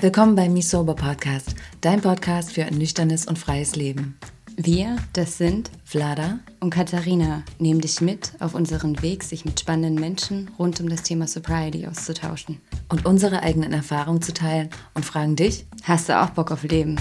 Willkommen 0.00 0.34
beim 0.34 0.52
Me 0.52 0.60
Sober 0.60 0.94
Podcast, 0.94 1.54
dein 1.80 2.02
Podcast 2.02 2.52
für 2.52 2.64
ein 2.64 2.74
nüchternes 2.74 3.24
und 3.26 3.38
freies 3.38 3.76
Leben. 3.76 4.18
Wir, 4.56 4.96
das 5.14 5.38
sind 5.38 5.70
Vlada 5.84 6.40
und 6.60 6.68
Katharina, 6.68 7.44
nehmen 7.58 7.80
dich 7.80 8.02
mit 8.02 8.32
auf 8.40 8.54
unseren 8.54 9.00
Weg, 9.00 9.22
sich 9.22 9.46
mit 9.46 9.58
spannenden 9.58 9.94
Menschen 9.94 10.50
rund 10.58 10.78
um 10.82 10.90
das 10.90 11.02
Thema 11.02 11.26
Sobriety 11.26 11.86
auszutauschen. 11.86 12.60
und 12.90 13.06
unsere 13.06 13.42
eigenen 13.42 13.72
Erfahrungen 13.72 14.20
zu 14.20 14.34
teilen 14.34 14.68
und 14.92 15.06
fragen 15.06 15.34
dich, 15.34 15.64
Hast 15.84 16.10
du 16.10 16.20
auch 16.20 16.28
Bock 16.30 16.50
auf 16.50 16.62
Leben? 16.64 16.96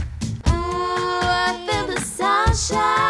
Ooh, 0.48 0.52
I 0.54 1.52
feel 1.68 1.84
the 1.98 2.02
sunshine, 2.02 3.01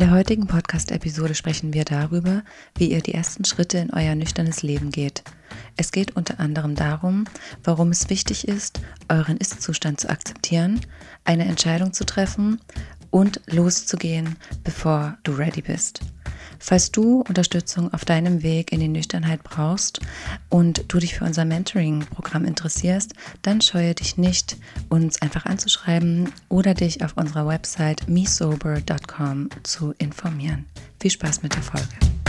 der 0.00 0.12
heutigen 0.12 0.46
Podcast-Episode 0.46 1.34
sprechen 1.34 1.74
wir 1.74 1.84
darüber, 1.84 2.42
wie 2.78 2.90
ihr 2.90 3.02
die 3.02 3.12
ersten 3.12 3.44
Schritte 3.44 3.76
in 3.76 3.92
euer 3.92 4.14
nüchternes 4.14 4.62
Leben 4.62 4.90
geht. 4.90 5.22
Es 5.76 5.92
geht 5.92 6.16
unter 6.16 6.40
anderem 6.40 6.74
darum, 6.74 7.26
warum 7.64 7.90
es 7.90 8.08
wichtig 8.08 8.48
ist, 8.48 8.80
euren 9.10 9.36
Ist-Zustand 9.36 10.00
zu 10.00 10.08
akzeptieren, 10.08 10.80
eine 11.24 11.44
Entscheidung 11.44 11.92
zu 11.92 12.06
treffen 12.06 12.62
und 13.10 13.42
loszugehen, 13.46 14.36
bevor 14.64 15.18
du 15.22 15.32
ready 15.32 15.60
bist. 15.60 16.00
Falls 16.60 16.92
du 16.92 17.22
Unterstützung 17.26 17.92
auf 17.92 18.04
deinem 18.04 18.42
Weg 18.42 18.70
in 18.70 18.80
die 18.80 18.88
Nüchternheit 18.88 19.42
brauchst 19.42 20.00
und 20.50 20.84
du 20.88 20.98
dich 20.98 21.14
für 21.14 21.24
unser 21.24 21.46
Mentoring-Programm 21.46 22.44
interessierst, 22.44 23.14
dann 23.42 23.62
scheue 23.62 23.94
dich 23.94 24.18
nicht, 24.18 24.58
uns 24.90 25.20
einfach 25.22 25.46
anzuschreiben 25.46 26.32
oder 26.48 26.74
dich 26.74 27.02
auf 27.02 27.16
unserer 27.16 27.48
Website 27.48 28.08
mesober.com 28.08 29.48
zu 29.62 29.94
informieren. 29.98 30.66
Viel 31.00 31.10
Spaß 31.10 31.42
mit 31.42 31.54
der 31.54 31.62
Folge. 31.62 32.19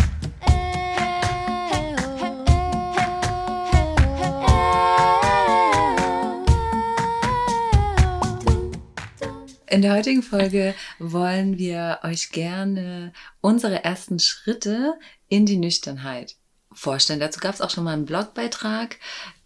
In 9.72 9.81
der 9.81 9.94
heutigen 9.94 10.22
Folge 10.22 10.75
wollen 11.00 11.58
wir 11.58 12.00
euch 12.03 12.31
gerne 12.31 13.14
unsere 13.39 13.86
ersten 13.86 14.19
Schritte 14.19 15.00
in 15.30 15.45
die 15.45 15.55
Nüchternheit 15.55 16.36
vorstellen. 16.73 17.22
Dazu 17.22 17.39
gab 17.39 17.55
es 17.55 17.61
auch 17.61 17.69
schon 17.69 17.86
mal 17.86 17.94
einen 17.94 18.05
Blogbeitrag, 18.05 18.97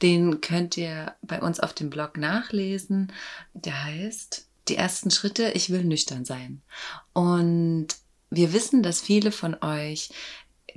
den 0.02 0.42
könnt 0.42 0.78
ihr 0.78 1.14
bei 1.22 1.44
uns 1.44 1.60
auf 1.60 1.74
dem 1.74 1.92
Blog 1.92 2.18
nachlesen. 2.18 3.14
Der 3.54 3.84
heißt 3.84 4.48
Die 4.68 4.78
ersten 4.78 5.12
Schritte, 5.12 5.52
ich 5.52 5.70
will 5.70 5.84
nüchtern 5.84 6.26
sein. 6.26 6.64
Und 7.14 7.90
wir 8.32 8.52
wissen, 8.52 8.82
dass 8.82 9.02
viele 9.02 9.32
von 9.32 9.56
euch 9.62 10.10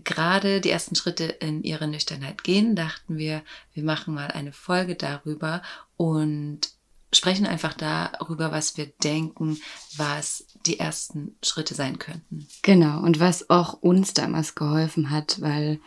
gerade 0.05 0.61
die 0.61 0.71
ersten 0.71 0.95
Schritte 0.95 1.25
in 1.25 1.63
ihre 1.63 1.89
Nüchternheit 1.89 2.45
gehen, 2.45 2.77
dachten 2.77 3.17
wir, 3.17 3.43
wir 3.73 3.83
machen 3.83 4.13
mal 4.13 4.31
eine 4.31 4.53
Folge 4.53 4.95
darüber 4.95 5.63
und 5.97 6.78
sprechen 7.13 7.47
einfach 7.47 7.75
darüber, 7.75 8.53
was 8.53 8.77
wir 8.77 8.87
denken, 8.87 9.59
was 9.97 10.45
die 10.67 10.79
ersten 10.79 11.37
Schritte 11.43 11.75
sein 11.75 11.99
könnten. 11.99 12.47
Genau, 12.63 13.01
und 13.01 13.21
was 13.21 13.49
auch 13.49 13.75
uns 13.75 14.13
damals 14.13 14.55
geholfen 14.55 15.11
hat, 15.11 15.41
weil 15.41 15.81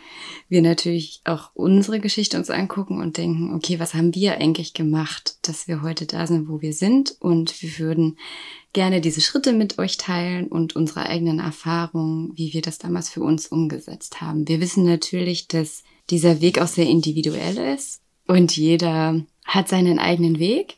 wir 0.49 0.61
natürlich 0.61 1.21
auch 1.25 1.51
unsere 1.53 1.99
Geschichte 1.99 2.37
uns 2.37 2.49
angucken 2.49 2.99
und 2.99 3.17
denken, 3.17 3.53
okay, 3.53 3.79
was 3.79 3.93
haben 3.93 4.15
wir 4.15 4.37
eigentlich 4.37 4.73
gemacht, 4.73 5.37
dass 5.43 5.67
wir 5.67 5.81
heute 5.81 6.05
da 6.05 6.25
sind, 6.25 6.47
wo 6.49 6.61
wir 6.61 6.73
sind 6.73 7.15
und 7.19 7.61
wir 7.61 7.77
würden 7.77 8.17
gerne 8.73 9.01
diese 9.01 9.21
Schritte 9.21 9.53
mit 9.53 9.77
euch 9.77 9.97
teilen 9.97 10.47
und 10.47 10.75
unsere 10.75 11.05
eigenen 11.05 11.39
Erfahrungen, 11.39 12.31
wie 12.35 12.53
wir 12.53 12.61
das 12.61 12.77
damals 12.77 13.09
für 13.09 13.21
uns 13.21 13.47
umgesetzt 13.47 14.21
haben. 14.21 14.47
Wir 14.47 14.61
wissen 14.61 14.85
natürlich, 14.85 15.47
dass 15.47 15.83
dieser 16.09 16.41
Weg 16.41 16.59
auch 16.59 16.67
sehr 16.67 16.87
individuell 16.87 17.57
ist 17.57 18.01
und 18.27 18.55
jeder 18.55 19.21
hat 19.45 19.67
seinen 19.67 19.99
eigenen 19.99 20.39
Weg. 20.39 20.77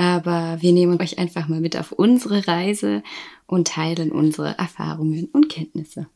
Aber 0.00 0.62
wir 0.62 0.72
nehmen 0.72 0.98
euch 0.98 1.18
einfach 1.18 1.46
mal 1.46 1.60
mit 1.60 1.76
auf 1.76 1.92
unsere 1.92 2.48
Reise 2.48 3.02
und 3.46 3.68
teilen 3.68 4.10
unsere 4.12 4.56
Erfahrungen 4.56 5.26
und 5.26 5.50
Kenntnisse. 5.50 6.08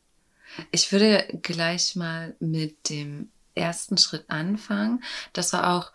Ich 0.71 0.91
würde 0.91 1.23
gleich 1.43 1.95
mal 1.95 2.35
mit 2.39 2.89
dem 2.89 3.29
ersten 3.53 3.99
Schritt 3.99 4.27
anfangen. 4.27 5.03
Das 5.33 5.53
war 5.53 5.75
auch 5.75 5.91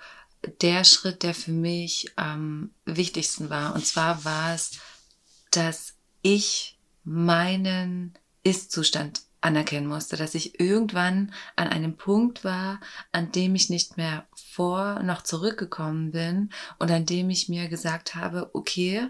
der 0.60 0.84
Schritt, 0.84 1.24
der 1.24 1.34
für 1.34 1.50
mich 1.50 2.12
am 2.14 2.70
wichtigsten 2.84 3.50
war. 3.50 3.74
Und 3.74 3.84
zwar 3.84 4.24
war 4.24 4.54
es, 4.54 4.78
dass 5.50 5.94
ich 6.22 6.78
meinen 7.02 8.14
Ist-Zustand 8.44 9.22
anerkennen 9.40 9.86
musste, 9.86 10.16
dass 10.16 10.34
ich 10.34 10.60
irgendwann 10.60 11.32
an 11.56 11.68
einem 11.68 11.96
Punkt 11.96 12.44
war, 12.44 12.80
an 13.12 13.32
dem 13.32 13.54
ich 13.54 13.70
nicht 13.70 13.96
mehr 13.96 14.26
vor 14.34 15.02
noch 15.02 15.22
zurückgekommen 15.22 16.10
bin 16.10 16.50
und 16.78 16.90
an 16.90 17.06
dem 17.06 17.30
ich 17.30 17.48
mir 17.48 17.68
gesagt 17.68 18.14
habe, 18.14 18.50
okay, 18.52 19.08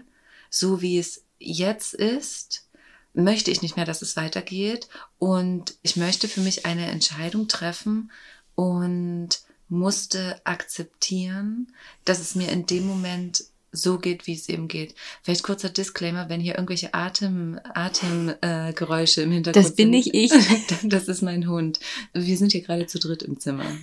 so 0.49 0.81
wie 0.81 0.99
es 0.99 1.25
jetzt 1.39 1.93
ist, 1.93 2.69
möchte 3.13 3.51
ich 3.51 3.61
nicht 3.61 3.75
mehr, 3.75 3.85
dass 3.85 4.01
es 4.01 4.15
weitergeht 4.15 4.87
und 5.17 5.75
ich 5.81 5.97
möchte 5.97 6.27
für 6.27 6.41
mich 6.41 6.65
eine 6.65 6.87
Entscheidung 6.87 7.47
treffen 7.47 8.11
und 8.55 9.41
musste 9.67 10.39
akzeptieren, 10.45 11.73
dass 12.05 12.19
es 12.19 12.35
mir 12.35 12.49
in 12.49 12.65
dem 12.65 12.85
Moment 12.85 13.45
so 13.71 13.99
geht, 13.99 14.27
wie 14.27 14.33
es 14.33 14.49
eben 14.49 14.67
geht. 14.67 14.95
Vielleicht 15.23 15.43
kurzer 15.43 15.69
Disclaimer, 15.69 16.29
wenn 16.29 16.41
hier 16.41 16.55
irgendwelche 16.55 16.93
Atem, 16.93 17.59
Atemgeräusche 17.73 19.21
äh, 19.21 19.23
im 19.23 19.31
Hintergrund 19.31 19.65
Das 19.65 19.75
bin 19.75 19.85
sind. 19.85 19.91
nicht 19.91 20.13
ich. 20.13 20.31
Das 20.83 21.07
ist 21.07 21.21
mein 21.21 21.47
Hund. 21.47 21.79
Wir 22.13 22.37
sind 22.37 22.51
hier 22.51 22.61
gerade 22.61 22.87
zu 22.87 22.99
dritt 22.99 23.23
im 23.23 23.39
Zimmer. 23.39 23.65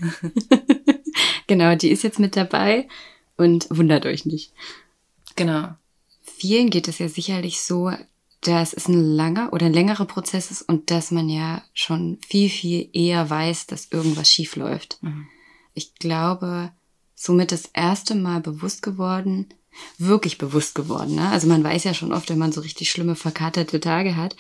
Genau, 1.48 1.74
die 1.74 1.88
ist 1.88 2.04
jetzt 2.04 2.18
mit 2.18 2.36
dabei 2.36 2.86
und 3.36 3.66
wundert 3.70 4.04
euch 4.06 4.26
nicht. 4.26 4.52
Genau. 5.34 5.70
Vielen 6.20 6.68
geht 6.70 6.88
es 6.88 6.98
ja 6.98 7.08
sicherlich 7.08 7.62
so, 7.62 7.90
dass 8.42 8.72
es 8.74 8.86
ein 8.86 9.00
langer 9.00 9.52
oder 9.52 9.66
ein 9.66 9.72
längerer 9.72 10.04
Prozess 10.04 10.50
ist 10.50 10.62
und 10.62 10.90
dass 10.90 11.10
man 11.10 11.28
ja 11.28 11.64
schon 11.72 12.18
viel, 12.26 12.50
viel 12.50 12.88
eher 12.92 13.28
weiß, 13.28 13.66
dass 13.66 13.90
irgendwas 13.90 14.30
schief 14.30 14.56
läuft. 14.56 15.00
Ich 15.74 15.94
glaube, 15.94 16.70
somit 17.14 17.50
das 17.50 17.66
erste 17.72 18.14
Mal 18.14 18.40
bewusst 18.40 18.82
geworden, 18.82 19.46
wirklich 19.98 20.38
bewusst 20.38 20.74
geworden. 20.74 21.14
Ne? 21.14 21.28
Also 21.30 21.46
man 21.46 21.64
weiß 21.64 21.84
ja 21.84 21.94
schon 21.94 22.12
oft, 22.12 22.28
wenn 22.30 22.38
man 22.38 22.52
so 22.52 22.60
richtig 22.60 22.90
schlimme 22.90 23.14
verkaterte 23.14 23.80
Tage 23.80 24.16
hat, 24.16 24.36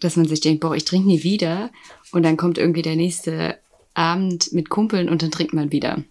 dass 0.00 0.16
man 0.16 0.26
sich 0.26 0.40
denkt, 0.40 0.60
boah, 0.60 0.74
ich 0.74 0.84
trinke 0.84 1.08
nie 1.08 1.22
wieder. 1.22 1.70
Und 2.12 2.22
dann 2.22 2.36
kommt 2.36 2.58
irgendwie 2.58 2.82
der 2.82 2.96
nächste 2.96 3.58
Abend 3.94 4.52
mit 4.52 4.70
Kumpeln 4.70 5.08
und 5.08 5.22
dann 5.22 5.30
trinkt 5.30 5.52
man 5.52 5.72
wieder. 5.72 6.02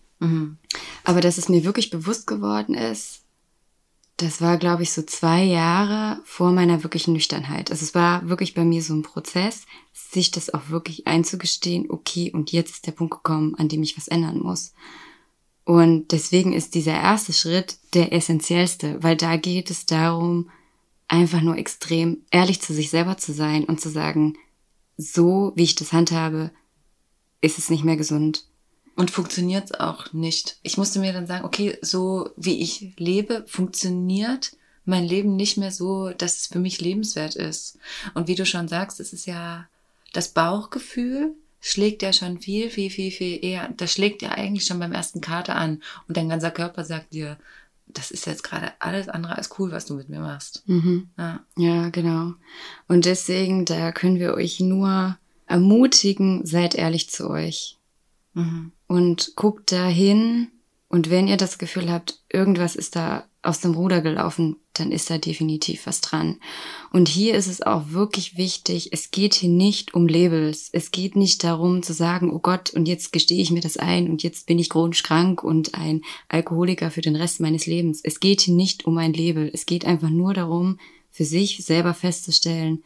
Aber 1.04 1.22
dass 1.22 1.38
es 1.38 1.50
mir 1.50 1.64
wirklich 1.64 1.90
bewusst 1.90 2.28
geworden 2.28 2.76
ist, 2.76 3.22
das 4.18 4.42
war, 4.42 4.58
glaube 4.58 4.84
ich, 4.84 4.92
so 4.92 5.02
zwei 5.02 5.44
Jahre 5.44 6.22
vor 6.26 6.52
meiner 6.52 6.84
wirklichen 6.84 7.14
Nüchternheit. 7.14 7.72
Also 7.72 7.86
es 7.86 7.96
war 7.96 8.28
wirklich 8.28 8.54
bei 8.54 8.66
mir 8.66 8.84
so 8.84 8.94
ein 8.94 9.02
Prozess, 9.02 9.66
sich 9.94 10.30
das 10.32 10.54
auch 10.54 10.70
wirklich 10.70 11.08
einzugestehen, 11.08 11.90
okay, 11.90 12.32
und 12.34 12.52
jetzt 12.52 12.72
ist 12.72 12.88
der 12.88 12.92
Punkt 12.92 13.14
gekommen, 13.14 13.56
an 13.56 13.70
dem 13.70 13.82
ich 13.82 13.96
was 13.98 14.10
ändern 14.10 14.40
muss. 14.40 14.74
Und 15.70 16.14
deswegen 16.14 16.52
ist 16.52 16.74
dieser 16.74 16.94
erste 16.94 17.32
Schritt 17.32 17.78
der 17.94 18.12
essentiellste, 18.12 19.04
weil 19.04 19.16
da 19.16 19.38
geht 19.38 19.70
es 19.70 19.86
darum, 19.86 20.50
einfach 21.08 21.42
nur 21.42 21.60
extrem 21.60 22.24
ehrlich 22.32 22.60
zu 22.60 22.74
sich 22.74 22.90
selber 22.90 23.18
zu 23.18 23.34
sein 23.34 23.66
und 23.66 23.80
zu 23.80 23.92
sagen, 23.92 24.36
so 24.98 25.54
wie 25.56 25.62
ich 25.62 25.76
das 25.76 25.94
handhabe, 25.94 26.50
ist 27.42 27.60
es 27.60 27.70
nicht 27.70 27.84
mehr 27.84 27.98
gesund. 27.98 28.46
Und 28.96 29.12
funktioniert 29.12 29.66
es 29.66 29.80
auch 29.80 30.12
nicht. 30.12 30.58
Ich 30.64 30.80
musste 30.80 30.98
mir 30.98 31.14
dann 31.14 31.28
sagen, 31.28 31.46
okay, 31.46 31.78
so 31.84 32.32
wie 32.36 32.64
ich 32.64 32.94
lebe, 32.98 33.46
funktioniert 33.48 34.58
mein 34.86 35.06
Leben 35.06 35.36
nicht 35.36 35.58
mehr 35.58 35.72
so, 35.72 36.10
dass 36.10 36.38
es 36.38 36.48
für 36.48 36.58
mich 36.58 36.82
lebenswert 36.82 37.36
ist. 37.36 37.78
Und 38.16 38.28
wie 38.28 38.34
du 38.34 38.48
schon 38.48 38.68
sagst, 38.68 39.00
es 39.00 39.14
ist 39.14 39.28
ja 39.28 39.68
das 40.14 40.30
Bauchgefühl 40.30 41.36
schlägt 41.60 42.02
ja 42.02 42.14
schon 42.14 42.40
viel, 42.40 42.70
viel, 42.70 42.90
viel, 42.90 43.12
viel 43.12 43.44
eher. 43.44 43.70
Das 43.76 43.92
schlägt 43.92 44.22
ja 44.22 44.30
eigentlich 44.32 44.66
schon 44.66 44.80
beim 44.80 44.94
ersten 44.94 45.22
Kater 45.22 45.56
an. 45.56 45.82
Und 46.08 46.18
dein 46.18 46.30
ganzer 46.30 46.52
Körper 46.52 46.84
sagt 46.84 47.14
dir, 47.14 47.38
das 47.88 48.12
ist 48.12 48.28
jetzt 48.28 48.44
gerade 48.44 48.72
alles 48.80 49.10
andere 49.10 49.36
als 49.36 49.50
cool, 49.58 49.72
was 49.72 49.86
du 49.86 49.96
mit 49.96 50.10
mir 50.10 50.20
machst. 50.20 50.64
Ja. 51.18 51.44
Ja, 51.58 51.90
genau. 51.90 52.34
Und 52.88 53.06
deswegen, 53.06 53.66
da 53.66 53.92
können 53.92 54.20
wir 54.20 54.36
euch 54.36 54.60
nur 54.60 55.18
ermutigen, 55.48 56.46
seid 56.46 56.76
ehrlich 56.76 57.10
zu 57.10 57.30
euch. 57.30 57.78
Und 58.88 59.34
guckt 59.36 59.72
dahin. 59.72 60.50
Und 60.88 61.10
wenn 61.10 61.28
ihr 61.28 61.38
das 61.38 61.58
Gefühl 61.58 61.92
habt, 61.92 62.20
irgendwas 62.30 62.76
ist 62.76 62.96
da 62.96 63.26
aus 63.42 63.60
dem 63.60 63.74
Ruder 63.74 64.02
gelaufen, 64.02 64.58
dann 64.80 64.92
ist 64.92 65.10
da 65.10 65.18
definitiv 65.18 65.86
was 65.86 66.02
dran. 66.02 66.38
Und 66.92 67.08
hier 67.08 67.36
ist 67.36 67.48
es 67.48 67.62
auch 67.62 67.90
wirklich 67.90 68.38
wichtig, 68.38 68.90
es 68.92 69.12
geht 69.12 69.34
hier 69.34 69.50
nicht 69.50 69.94
um 69.94 70.08
Labels. 70.08 70.70
Es 70.72 70.92
geht 70.92 71.16
nicht 71.16 71.44
darum 71.44 71.84
zu 71.84 71.94
sagen, 71.94 72.32
oh 72.32 72.40
Gott, 72.40 72.72
und 72.72 72.88
jetzt 72.88 73.12
gestehe 73.12 73.42
ich 73.42 73.52
mir 73.52 73.62
das 73.62 73.78
ein 73.78 74.10
und 74.10 74.24
jetzt 74.24 74.46
bin 74.48 74.60
ich 74.60 74.70
chronisch 74.70 75.04
krank 75.04 75.44
und 75.44 75.76
ein 75.76 76.02
Alkoholiker 76.28 76.92
für 76.92 77.02
den 77.02 77.16
Rest 77.16 77.40
meines 77.40 77.66
Lebens. 77.66 78.02
Es 78.04 78.20
geht 78.20 78.42
hier 78.42 78.56
nicht 78.56 78.86
um 78.86 78.98
ein 78.98 79.14
Label. 79.14 79.50
Es 79.54 79.66
geht 79.66 79.86
einfach 79.86 80.10
nur 80.10 80.34
darum, 80.34 80.80
für 81.12 81.26
sich 81.26 81.64
selber 81.66 81.94
festzustellen, 81.94 82.84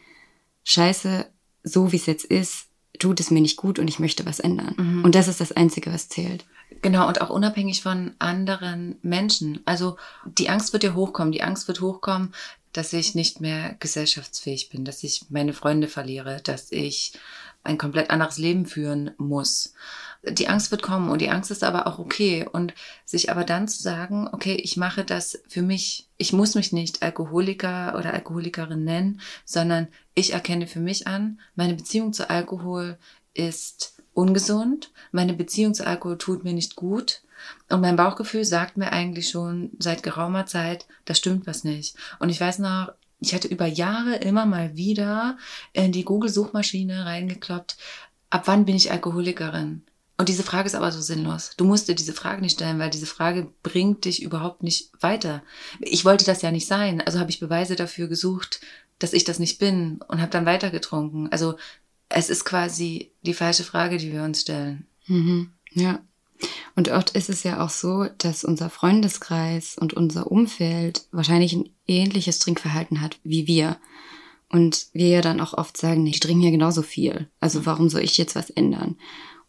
scheiße, 0.64 1.28
so 1.64 1.92
wie 1.92 1.98
es 1.98 2.06
jetzt 2.06 2.26
ist, 2.26 2.68
tut 3.00 3.20
es 3.20 3.32
mir 3.32 3.42
nicht 3.42 3.58
gut 3.58 3.80
und 3.80 3.88
ich 3.88 4.00
möchte 4.00 4.26
was 4.26 4.40
ändern. 4.40 4.76
Und 5.04 5.16
das 5.16 5.28
ist 5.28 5.42
das 5.42 5.52
Einzige, 5.52 5.92
was 5.92 6.10
zählt. 6.10 6.46
Genau, 6.82 7.08
und 7.08 7.22
auch 7.22 7.30
unabhängig 7.30 7.82
von 7.82 8.14
anderen 8.20 8.98
Menschen. 9.02 9.62
Also 9.66 9.98
die 10.26 10.50
Angst 10.50 10.74
wird 10.74 10.84
ja 10.84 10.94
hochkommen. 10.94 11.32
Die 11.32 11.44
Angst 11.44 11.68
wird 11.68 11.82
hochkommen, 11.82 12.34
dass 12.74 12.94
ich 12.94 13.16
nicht 13.16 13.40
mehr 13.40 13.76
gesellschaftsfähig 13.80 14.70
bin, 14.70 14.84
dass 14.84 15.04
ich 15.04 15.26
meine 15.30 15.54
Freunde 15.54 15.88
verliere, 15.88 16.42
dass 16.44 16.72
ich 16.72 17.14
ein 17.64 17.78
komplett 17.78 18.10
anderes 18.10 18.38
Leben 18.38 18.66
führen 18.66 19.12
muss. 19.18 19.74
Die 20.24 20.48
Angst 20.48 20.72
wird 20.72 20.82
kommen 20.82 21.10
und 21.10 21.20
die 21.22 21.30
Angst 21.30 21.52
ist 21.52 21.64
aber 21.64 21.88
auch 21.88 22.00
okay. 22.00 22.48
Und 22.52 22.74
sich 23.06 23.32
aber 23.32 23.44
dann 23.44 23.68
zu 23.68 23.82
sagen, 23.82 24.28
okay, 24.32 24.56
ich 24.56 24.78
mache 24.78 25.04
das 25.04 25.42
für 25.48 25.62
mich. 25.62 26.10
Ich 26.18 26.34
muss 26.34 26.56
mich 26.56 26.74
nicht 26.74 27.04
Alkoholiker 27.04 27.96
oder 27.98 28.14
Alkoholikerin 28.14 28.84
nennen, 28.84 29.22
sondern 29.46 29.88
ich 30.16 30.34
erkenne 30.34 30.68
für 30.68 30.80
mich 30.80 31.08
an, 31.08 31.40
meine 31.56 31.76
Beziehung 31.76 32.14
zu 32.14 32.30
Alkohol 32.30 32.98
ist 33.34 34.03
ungesund, 34.14 34.92
meine 35.12 35.34
Beziehung 35.34 35.74
zu 35.74 35.86
Alkohol 35.86 36.18
tut 36.18 36.44
mir 36.44 36.54
nicht 36.54 36.76
gut 36.76 37.22
und 37.70 37.82
mein 37.82 37.96
Bauchgefühl 37.96 38.46
sagt 38.46 38.78
mir 38.78 38.92
eigentlich 38.92 39.30
schon 39.30 39.72
seit 39.80 40.04
geraumer 40.04 40.46
Zeit, 40.46 40.88
da 41.06 41.14
stimmt 41.14 41.48
was 41.48 41.64
nicht. 41.64 41.96
Und 42.20 42.30
ich 42.30 42.40
weiß 42.40 42.60
noch, 42.60 42.94
ich 43.20 43.34
hatte 43.34 43.48
über 43.48 43.66
Jahre 43.66 44.16
immer 44.16 44.46
mal 44.46 44.76
wieder 44.76 45.38
in 45.72 45.92
die 45.92 46.06
Google-Suchmaschine 46.06 47.06
reingekloppt, 47.06 47.78
ab 48.30 48.44
wann 48.46 48.66
bin 48.66 48.76
ich 48.76 48.92
Alkoholikerin? 48.92 49.84
Und 50.18 50.30
diese 50.30 50.44
Frage 50.44 50.68
ist 50.68 50.76
aber 50.76 50.92
so 50.92 51.02
sinnlos. 51.02 51.52
Du 51.58 51.66
musst 51.66 51.88
dir 51.88 51.96
diese 51.96 52.14
Frage 52.14 52.42
nicht 52.42 52.54
stellen, 52.54 52.80
weil 52.80 52.90
diese 52.90 53.08
Frage 53.08 53.52
bringt 53.64 54.06
dich 54.06 54.22
überhaupt 54.22 54.62
nicht 54.62 54.92
weiter. 55.02 55.42
Ich 55.80 56.06
wollte 56.06 56.24
das 56.24 56.42
ja 56.42 56.52
nicht 56.52 56.68
sein, 56.68 57.02
also 57.02 57.20
habe 57.20 57.32
ich 57.32 57.40
Beweise 57.40 57.76
dafür 57.76 58.08
gesucht, 58.08 58.62
dass 59.00 59.14
ich 59.14 59.24
das 59.24 59.40
nicht 59.40 59.60
bin 59.60 60.00
und 60.08 60.22
habe 60.22 60.32
dann 60.32 60.46
weitergetrunken. 60.46 61.32
Also 61.32 61.56
es 62.14 62.30
ist 62.30 62.46
quasi 62.46 63.12
die 63.24 63.34
falsche 63.34 63.64
Frage, 63.64 63.98
die 63.98 64.12
wir 64.12 64.24
uns 64.24 64.42
stellen. 64.42 64.86
Mhm. 65.08 65.52
Ja. 65.72 66.00
Und 66.76 66.90
oft 66.90 67.12
ist 67.12 67.30
es 67.30 67.44
ja 67.44 67.64
auch 67.64 67.70
so, 67.70 68.06
dass 68.18 68.44
unser 68.44 68.70
Freundeskreis 68.70 69.78
und 69.78 69.94
unser 69.94 70.32
Umfeld 70.32 71.08
wahrscheinlich 71.12 71.54
ein 71.54 71.70
ähnliches 71.88 72.40
Trinkverhalten 72.40 73.02
hat 73.02 73.20
wie 73.24 73.48
wir. 73.48 73.78
Und 74.50 74.88
wir 74.94 75.08
ja 75.08 75.22
dann 75.22 75.42
auch 75.42 75.54
oft 75.54 75.78
sagen, 75.78 76.04
nee, 76.04 76.12
ich 76.12 76.20
trinke 76.20 76.46
ja 76.46 76.52
genauso 76.52 76.84
viel. 76.84 77.28
Also 77.40 77.66
warum 77.66 77.90
soll 77.90 78.02
ich 78.02 78.18
jetzt 78.18 78.36
was 78.36 78.50
ändern? 78.52 78.98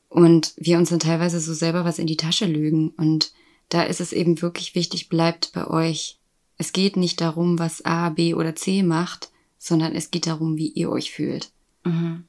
Und 0.09 0.55
wir 0.57 0.79
uns 0.79 0.91
dann 0.91 1.01
teilweise 1.01 1.41
so 1.41 1.53
selber 1.53 1.85
was 1.85 1.99
in 1.99 2.07
die 2.07 2.17
Tasche 2.17 2.47
lügen. 2.47 2.91
Und 2.91 3.33
da 3.69 3.83
ist 3.83 4.01
es 4.01 4.13
eben 4.13 4.41
wirklich 4.41 4.75
wichtig, 4.75 5.09
bleibt 5.09 5.53
bei 5.53 5.67
euch. 5.67 6.19
Es 6.57 6.73
geht 6.73 6.97
nicht 6.97 7.21
darum, 7.21 7.59
was 7.59 7.85
A, 7.85 8.11
B 8.11 8.33
oder 8.33 8.55
C 8.55 8.83
macht, 8.83 9.31
sondern 9.59 9.95
es 9.95 10.11
geht 10.11 10.27
darum, 10.27 10.57
wie 10.57 10.69
ihr 10.69 10.89
euch 10.91 11.11
fühlt. 11.11 11.51
Mhm. 11.85 12.25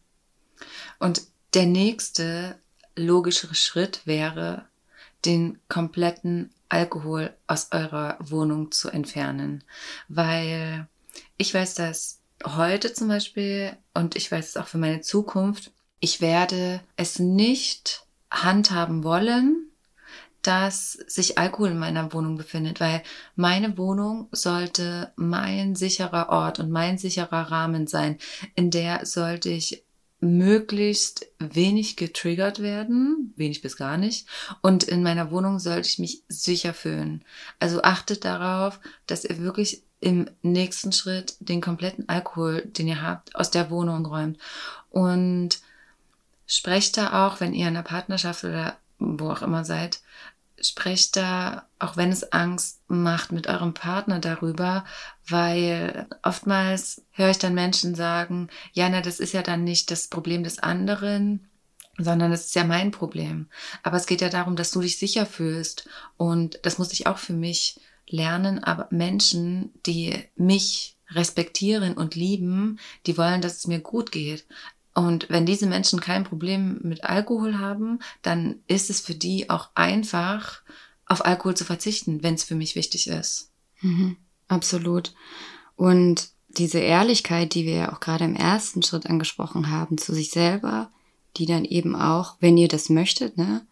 Und 0.99 1.23
der 1.53 1.65
nächste 1.65 2.57
logischere 2.95 3.55
Schritt 3.55 4.01
wäre, 4.05 4.65
den 5.25 5.59
kompletten 5.67 6.51
Alkohol 6.69 7.33
aus 7.47 7.69
eurer 7.71 8.17
Wohnung 8.19 8.71
zu 8.71 8.89
entfernen. 8.89 9.63
Weil 10.07 10.87
ich 11.37 11.53
weiß 11.53 11.75
das 11.75 12.19
heute 12.45 12.93
zum 12.93 13.07
Beispiel 13.07 13.75
und 13.93 14.15
ich 14.15 14.31
weiß 14.31 14.49
es 14.49 14.57
auch 14.57 14.67
für 14.67 14.77
meine 14.77 15.01
Zukunft, 15.01 15.71
ich 15.99 16.21
werde 16.21 16.81
es 16.97 17.19
nicht 17.19 18.05
handhaben 18.29 19.03
wollen, 19.03 19.69
dass 20.41 20.91
sich 20.91 21.39
Alkohol 21.39 21.71
in 21.71 21.79
meiner 21.79 22.13
Wohnung 22.13 22.37
befindet, 22.37 22.79
weil 22.79 23.01
meine 23.35 23.77
Wohnung 23.77 24.27
sollte 24.31 25.11
mein 25.15 25.75
sicherer 25.75 26.29
Ort 26.29 26.59
und 26.59 26.69
mein 26.69 26.99
sicherer 26.99 27.51
Rahmen 27.51 27.87
sein. 27.87 28.19
In 28.53 28.69
der 28.69 29.05
sollte 29.07 29.49
ich 29.49 29.84
möglichst 30.25 31.27
wenig 31.39 31.95
getriggert 31.95 32.59
werden, 32.59 33.33
wenig 33.35 33.61
bis 33.61 33.77
gar 33.77 33.97
nicht. 33.97 34.27
Und 34.61 34.83
in 34.83 35.03
meiner 35.03 35.31
Wohnung 35.31 35.59
sollte 35.59 35.87
ich 35.87 35.99
mich 35.99 36.23
sicher 36.27 36.73
fühlen. 36.73 37.23
Also 37.59 37.81
achtet 37.83 38.25
darauf, 38.25 38.79
dass 39.07 39.23
ihr 39.23 39.39
wirklich 39.39 39.83
im 40.01 40.29
nächsten 40.41 40.91
Schritt 40.91 41.35
den 41.39 41.61
kompletten 41.61 42.09
Alkohol, 42.09 42.61
den 42.65 42.87
ihr 42.87 43.01
habt, 43.01 43.35
aus 43.35 43.51
der 43.51 43.69
Wohnung 43.69 44.05
räumt. 44.05 44.37
Und 44.89 45.59
sprecht 46.47 46.97
da 46.97 47.25
auch, 47.25 47.39
wenn 47.39 47.53
ihr 47.53 47.67
in 47.67 47.75
einer 47.75 47.83
Partnerschaft 47.83 48.43
oder 48.43 48.77
wo 48.99 49.29
auch 49.29 49.41
immer 49.41 49.65
seid, 49.65 49.99
sprecht 50.61 51.15
da, 51.15 51.67
auch 51.79 51.97
wenn 51.97 52.11
es 52.11 52.31
Angst 52.31 52.81
macht, 52.87 53.31
mit 53.31 53.47
eurem 53.47 53.73
Partner 53.73 54.19
darüber, 54.19 54.85
weil 55.27 56.07
oftmals 56.23 57.03
höre 57.11 57.31
ich 57.31 57.39
dann 57.39 57.53
Menschen 57.53 57.95
sagen, 57.95 58.49
ja, 58.73 58.89
na, 58.89 59.01
das 59.01 59.19
ist 59.19 59.33
ja 59.33 59.41
dann 59.41 59.63
nicht 59.63 59.91
das 59.91 60.07
Problem 60.07 60.43
des 60.43 60.59
anderen, 60.59 61.47
sondern 61.97 62.31
das 62.31 62.47
ist 62.47 62.55
ja 62.55 62.63
mein 62.63 62.91
Problem. 62.91 63.47
Aber 63.83 63.97
es 63.97 64.05
geht 64.05 64.21
ja 64.21 64.29
darum, 64.29 64.55
dass 64.55 64.71
du 64.71 64.81
dich 64.81 64.97
sicher 64.97 65.25
fühlst 65.25 65.87
und 66.17 66.59
das 66.63 66.77
muss 66.77 66.93
ich 66.93 67.07
auch 67.07 67.17
für 67.17 67.33
mich 67.33 67.79
lernen, 68.07 68.63
aber 68.63 68.87
Menschen, 68.91 69.71
die 69.85 70.13
mich 70.35 70.97
respektieren 71.11 71.93
und 71.93 72.15
lieben, 72.15 72.79
die 73.05 73.17
wollen, 73.17 73.41
dass 73.41 73.57
es 73.57 73.67
mir 73.67 73.79
gut 73.79 74.11
geht. 74.11 74.45
Und 74.95 75.27
wenn 75.29 75.45
diese 75.45 75.67
Menschen 75.67 75.99
kein 75.99 76.23
Problem 76.23 76.79
mit 76.81 77.03
Alkohol 77.03 77.59
haben, 77.59 77.99
dann 78.21 78.61
ist 78.65 78.89
es 78.89 79.01
für 79.01 79.13
die 79.13 79.49
auch 79.49 79.69
einfach, 79.75 80.61
auf 81.05 81.23
Alkohol 81.23 81.55
zu 81.55 81.65
verzichten, 81.65 82.23
wenn 82.23 82.33
es 82.33 82.43
für 82.43 82.55
mich 82.55 82.75
wichtig 82.75 83.07
ist. 83.07 83.51
Mhm, 83.81 84.15
absolut. 84.47 85.13
Und 85.75 86.29
diese 86.47 86.79
Ehrlichkeit, 86.79 87.53
die 87.53 87.65
wir 87.65 87.75
ja 87.75 87.93
auch 87.93 87.99
gerade 87.99 88.23
im 88.23 88.35
ersten 88.35 88.81
Schritt 88.81 89.05
angesprochen 89.05 89.69
haben, 89.69 89.97
zu 89.97 90.13
sich 90.13 90.31
selber, 90.31 90.89
die 91.37 91.45
dann 91.45 91.65
eben 91.65 91.95
auch, 91.95 92.37
wenn 92.39 92.57
ihr 92.57 92.69
das 92.69 92.89
möchtet, 92.89 93.37
ne, 93.37 93.67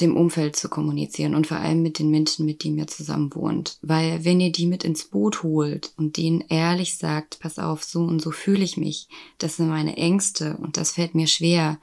dem 0.00 0.16
Umfeld 0.16 0.56
zu 0.56 0.68
kommunizieren 0.68 1.34
und 1.34 1.46
vor 1.46 1.58
allem 1.58 1.82
mit 1.82 1.98
den 1.98 2.10
Menschen, 2.10 2.46
mit 2.46 2.64
denen 2.64 2.78
ihr 2.78 2.86
zusammen 2.86 3.34
wohnt. 3.34 3.78
Weil 3.82 4.24
wenn 4.24 4.40
ihr 4.40 4.52
die 4.52 4.66
mit 4.66 4.84
ins 4.84 5.04
Boot 5.04 5.42
holt 5.42 5.92
und 5.96 6.16
denen 6.16 6.44
ehrlich 6.48 6.96
sagt, 6.96 7.38
pass 7.40 7.58
auf, 7.58 7.84
so 7.84 8.00
und 8.00 8.20
so 8.20 8.30
fühle 8.30 8.64
ich 8.64 8.76
mich, 8.76 9.08
das 9.38 9.56
sind 9.56 9.68
meine 9.68 9.96
Ängste 9.96 10.56
und 10.56 10.76
das 10.76 10.92
fällt 10.92 11.14
mir 11.14 11.26
schwer, 11.26 11.78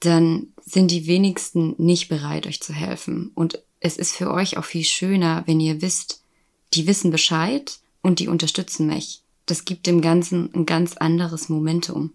dann 0.00 0.48
sind 0.64 0.90
die 0.90 1.06
wenigsten 1.06 1.74
nicht 1.78 2.08
bereit, 2.08 2.46
euch 2.46 2.60
zu 2.60 2.72
helfen. 2.72 3.30
Und 3.34 3.62
es 3.80 3.96
ist 3.96 4.14
für 4.14 4.30
euch 4.30 4.56
auch 4.56 4.64
viel 4.64 4.84
schöner, 4.84 5.42
wenn 5.46 5.60
ihr 5.60 5.80
wisst, 5.82 6.22
die 6.74 6.86
wissen 6.86 7.10
Bescheid 7.10 7.78
und 8.00 8.18
die 8.18 8.28
unterstützen 8.28 8.86
mich. 8.86 9.22
Das 9.46 9.64
gibt 9.64 9.86
dem 9.86 10.00
Ganzen 10.00 10.52
ein 10.54 10.66
ganz 10.66 10.96
anderes 10.96 11.48
Momentum. 11.48 12.12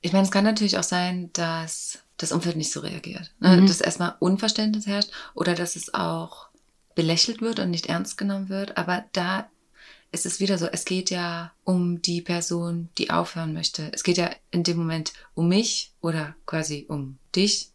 Ich 0.00 0.12
meine, 0.12 0.24
es 0.24 0.30
kann 0.30 0.44
natürlich 0.44 0.78
auch 0.78 0.82
sein, 0.82 1.30
dass 1.32 2.01
das 2.22 2.32
Umfeld 2.32 2.56
nicht 2.56 2.72
so 2.72 2.80
reagiert. 2.80 3.32
Ne? 3.40 3.58
Mhm. 3.58 3.66
Dass 3.66 3.80
erstmal 3.80 4.14
Unverständnis 4.18 4.86
herrscht 4.86 5.10
oder 5.34 5.54
dass 5.54 5.76
es 5.76 5.92
auch 5.94 6.48
belächelt 6.94 7.40
wird 7.40 7.58
und 7.58 7.70
nicht 7.70 7.86
ernst 7.86 8.16
genommen 8.18 8.48
wird. 8.48 8.76
Aber 8.76 9.04
da 9.12 9.48
ist 10.12 10.26
es 10.26 10.40
wieder 10.40 10.58
so, 10.58 10.66
es 10.66 10.84
geht 10.84 11.10
ja 11.10 11.52
um 11.64 12.02
die 12.02 12.20
Person, 12.20 12.90
die 12.98 13.10
aufhören 13.10 13.54
möchte. 13.54 13.90
Es 13.92 14.02
geht 14.02 14.18
ja 14.18 14.30
in 14.50 14.62
dem 14.62 14.76
Moment 14.76 15.12
um 15.34 15.48
mich 15.48 15.92
oder 16.00 16.34
quasi 16.44 16.86
um 16.88 17.18
dich 17.34 17.70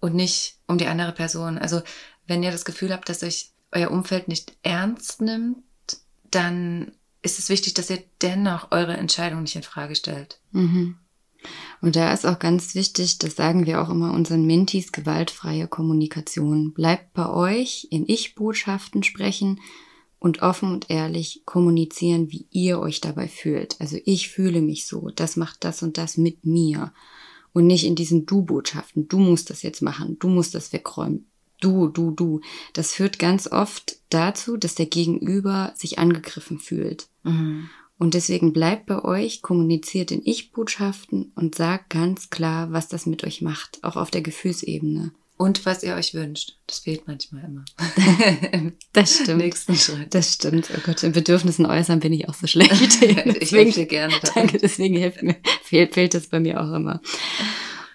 und 0.00 0.14
nicht 0.14 0.56
um 0.66 0.78
die 0.78 0.86
andere 0.86 1.12
Person. 1.12 1.58
Also 1.58 1.82
wenn 2.26 2.42
ihr 2.42 2.50
das 2.50 2.64
Gefühl 2.64 2.92
habt, 2.92 3.08
dass 3.08 3.22
euch 3.22 3.50
euer 3.70 3.90
Umfeld 3.90 4.28
nicht 4.28 4.56
ernst 4.62 5.20
nimmt, 5.20 5.58
dann 6.30 6.92
ist 7.20 7.38
es 7.38 7.48
wichtig, 7.50 7.74
dass 7.74 7.90
ihr 7.90 8.02
dennoch 8.22 8.70
eure 8.70 8.96
Entscheidung 8.96 9.42
nicht 9.42 9.56
in 9.56 9.62
Frage 9.62 9.94
stellt. 9.94 10.40
Mhm. 10.52 10.96
Und 11.80 11.96
da 11.96 12.12
ist 12.12 12.26
auch 12.26 12.38
ganz 12.38 12.74
wichtig, 12.74 13.18
das 13.18 13.36
sagen 13.36 13.66
wir 13.66 13.80
auch 13.80 13.90
immer 13.90 14.12
unseren 14.12 14.44
Mentis, 14.46 14.92
gewaltfreie 14.92 15.68
Kommunikation. 15.68 16.72
Bleibt 16.72 17.12
bei 17.14 17.28
euch 17.28 17.86
in 17.90 18.04
Ich-Botschaften 18.08 19.02
sprechen 19.02 19.60
und 20.18 20.42
offen 20.42 20.72
und 20.72 20.90
ehrlich 20.90 21.42
kommunizieren, 21.44 22.32
wie 22.32 22.46
ihr 22.50 22.80
euch 22.80 23.00
dabei 23.00 23.28
fühlt. 23.28 23.80
Also 23.80 23.98
ich 24.04 24.28
fühle 24.28 24.60
mich 24.60 24.86
so, 24.86 25.10
das 25.14 25.36
macht 25.36 25.64
das 25.64 25.82
und 25.82 25.98
das 25.98 26.16
mit 26.16 26.44
mir. 26.44 26.92
Und 27.52 27.66
nicht 27.66 27.86
in 27.86 27.94
diesen 27.94 28.26
Du-Botschaften. 28.26 29.08
Du 29.08 29.18
musst 29.18 29.50
das 29.50 29.62
jetzt 29.62 29.80
machen, 29.80 30.18
du 30.18 30.28
musst 30.28 30.54
das 30.54 30.72
wegräumen. 30.72 31.26
Du, 31.60 31.88
du, 31.88 32.12
du. 32.12 32.40
Das 32.72 32.92
führt 32.92 33.18
ganz 33.18 33.50
oft 33.50 33.96
dazu, 34.10 34.56
dass 34.56 34.76
der 34.76 34.86
Gegenüber 34.86 35.72
sich 35.76 35.98
angegriffen 35.98 36.60
fühlt. 36.60 37.08
Mhm. 37.24 37.68
Und 37.98 38.14
deswegen 38.14 38.52
bleibt 38.52 38.86
bei 38.86 39.04
euch, 39.04 39.42
kommuniziert 39.42 40.12
in 40.12 40.22
Ich-Botschaften 40.24 41.32
und 41.34 41.56
sagt 41.56 41.90
ganz 41.90 42.30
klar, 42.30 42.70
was 42.70 42.88
das 42.88 43.06
mit 43.06 43.24
euch 43.24 43.42
macht, 43.42 43.82
auch 43.82 43.96
auf 43.96 44.10
der 44.10 44.22
Gefühlsebene. 44.22 45.12
Und 45.36 45.66
was 45.66 45.84
ihr 45.84 45.94
euch 45.94 46.14
wünscht. 46.14 46.56
Das 46.66 46.80
fehlt 46.80 47.06
manchmal 47.06 47.44
immer. 47.44 47.64
das 48.92 49.14
stimmt. 49.22 49.38
Nächsten 49.38 49.76
Schritt. 49.76 50.12
Das 50.12 50.34
stimmt. 50.34 50.68
Oh 50.76 50.80
Gott, 50.84 51.02
in 51.04 51.12
Bedürfnissen 51.12 51.64
äußern 51.64 52.00
bin 52.00 52.12
ich 52.12 52.28
auch 52.28 52.34
so 52.34 52.48
schlecht. 52.48 53.02
ich 53.02 53.52
helfe 53.52 53.80
dir 53.80 53.86
gerne. 53.86 54.14
Dabei. 54.20 54.32
Danke, 54.34 54.58
deswegen 54.58 54.96
hilft 54.96 55.22
mir, 55.22 55.36
fehlt, 55.62 55.94
fehlt 55.94 56.14
es 56.14 56.28
bei 56.28 56.40
mir 56.40 56.60
auch 56.60 56.72
immer. 56.74 57.00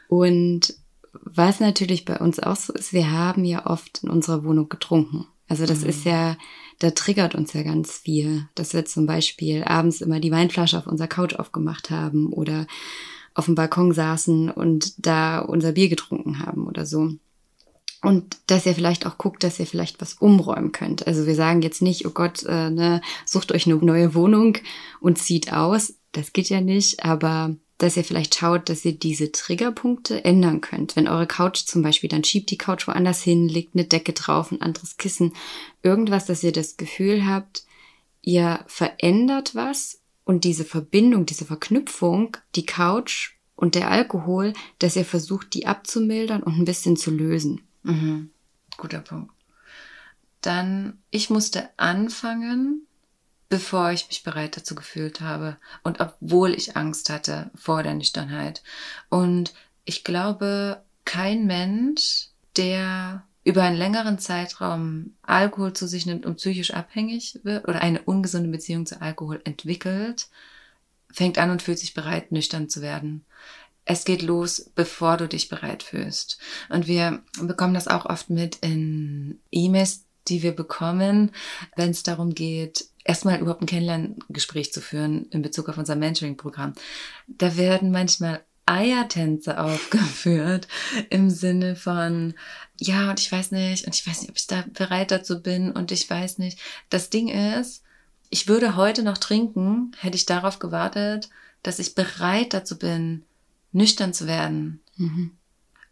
Und 0.08 0.74
was 1.12 1.60
natürlich 1.60 2.06
bei 2.06 2.18
uns 2.18 2.40
auch 2.40 2.56
so 2.56 2.74
ist, 2.74 2.94
wir 2.94 3.12
haben 3.12 3.44
ja 3.44 3.66
oft 3.66 4.04
in 4.04 4.10
unserer 4.10 4.44
Wohnung 4.46 4.70
getrunken. 4.70 5.28
Also 5.48 5.66
das 5.66 5.82
mhm. 5.82 5.90
ist 5.90 6.06
ja 6.06 6.38
da 6.84 6.92
triggert 6.92 7.34
uns 7.34 7.54
ja 7.54 7.64
ganz 7.64 8.00
viel, 8.00 8.46
dass 8.56 8.74
wir 8.74 8.84
zum 8.84 9.06
Beispiel 9.06 9.64
abends 9.64 10.02
immer 10.02 10.20
die 10.20 10.32
Weinflasche 10.32 10.78
auf 10.78 10.86
unserer 10.86 11.08
Couch 11.08 11.34
aufgemacht 11.34 11.90
haben 11.90 12.28
oder 12.34 12.68
auf 13.34 13.46
dem 13.46 13.56
Balkon 13.56 13.94
saßen 13.94 14.52
und 14.52 14.94
da 15.06 15.40
unser 15.40 15.72
Bier 15.72 15.88
getrunken 15.88 16.40
haben 16.40 16.68
oder 16.68 16.86
so. 16.86 17.12
Und 18.02 18.38
dass 18.48 18.66
ihr 18.66 18.76
vielleicht 18.76 19.06
auch 19.06 19.18
guckt, 19.18 19.46
dass 19.46 19.60
ihr 19.60 19.66
vielleicht 19.66 20.02
was 20.02 20.16
umräumen 20.16 20.74
könnt. 20.74 21.08
Also 21.08 21.26
wir 21.26 21.36
sagen 21.36 21.62
jetzt 21.62 21.82
nicht, 21.82 22.06
oh 22.06 22.12
Gott, 22.12 22.44
äh, 22.44 22.70
ne, 22.70 23.00
sucht 23.26 23.54
euch 23.54 23.66
eine 23.66 23.78
neue 23.78 24.14
Wohnung 24.14 24.58
und 25.00 25.18
zieht 25.18 25.54
aus. 25.54 25.94
Das 26.12 26.34
geht 26.34 26.50
ja 26.50 26.60
nicht, 26.60 27.06
aber 27.06 27.56
dass 27.84 27.98
ihr 27.98 28.06
vielleicht 28.06 28.36
schaut, 28.36 28.70
dass 28.70 28.86
ihr 28.86 28.94
diese 28.94 29.34
Triggerpunkte 29.34 30.24
ändern 30.24 30.62
könnt. 30.62 30.96
Wenn 30.96 31.10
eure 31.10 31.28
Couch 31.28 31.66
zum 31.66 31.82
Beispiel, 31.82 32.10
dann 32.10 32.24
schiebt 32.24 32.50
die 32.50 32.58
Couch 32.58 32.88
woanders 32.88 33.22
hin, 33.22 33.50
legt 33.50 33.76
eine 33.76 33.84
Decke 33.84 34.14
drauf, 34.14 34.54
ein 34.54 34.62
anderes 34.62 34.96
Kissen, 34.96 35.34
irgendwas, 35.82 36.26
dass 36.26 36.44
ihr 36.44 36.54
das 36.54 36.78
Gefühl 36.78 37.26
habt, 37.26 37.66
ihr 38.22 38.64
verändert 38.68 39.54
was 39.54 40.00
und 40.24 40.46
diese 40.46 40.64
Verbindung, 40.64 41.26
diese 41.26 41.44
Verknüpfung, 41.44 42.38
die 42.56 42.66
Couch 42.66 43.34
und 43.58 43.76
der 43.76 43.92
Alkohol, 43.92 44.54
dass 44.80 44.96
ihr 44.96 45.04
versucht, 45.04 45.54
die 45.54 45.68
abzumildern 45.68 46.42
und 46.42 46.58
ein 46.58 46.66
bisschen 46.66 46.96
zu 46.96 47.12
lösen. 47.12 47.64
Mhm. 47.84 48.30
Guter 48.78 49.00
Punkt. 49.00 49.34
Dann, 50.40 51.00
ich 51.12 51.30
musste 51.30 51.68
anfangen, 51.76 52.88
bevor 53.54 53.92
ich 53.92 54.08
mich 54.08 54.24
bereit 54.24 54.58
dazu 54.58 54.74
gefühlt 54.74 55.22
habe 55.22 55.58
und 55.84 56.00
obwohl 56.00 56.56
ich 56.56 56.76
Angst 56.76 57.12
hatte 57.12 57.52
vor 57.54 57.84
der 57.84 57.94
Nüchternheit. 57.94 58.64
Und 59.10 59.54
ich 59.86 60.04
glaube, 60.04 60.82
kein 61.06 61.46
Mensch, 61.46 62.30
der 62.58 63.24
über 63.44 63.62
einen 63.62 63.78
längeren 63.78 64.18
Zeitraum 64.18 65.14
Alkohol 65.22 65.74
zu 65.74 65.88
sich 65.88 66.08
nimmt 66.08 66.26
und 66.26 66.38
psychisch 66.38 66.74
abhängig 66.74 67.42
wird 67.44 67.68
oder 67.68 67.82
eine 67.82 68.02
ungesunde 68.02 68.50
Beziehung 68.50 68.88
zu 68.88 69.00
Alkohol 69.00 69.40
entwickelt, 69.44 70.30
fängt 71.12 71.38
an 71.38 71.52
und 71.52 71.62
fühlt 71.62 71.78
sich 71.78 71.94
bereit, 71.94 72.32
nüchtern 72.32 72.70
zu 72.70 72.82
werden. 72.82 73.24
Es 73.86 74.04
geht 74.04 74.24
los, 74.24 74.72
bevor 74.74 75.18
du 75.18 75.28
dich 75.28 75.48
bereit 75.48 75.84
fühlst. 75.84 76.40
Und 76.70 76.88
wir 76.88 77.22
bekommen 77.40 77.76
das 77.76 77.88
auch 77.88 78.08
oft 78.08 78.32
mit 78.32 78.56
in 78.62 79.40
E-Mails, 79.52 80.06
die 80.28 80.42
wir 80.42 80.56
bekommen, 80.56 81.32
wenn 81.76 81.92
es 81.92 82.02
darum 82.02 82.34
geht, 82.34 82.88
erstmal 83.04 83.40
überhaupt 83.40 83.62
ein 83.62 83.68
Kennenlerngespräch 83.68 84.72
zu 84.72 84.82
führen 84.82 85.28
in 85.30 85.42
Bezug 85.42 85.70
auf 85.70 85.78
unser 85.78 85.96
Mentoring-Programm. 85.96 86.74
Da 87.28 87.58
werden 87.58 87.92
manchmal 87.92 88.44
Eiertänze 88.66 89.60
aufgeführt 89.64 90.68
im 91.10 91.30
Sinne 91.30 91.76
von, 91.76 92.34
ja, 92.80 93.10
und 93.10 93.20
ich 93.20 93.32
weiß 93.32 93.52
nicht, 93.52 93.86
und 93.86 93.96
ich 93.96 94.08
weiß 94.08 94.22
nicht, 94.22 94.30
ob 94.30 94.38
ich 94.38 94.48
da 94.48 94.64
bereit 94.74 95.12
dazu 95.12 95.42
bin, 95.42 95.72
und 95.72 95.92
ich 95.92 96.10
weiß 96.10 96.38
nicht. 96.38 96.60
Das 96.90 97.10
Ding 97.10 97.28
ist, 97.28 97.84
ich 98.30 98.48
würde 98.48 98.76
heute 98.76 99.04
noch 99.04 99.18
trinken, 99.18 99.92
hätte 100.00 100.16
ich 100.16 100.26
darauf 100.26 100.60
gewartet, 100.60 101.30
dass 101.62 101.80
ich 101.80 101.96
bereit 101.96 102.54
dazu 102.54 102.78
bin, 102.78 103.26
nüchtern 103.72 104.14
zu 104.14 104.28
werden. 104.28 104.82
Mhm. 104.98 105.32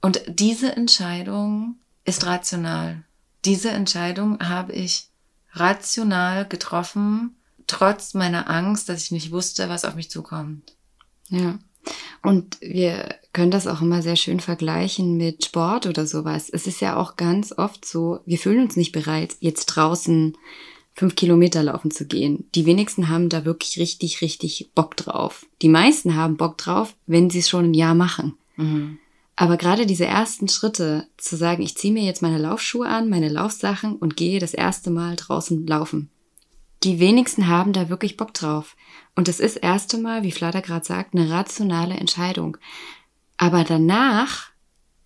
Und 0.01 0.21
diese 0.27 0.75
Entscheidung 0.75 1.75
ist 2.03 2.25
rational. 2.25 3.03
Diese 3.45 3.69
Entscheidung 3.69 4.39
habe 4.39 4.73
ich 4.73 5.10
rational 5.53 6.47
getroffen, 6.47 7.35
trotz 7.67 8.13
meiner 8.13 8.49
Angst, 8.49 8.89
dass 8.89 9.03
ich 9.03 9.11
nicht 9.11 9.31
wusste, 9.31 9.69
was 9.69 9.85
auf 9.85 9.95
mich 9.95 10.09
zukommt. 10.09 10.75
Ja. 11.29 11.59
Und 12.21 12.57
wir 12.61 13.15
können 13.33 13.51
das 13.51 13.65
auch 13.65 13.81
immer 13.81 14.01
sehr 14.01 14.15
schön 14.15 14.39
vergleichen 14.39 15.17
mit 15.17 15.45
Sport 15.45 15.87
oder 15.87 16.05
sowas. 16.05 16.49
Es 16.51 16.67
ist 16.67 16.79
ja 16.79 16.95
auch 16.95 17.15
ganz 17.15 17.51
oft 17.57 17.85
so, 17.85 18.19
wir 18.25 18.37
fühlen 18.37 18.63
uns 18.63 18.75
nicht 18.75 18.91
bereit, 18.91 19.35
jetzt 19.39 19.65
draußen 19.67 20.37
fünf 20.93 21.15
Kilometer 21.15 21.63
laufen 21.63 21.89
zu 21.89 22.05
gehen. 22.05 22.49
Die 22.53 22.65
wenigsten 22.65 23.09
haben 23.09 23.29
da 23.29 23.45
wirklich 23.45 23.79
richtig, 23.79 24.21
richtig 24.21 24.71
Bock 24.75 24.95
drauf. 24.97 25.45
Die 25.61 25.69
meisten 25.69 26.15
haben 26.15 26.37
Bock 26.37 26.57
drauf, 26.57 26.95
wenn 27.07 27.29
sie 27.29 27.39
es 27.39 27.49
schon 27.49 27.71
ein 27.71 27.73
Jahr 27.73 27.95
machen. 27.95 28.37
Mhm. 28.57 28.99
Aber 29.35 29.57
gerade 29.57 29.85
diese 29.85 30.05
ersten 30.05 30.47
Schritte, 30.47 31.07
zu 31.17 31.35
sagen, 31.35 31.63
ich 31.63 31.75
ziehe 31.77 31.93
mir 31.93 32.03
jetzt 32.03 32.21
meine 32.21 32.37
Laufschuhe 32.37 32.87
an, 32.87 33.09
meine 33.09 33.29
Laufsachen 33.29 33.95
und 33.95 34.17
gehe 34.17 34.39
das 34.39 34.53
erste 34.53 34.91
Mal 34.91 35.15
draußen 35.15 35.65
laufen. 35.65 36.09
Die 36.83 36.99
wenigsten 36.99 37.47
haben 37.47 37.73
da 37.73 37.89
wirklich 37.89 38.17
Bock 38.17 38.33
drauf. 38.33 38.75
Und 39.15 39.27
es 39.27 39.39
ist 39.39 39.57
erste 39.57 39.97
Mal, 39.97 40.23
wie 40.23 40.31
Flader 40.31 40.61
gerade 40.61 40.85
sagt, 40.85 41.15
eine 41.15 41.29
rationale 41.29 41.95
Entscheidung. 41.95 42.57
Aber 43.37 43.63
danach, 43.63 44.49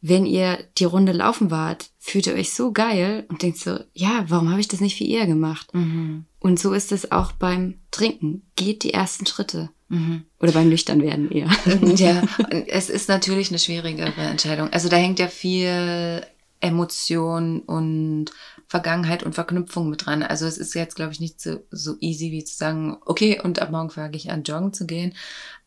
wenn 0.02 0.26
ihr 0.26 0.60
die 0.78 0.86
Runde 0.86 1.12
laufen 1.12 1.52
wart, 1.52 1.90
fühlt 1.98 2.28
ihr 2.28 2.34
euch 2.34 2.54
so 2.54 2.72
geil 2.72 3.26
und 3.30 3.42
denkt 3.42 3.58
so, 3.58 3.80
ja, 3.94 4.26
warum 4.28 4.50
habe 4.50 4.60
ich 4.60 4.68
das 4.68 4.82
nicht 4.82 4.96
viel 4.96 5.10
eher 5.10 5.28
gemacht? 5.28 5.74
Mhm. 5.74 6.26
Und 6.40 6.60
so 6.60 6.74
ist 6.74 6.92
es 6.92 7.12
auch 7.12 7.32
beim 7.32 7.76
Trinken. 7.92 8.44
Geht 8.56 8.84
die 8.84 8.94
ersten 8.94 9.26
Schritte. 9.26 9.70
Mhm. 9.88 10.26
Oder 10.40 10.52
beim 10.52 10.70
Nüchtern 10.70 11.02
werden 11.02 11.32
eher. 11.32 11.50
Ja, 11.96 12.24
es 12.68 12.90
ist 12.90 13.10
natürlich 13.10 13.50
eine 13.50 13.60
schwierigere 13.60 14.22
Entscheidung. 14.22 14.72
Also 14.74 14.90
da 14.90 14.98
hängt 14.98 15.20
ja 15.20 15.28
viel 15.28 16.26
Emotion 16.60 17.60
und 17.60 18.32
Vergangenheit 18.68 19.24
und 19.24 19.36
Verknüpfung 19.36 19.90
mit 19.90 20.06
dran. 20.06 20.24
Also 20.24 20.46
es 20.46 20.58
ist 20.58 20.74
jetzt, 20.74 20.96
glaube 20.96 21.12
ich, 21.12 21.20
nicht 21.20 21.40
so, 21.40 21.64
so 21.70 21.96
easy 22.00 22.32
wie 22.32 22.44
zu 22.44 22.56
sagen, 22.56 22.98
okay, 23.06 23.40
und 23.42 23.60
ab 23.60 23.70
morgen 23.70 23.92
fange 23.92 24.18
ich 24.18 24.32
an, 24.32 24.44
joggen 24.44 24.74
zu 24.74 24.88
gehen. 24.88 25.14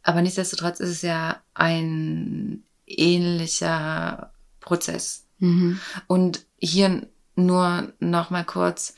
Aber 0.03 0.23
nichtsdestotrotz 0.23 0.81
ist 0.81 0.91
es 0.91 1.03
ja 1.03 1.41
ein 1.55 2.65
ähnlicher 2.87 4.33
Prozess. 4.61 5.27
Mhm. 5.39 5.79
Und 6.09 6.45
hier 6.59 7.07
nur 7.37 7.93
noch 8.01 8.31
mal 8.31 8.45
kurz 8.45 8.95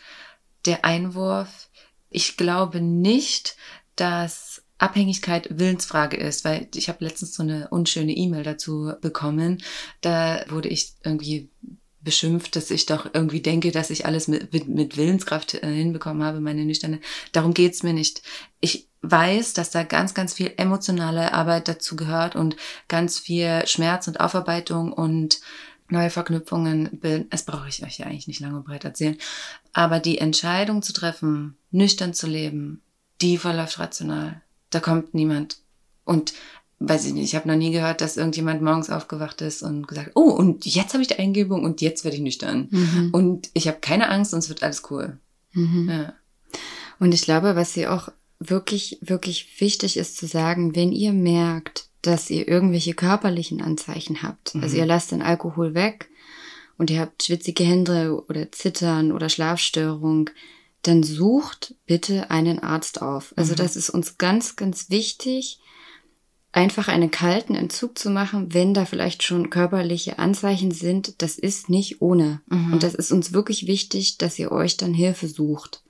der 0.64 0.84
Einwurf. 0.84 1.68
Ich 2.08 2.36
glaube 2.36 2.80
nicht, 2.80 3.56
dass 3.96 4.49
Abhängigkeit 4.80 5.58
Willensfrage 5.58 6.16
ist, 6.16 6.44
weil 6.44 6.68
ich 6.74 6.88
habe 6.88 7.04
letztens 7.04 7.34
so 7.34 7.42
eine 7.42 7.68
unschöne 7.68 8.12
E-Mail 8.12 8.42
dazu 8.42 8.92
bekommen. 9.00 9.62
Da 10.00 10.44
wurde 10.48 10.68
ich 10.68 10.94
irgendwie 11.04 11.50
beschimpft, 12.02 12.56
dass 12.56 12.70
ich 12.70 12.86
doch 12.86 13.10
irgendwie 13.12 13.42
denke, 13.42 13.72
dass 13.72 13.90
ich 13.90 14.06
alles 14.06 14.26
mit, 14.26 14.52
mit, 14.52 14.68
mit 14.68 14.96
Willenskraft 14.96 15.54
äh, 15.54 15.66
hinbekommen 15.66 16.22
habe, 16.22 16.40
meine 16.40 16.64
nüchterne. 16.64 17.00
Darum 17.32 17.52
geht's 17.52 17.82
mir 17.82 17.92
nicht. 17.92 18.22
Ich 18.60 18.88
weiß, 19.02 19.52
dass 19.52 19.70
da 19.70 19.82
ganz, 19.82 20.14
ganz 20.14 20.32
viel 20.32 20.52
emotionale 20.56 21.32
Arbeit 21.32 21.68
dazu 21.68 21.96
gehört 21.96 22.36
und 22.36 22.56
ganz 22.88 23.18
viel 23.18 23.66
Schmerz 23.66 24.08
und 24.08 24.20
Aufarbeitung 24.20 24.92
und 24.92 25.40
neue 25.88 26.10
Verknüpfungen. 26.10 27.00
Das 27.30 27.44
brauche 27.44 27.68
ich 27.68 27.84
euch 27.84 27.98
ja 27.98 28.06
eigentlich 28.06 28.28
nicht 28.28 28.40
lange 28.40 28.60
breit 28.60 28.84
erzählen. 28.84 29.18
Aber 29.72 30.00
die 30.00 30.18
Entscheidung 30.18 30.82
zu 30.82 30.92
treffen, 30.92 31.56
nüchtern 31.70 32.14
zu 32.14 32.26
leben, 32.26 32.82
die 33.20 33.36
verläuft 33.36 33.78
rational. 33.78 34.42
Da 34.70 34.80
kommt 34.80 35.14
niemand. 35.14 35.58
Und 36.04 36.32
weiß 36.80 37.06
ich 37.06 37.12
nicht, 37.12 37.24
ich 37.24 37.36
habe 37.36 37.46
noch 37.46 37.56
nie 37.56 37.72
gehört, 37.72 38.00
dass 38.00 38.16
irgendjemand 38.16 38.62
morgens 38.62 38.90
aufgewacht 38.90 39.42
ist 39.42 39.62
und 39.62 39.86
gesagt, 39.86 40.12
oh, 40.14 40.30
und 40.30 40.64
jetzt 40.64 40.94
habe 40.94 41.02
ich 41.02 41.08
die 41.08 41.18
Eingebung 41.18 41.62
und 41.62 41.82
jetzt 41.82 42.04
werde 42.04 42.16
ich 42.16 42.22
nüchtern. 42.22 42.68
Mhm. 42.70 43.10
Und 43.12 43.50
ich 43.52 43.68
habe 43.68 43.78
keine 43.80 44.08
Angst 44.08 44.32
und 44.32 44.40
es 44.40 44.48
wird 44.48 44.62
alles 44.62 44.82
cool. 44.90 45.18
Mhm. 45.52 45.88
Ja. 45.90 46.14
Und 46.98 47.12
ich 47.12 47.22
glaube, 47.22 47.54
was 47.54 47.74
hier 47.74 47.92
auch 47.92 48.08
wirklich, 48.38 48.98
wirklich 49.02 49.60
wichtig 49.60 49.98
ist 49.98 50.16
zu 50.16 50.26
sagen, 50.26 50.74
wenn 50.74 50.92
ihr 50.92 51.12
merkt, 51.12 51.88
dass 52.00 52.30
ihr 52.30 52.48
irgendwelche 52.48 52.94
körperlichen 52.94 53.60
Anzeichen 53.60 54.22
habt, 54.22 54.54
mhm. 54.54 54.62
also 54.62 54.76
ihr 54.76 54.86
lasst 54.86 55.12
den 55.12 55.22
Alkohol 55.22 55.74
weg 55.74 56.08
und 56.78 56.88
ihr 56.88 57.00
habt 57.00 57.22
schwitzige 57.22 57.64
Hände 57.64 58.24
oder 58.26 58.50
Zittern 58.52 59.12
oder 59.12 59.28
Schlafstörung, 59.28 60.30
dann 60.82 61.02
sucht 61.02 61.74
bitte 61.86 62.30
einen 62.30 62.58
Arzt 62.58 63.02
auf. 63.02 63.34
Also 63.36 63.52
mhm. 63.52 63.56
das 63.56 63.76
ist 63.76 63.90
uns 63.90 64.18
ganz, 64.18 64.56
ganz 64.56 64.90
wichtig, 64.90 65.60
einfach 66.52 66.88
einen 66.88 67.10
kalten 67.10 67.54
Entzug 67.54 67.98
zu 67.98 68.10
machen, 68.10 68.52
wenn 68.52 68.74
da 68.74 68.84
vielleicht 68.84 69.22
schon 69.22 69.50
körperliche 69.50 70.18
Anzeichen 70.18 70.70
sind. 70.70 71.22
Das 71.22 71.38
ist 71.38 71.68
nicht 71.68 72.00
ohne. 72.00 72.40
Mhm. 72.48 72.72
Und 72.72 72.82
das 72.82 72.94
ist 72.94 73.12
uns 73.12 73.32
wirklich 73.32 73.66
wichtig, 73.66 74.18
dass 74.18 74.38
ihr 74.38 74.50
euch 74.50 74.76
dann 74.76 74.94
Hilfe 74.94 75.28
sucht. 75.28 75.82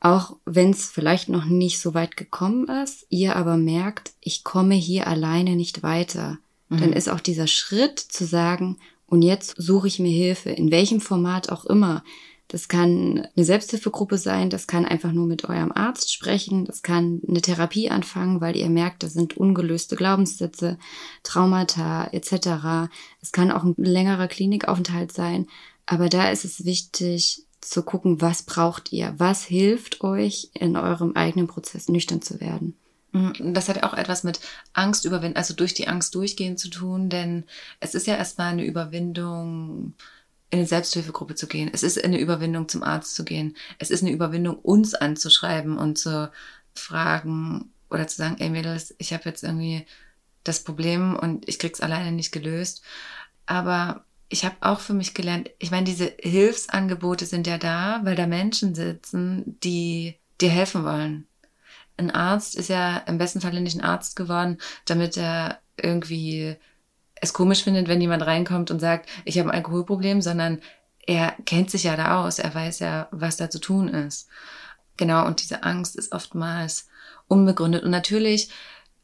Auch 0.00 0.36
wenn 0.44 0.70
es 0.70 0.86
vielleicht 0.86 1.28
noch 1.28 1.46
nicht 1.46 1.80
so 1.80 1.94
weit 1.94 2.16
gekommen 2.16 2.68
ist, 2.68 3.06
ihr 3.08 3.36
aber 3.36 3.56
merkt, 3.56 4.12
ich 4.20 4.44
komme 4.44 4.74
hier 4.74 5.06
alleine 5.06 5.56
nicht 5.56 5.82
weiter. 5.82 6.38
Mhm. 6.68 6.78
Dann 6.78 6.92
ist 6.92 7.08
auch 7.08 7.20
dieser 7.20 7.46
Schritt 7.46 7.98
zu 7.98 8.26
sagen, 8.26 8.78
und 9.06 9.22
jetzt 9.22 9.54
suche 9.56 9.86
ich 9.86 9.98
mir 9.98 10.10
Hilfe, 10.10 10.50
in 10.50 10.70
welchem 10.70 11.00
Format 11.00 11.50
auch 11.50 11.64
immer. 11.64 12.02
Das 12.48 12.68
kann 12.68 13.26
eine 13.34 13.44
Selbsthilfegruppe 13.44 14.18
sein, 14.18 14.50
das 14.50 14.66
kann 14.66 14.84
einfach 14.84 15.10
nur 15.10 15.26
mit 15.26 15.48
eurem 15.48 15.72
Arzt 15.72 16.12
sprechen, 16.12 16.64
das 16.64 16.82
kann 16.82 17.20
eine 17.26 17.40
Therapie 17.40 17.90
anfangen, 17.90 18.40
weil 18.40 18.56
ihr 18.56 18.70
merkt, 18.70 19.02
da 19.02 19.08
sind 19.08 19.36
ungelöste 19.36 19.96
Glaubenssätze, 19.96 20.78
Traumata 21.24 22.08
etc. 22.12 22.88
Es 23.20 23.32
kann 23.32 23.50
auch 23.50 23.64
ein 23.64 23.74
längerer 23.76 24.28
Klinikaufenthalt 24.28 25.12
sein, 25.12 25.48
aber 25.86 26.08
da 26.08 26.30
ist 26.30 26.44
es 26.44 26.64
wichtig 26.64 27.42
zu 27.60 27.82
gucken, 27.82 28.20
was 28.20 28.44
braucht 28.44 28.92
ihr, 28.92 29.14
was 29.18 29.44
hilft 29.44 30.02
euch 30.02 30.50
in 30.54 30.76
eurem 30.76 31.12
eigenen 31.16 31.48
Prozess 31.48 31.88
nüchtern 31.88 32.22
zu 32.22 32.40
werden. 32.40 32.76
Mhm, 33.12 33.54
das 33.54 33.68
hat 33.68 33.82
auch 33.82 33.94
etwas 33.94 34.24
mit 34.24 34.40
Angst 34.72 35.04
überwinden, 35.04 35.36
also 35.36 35.54
durch 35.54 35.74
die 35.74 35.88
Angst 35.88 36.14
durchgehen 36.14 36.56
zu 36.56 36.68
tun, 36.68 37.08
denn 37.08 37.44
es 37.80 37.94
ist 37.94 38.06
ja 38.06 38.14
erstmal 38.14 38.52
eine 38.52 38.64
Überwindung, 38.64 39.94
in 40.50 40.60
eine 40.60 40.68
Selbsthilfegruppe 40.68 41.34
zu 41.34 41.46
gehen. 41.46 41.70
Es 41.72 41.82
ist 41.82 42.02
eine 42.02 42.20
Überwindung, 42.20 42.68
zum 42.68 42.82
Arzt 42.82 43.14
zu 43.14 43.24
gehen. 43.24 43.56
Es 43.78 43.90
ist 43.90 44.02
eine 44.02 44.12
Überwindung, 44.12 44.56
uns 44.56 44.94
anzuschreiben 44.94 45.76
und 45.76 45.98
zu 45.98 46.30
fragen 46.74 47.72
oder 47.90 48.06
zu 48.06 48.16
sagen, 48.16 48.36
ey 48.38 48.50
Mädels, 48.50 48.94
ich 48.98 49.12
habe 49.12 49.24
jetzt 49.24 49.42
irgendwie 49.42 49.86
das 50.44 50.62
Problem 50.62 51.16
und 51.16 51.48
ich 51.48 51.58
krieg's 51.58 51.80
alleine 51.80 52.12
nicht 52.12 52.32
gelöst. 52.32 52.82
Aber 53.46 54.04
ich 54.28 54.44
habe 54.44 54.56
auch 54.60 54.80
für 54.80 54.94
mich 54.94 55.14
gelernt, 55.14 55.50
ich 55.58 55.70
meine, 55.70 55.84
diese 55.84 56.12
Hilfsangebote 56.18 57.26
sind 57.26 57.46
ja 57.46 57.58
da, 57.58 58.00
weil 58.04 58.16
da 58.16 58.26
Menschen 58.26 58.74
sitzen, 58.74 59.58
die 59.62 60.16
dir 60.40 60.50
helfen 60.50 60.84
wollen. 60.84 61.26
Ein 61.96 62.10
Arzt 62.10 62.56
ist 62.56 62.68
ja 62.68 62.98
im 62.98 63.18
besten 63.18 63.40
Falle 63.40 63.60
nicht 63.60 63.76
ein 63.76 63.84
Arzt 63.84 64.16
geworden, 64.16 64.58
damit 64.84 65.16
er 65.16 65.60
irgendwie 65.76 66.56
es 67.20 67.32
komisch 67.32 67.64
findet, 67.64 67.88
wenn 67.88 68.00
jemand 68.00 68.26
reinkommt 68.26 68.70
und 68.70 68.80
sagt, 68.80 69.08
ich 69.24 69.38
habe 69.38 69.50
ein 69.50 69.56
Alkoholproblem, 69.56 70.20
sondern 70.22 70.60
er 71.06 71.34
kennt 71.44 71.70
sich 71.70 71.84
ja 71.84 71.96
da 71.96 72.24
aus, 72.24 72.38
er 72.38 72.54
weiß 72.54 72.80
ja, 72.80 73.08
was 73.10 73.36
da 73.36 73.48
zu 73.48 73.58
tun 73.58 73.88
ist. 73.88 74.28
Genau, 74.96 75.26
und 75.26 75.42
diese 75.42 75.62
Angst 75.62 75.96
ist 75.96 76.12
oftmals 76.12 76.88
unbegründet. 77.28 77.84
Und 77.84 77.90
natürlich 77.90 78.50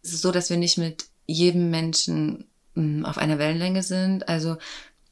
ist 0.03 0.15
es 0.15 0.23
so, 0.23 0.33
dass 0.33 0.51
wir 0.51 0.57
nicht 0.57 0.79
mit 0.79 1.07
jedem 1.27 1.71
Menschen 1.71 2.47
hm, 2.75 3.05
auf 3.05 3.19
einer 3.19 3.39
Wellenlänge 3.39 3.83
sind. 3.83 4.29
Also 4.29 4.57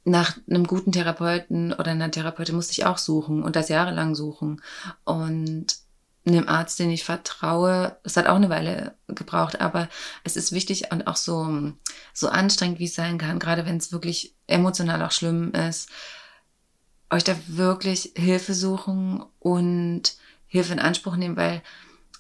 nach 0.05 0.39
einem 0.49 0.67
guten 0.67 0.93
Therapeuten 0.93 1.73
oder 1.73 1.91
einer 1.93 2.11
Therapeutin 2.11 2.55
musste 2.55 2.73
ich 2.73 2.87
auch 2.87 2.99
suchen 2.99 3.43
und 3.43 3.57
das 3.57 3.69
jahrelang 3.69 4.15
suchen. 4.15 4.63
Und 5.05 5.67
einem 6.37 6.49
Arzt, 6.49 6.79
den 6.79 6.91
ich 6.91 7.05
vertraue, 7.05 7.97
das 8.03 8.17
hat 8.17 8.27
auch 8.27 8.37
eine 8.37 8.51
Weile 8.51 8.95
gebraucht, 9.09 9.61
aber 9.61 9.89
es 10.25 10.37
ist 10.37 10.53
wichtig 10.53 10.93
und 10.93 11.07
auch 11.07 11.17
so, 11.17 11.73
so 12.13 12.29
anstrengend, 12.29 12.79
wie 12.79 12.87
es 12.87 12.95
sein 12.95 13.19
kann, 13.19 13.39
gerade 13.39 13.67
wenn 13.67 13.77
es 13.77 13.93
wirklich 13.93 14.35
emotional 14.47 15.03
auch 15.03 15.13
schlimm 15.13 15.53
ist, 15.53 15.89
euch 17.11 17.25
da 17.25 17.37
wirklich 17.47 18.13
Hilfe 18.17 18.55
suchen 18.55 19.25
und 19.39 20.15
Hilfe 20.47 20.73
in 20.73 20.79
Anspruch 20.79 21.17
nehmen, 21.17 21.37
weil 21.37 21.63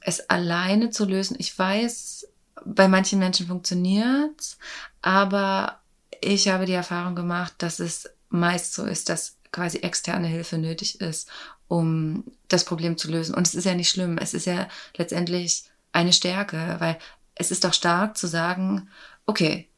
es 0.00 0.28
alleine 0.30 0.90
zu 0.90 1.04
lösen, 1.04 1.36
ich 1.38 1.56
weiß, 1.58 2.26
bei 2.64 2.88
manchen 2.88 3.18
Menschen 3.18 3.46
funktioniert's, 3.46 4.58
aber 5.02 5.80
ich 6.20 6.48
habe 6.48 6.66
die 6.66 6.72
Erfahrung 6.72 7.14
gemacht, 7.14 7.54
dass 7.58 7.80
es 7.80 8.08
meist 8.28 8.74
so 8.74 8.84
ist, 8.84 9.08
dass 9.08 9.36
quasi 9.52 9.78
externe 9.78 10.28
Hilfe 10.28 10.58
nötig 10.58 11.00
ist, 11.00 11.28
um 11.70 12.24
das 12.48 12.64
Problem 12.64 12.98
zu 12.98 13.08
lösen. 13.08 13.32
Und 13.32 13.46
es 13.46 13.54
ist 13.54 13.64
ja 13.64 13.74
nicht 13.74 13.88
schlimm. 13.88 14.18
Es 14.18 14.34
ist 14.34 14.44
ja 14.44 14.66
letztendlich 14.96 15.62
eine 15.92 16.12
Stärke, 16.12 16.76
weil 16.80 16.98
es 17.36 17.52
ist 17.52 17.62
doch 17.62 17.72
stark 17.72 18.18
zu 18.18 18.26
sagen, 18.26 18.88
okay, 19.24 19.68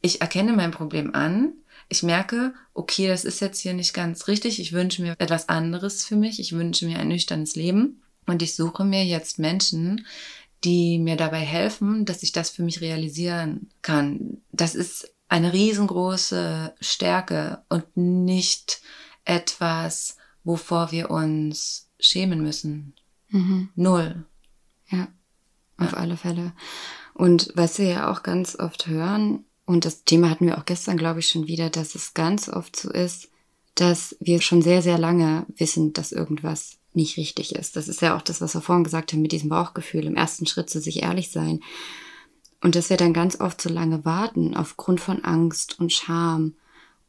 ich 0.00 0.20
erkenne 0.20 0.52
mein 0.52 0.72
Problem 0.72 1.14
an, 1.14 1.52
ich 1.88 2.02
merke, 2.02 2.54
okay, 2.74 3.06
das 3.06 3.24
ist 3.24 3.40
jetzt 3.40 3.60
hier 3.60 3.72
nicht 3.72 3.94
ganz 3.94 4.26
richtig, 4.26 4.60
ich 4.60 4.72
wünsche 4.72 5.00
mir 5.00 5.14
etwas 5.18 5.48
anderes 5.48 6.04
für 6.04 6.16
mich, 6.16 6.40
ich 6.40 6.52
wünsche 6.52 6.86
mir 6.86 6.98
ein 6.98 7.08
nüchternes 7.08 7.54
Leben 7.54 8.02
und 8.26 8.42
ich 8.42 8.56
suche 8.56 8.84
mir 8.84 9.04
jetzt 9.04 9.38
Menschen, 9.38 10.04
die 10.64 10.98
mir 10.98 11.16
dabei 11.16 11.40
helfen, 11.40 12.04
dass 12.04 12.24
ich 12.24 12.32
das 12.32 12.50
für 12.50 12.64
mich 12.64 12.80
realisieren 12.80 13.70
kann. 13.80 14.42
Das 14.50 14.74
ist 14.74 15.14
eine 15.28 15.52
riesengroße 15.52 16.74
Stärke 16.80 17.62
und 17.68 17.96
nicht 17.96 18.80
etwas, 19.24 20.17
wovor 20.48 20.92
wir 20.92 21.10
uns 21.10 21.90
schämen 22.00 22.42
müssen. 22.42 22.94
Mhm. 23.28 23.68
Null. 23.74 24.24
Ja, 24.88 25.08
auf 25.76 25.92
alle 25.92 26.16
Fälle. 26.16 26.54
Und 27.12 27.52
was 27.54 27.78
wir 27.78 27.86
ja 27.86 28.10
auch 28.10 28.22
ganz 28.22 28.58
oft 28.58 28.86
hören, 28.86 29.44
und 29.66 29.84
das 29.84 30.04
Thema 30.04 30.30
hatten 30.30 30.46
wir 30.46 30.56
auch 30.56 30.64
gestern, 30.64 30.96
glaube 30.96 31.20
ich, 31.20 31.28
schon 31.28 31.46
wieder, 31.46 31.68
dass 31.68 31.94
es 31.94 32.14
ganz 32.14 32.48
oft 32.48 32.74
so 32.74 32.90
ist, 32.90 33.28
dass 33.74 34.16
wir 34.20 34.40
schon 34.40 34.62
sehr, 34.62 34.80
sehr 34.80 34.96
lange 34.96 35.44
wissen, 35.58 35.92
dass 35.92 36.12
irgendwas 36.12 36.78
nicht 36.94 37.18
richtig 37.18 37.54
ist. 37.54 37.76
Das 37.76 37.86
ist 37.86 38.00
ja 38.00 38.16
auch 38.16 38.22
das, 38.22 38.40
was 38.40 38.54
wir 38.54 38.62
vorhin 38.62 38.84
gesagt 38.84 39.12
haben 39.12 39.20
mit 39.20 39.32
diesem 39.32 39.50
Bauchgefühl, 39.50 40.06
im 40.06 40.16
ersten 40.16 40.46
Schritt 40.46 40.70
zu 40.70 40.80
sich 40.80 41.02
ehrlich 41.02 41.30
sein. 41.30 41.60
Und 42.62 42.74
dass 42.74 42.88
wir 42.88 42.96
dann 42.96 43.12
ganz 43.12 43.38
oft 43.38 43.60
so 43.60 43.68
lange 43.68 44.06
warten 44.06 44.56
aufgrund 44.56 45.00
von 45.00 45.22
Angst 45.22 45.78
und 45.78 45.92
Scham. 45.92 46.54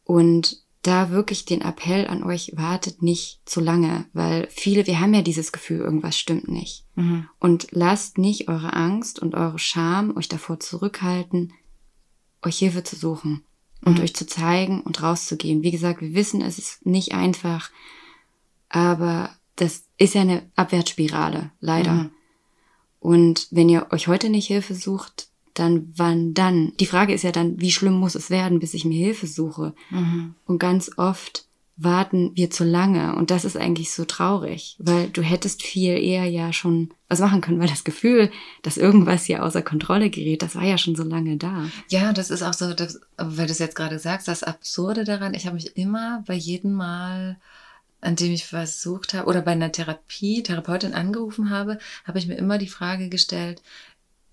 Und 0.04 0.62
da 0.82 1.10
wirklich 1.10 1.46
den 1.46 1.62
Appell 1.62 2.08
an 2.08 2.24
euch, 2.24 2.54
wartet 2.56 3.02
nicht 3.02 3.42
zu 3.46 3.60
lange, 3.60 4.06
weil 4.14 4.48
viele, 4.50 4.88
wir 4.88 5.00
haben 5.02 5.14
ja 5.14 5.22
dieses 5.22 5.52
Gefühl, 5.52 5.80
irgendwas 5.80 6.18
stimmt 6.18 6.48
nicht. 6.48 6.86
Mhm. 6.96 7.28
Und 7.40 7.68
lasst 7.72 8.18
nicht 8.18 8.48
eure 8.48 8.74
Angst 8.74 9.20
und 9.20 9.36
eure 9.36 9.60
Scham 9.60 10.16
euch 10.16 10.30
davor 10.30 10.60
zurückhalten, 10.60 11.52
euch 12.42 12.60
Hilfe 12.60 12.84
zu 12.84 12.96
suchen 12.96 13.44
und 13.84 13.98
Mhm. 13.98 14.04
euch 14.04 14.16
zu 14.16 14.26
zeigen 14.26 14.82
und 14.82 15.04
rauszugehen. 15.04 15.64
Wie 15.64 15.72
gesagt, 15.72 16.02
wir 16.02 16.14
wissen, 16.14 16.42
es 16.42 16.58
ist 16.58 16.86
nicht 16.86 17.14
einfach, 17.14 17.72
aber 18.70 19.36
das 19.58 19.84
ist 19.98 20.14
ja 20.14 20.22
eine 20.22 20.50
Abwärtsspirale, 20.56 21.52
leider. 21.60 21.94
Mhm. 21.94 22.12
Und 23.00 23.48
wenn 23.52 23.68
ihr 23.68 23.88
euch 23.92 24.08
heute 24.08 24.30
nicht 24.30 24.48
Hilfe 24.48 24.76
sucht, 24.76 25.28
dann 25.60 25.92
wann 25.96 26.34
dann? 26.34 26.74
Die 26.80 26.86
Frage 26.86 27.14
ist 27.14 27.24
ja 27.24 27.32
dann, 27.32 27.60
wie 27.60 27.72
schlimm 27.72 27.94
muss 27.94 28.16
es 28.16 28.30
werden, 28.30 28.60
bis 28.60 28.74
ich 28.74 28.86
mir 28.86 28.98
Hilfe 28.98 29.28
suche? 29.28 29.74
Mhm. 29.90 30.36
Und 30.46 30.60
ganz 30.60 30.92
oft 30.98 31.46
warten 31.82 32.32
wir 32.36 32.52
zu 32.52 32.66
lange. 32.66 33.16
Und 33.16 33.32
das 33.32 33.46
ist 33.46 33.56
eigentlich 33.56 33.92
so 33.92 34.04
traurig, 34.04 34.76
weil 34.80 35.08
du 35.10 35.22
hättest 35.22 35.64
viel 35.64 35.98
eher 35.98 36.26
ja 36.26 36.52
schon 36.52 36.90
was 37.08 37.22
machen 37.22 37.40
können, 37.40 37.60
weil 37.60 37.70
das 37.70 37.86
Gefühl, 37.86 38.30
dass 38.62 38.78
irgendwas 38.78 39.24
hier 39.24 39.44
außer 39.44 39.62
Kontrolle 39.62 40.10
gerät, 40.10 40.42
das 40.42 40.56
war 40.56 40.64
ja 40.64 40.78
schon 40.78 40.96
so 40.96 41.04
lange 41.04 41.38
da. 41.38 41.66
Ja, 41.88 42.12
das 42.12 42.32
ist 42.32 42.44
auch 42.44 42.54
so, 42.54 42.74
das, 42.74 43.00
weil 43.18 43.46
du 43.46 43.54
es 43.54 43.60
jetzt 43.60 43.76
gerade 43.76 43.98
sagst, 43.98 44.28
das 44.28 44.44
Absurde 44.44 45.06
daran, 45.06 45.34
ich 45.34 45.46
habe 45.46 45.56
mich 45.56 45.78
immer 45.78 46.22
bei 46.28 46.34
jedem 46.34 46.74
Mal, 46.74 47.38
an 48.02 48.18
dem 48.18 48.34
ich 48.34 48.46
versucht 48.46 49.14
habe, 49.14 49.28
oder 49.28 49.42
bei 49.42 49.52
einer 49.52 49.72
Therapie, 49.72 50.44
Therapeutin 50.44 50.94
angerufen 50.94 51.50
habe, 51.50 51.80
habe 52.04 52.20
ich 52.20 52.28
mir 52.28 52.36
immer 52.36 52.58
die 52.58 52.68
Frage 52.68 53.08
gestellt, 53.08 53.62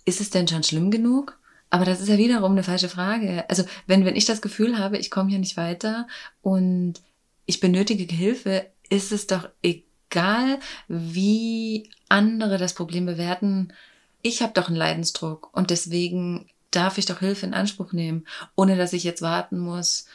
ist 0.07 0.23
es 0.23 0.31
denn 0.31 0.49
schon 0.49 0.63
schlimm 0.63 0.91
genug? 0.91 1.39
Aber 1.69 1.85
das 1.85 2.01
ist 2.01 2.09
ja 2.09 2.17
wiederum 2.17 2.53
eine 2.53 2.63
falsche 2.63 2.89
Frage. 2.89 3.45
Also 3.51 3.65
wenn, 3.87 4.05
wenn 4.07 4.17
ich 4.17 4.25
das 4.25 4.41
Gefühl 4.41 4.79
habe, 4.79 4.97
ich 4.97 5.11
komme 5.11 5.29
hier 5.29 5.39
nicht 5.39 5.57
weiter 5.57 6.07
und 6.41 6.95
ich 7.45 7.61
benötige 7.61 8.13
Hilfe, 8.15 8.67
ist 8.89 9.13
es 9.13 9.27
doch 9.27 9.49
egal, 9.63 10.61
wie 10.89 11.91
andere 12.09 12.57
das 12.57 12.75
Problem 12.75 13.05
bewerten. 13.05 13.73
Ich 14.23 14.43
habe 14.43 14.53
doch 14.55 14.69
einen 14.69 14.77
Leidensdruck 14.77 15.55
und 15.55 15.71
deswegen 15.71 16.49
darf 16.71 16.99
ich 16.99 17.07
doch 17.07 17.19
Hilfe 17.19 17.47
in 17.47 17.55
Anspruch 17.55 17.93
nehmen, 17.93 18.27
ohne 18.55 18.77
dass 18.77 18.93
ich 18.93 19.05
jetzt 19.05 19.23
warten 19.23 19.59
muss, 19.59 20.07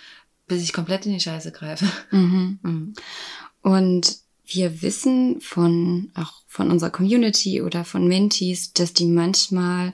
bis 0.47 0.63
ich 0.63 0.73
komplett 0.73 1.05
in 1.05 1.13
die 1.13 1.19
Scheiße 1.19 1.51
greife. 1.51 1.85
Mhm. 2.11 2.59
Mhm. 2.63 2.93
Und 3.61 4.20
wir 4.53 4.81
wissen 4.81 5.41
von, 5.41 6.11
auch 6.15 6.41
von 6.47 6.71
unserer 6.71 6.89
Community 6.89 7.61
oder 7.61 7.85
von 7.85 8.07
Mentees, 8.07 8.73
dass 8.73 8.93
die 8.93 9.05
manchmal 9.05 9.93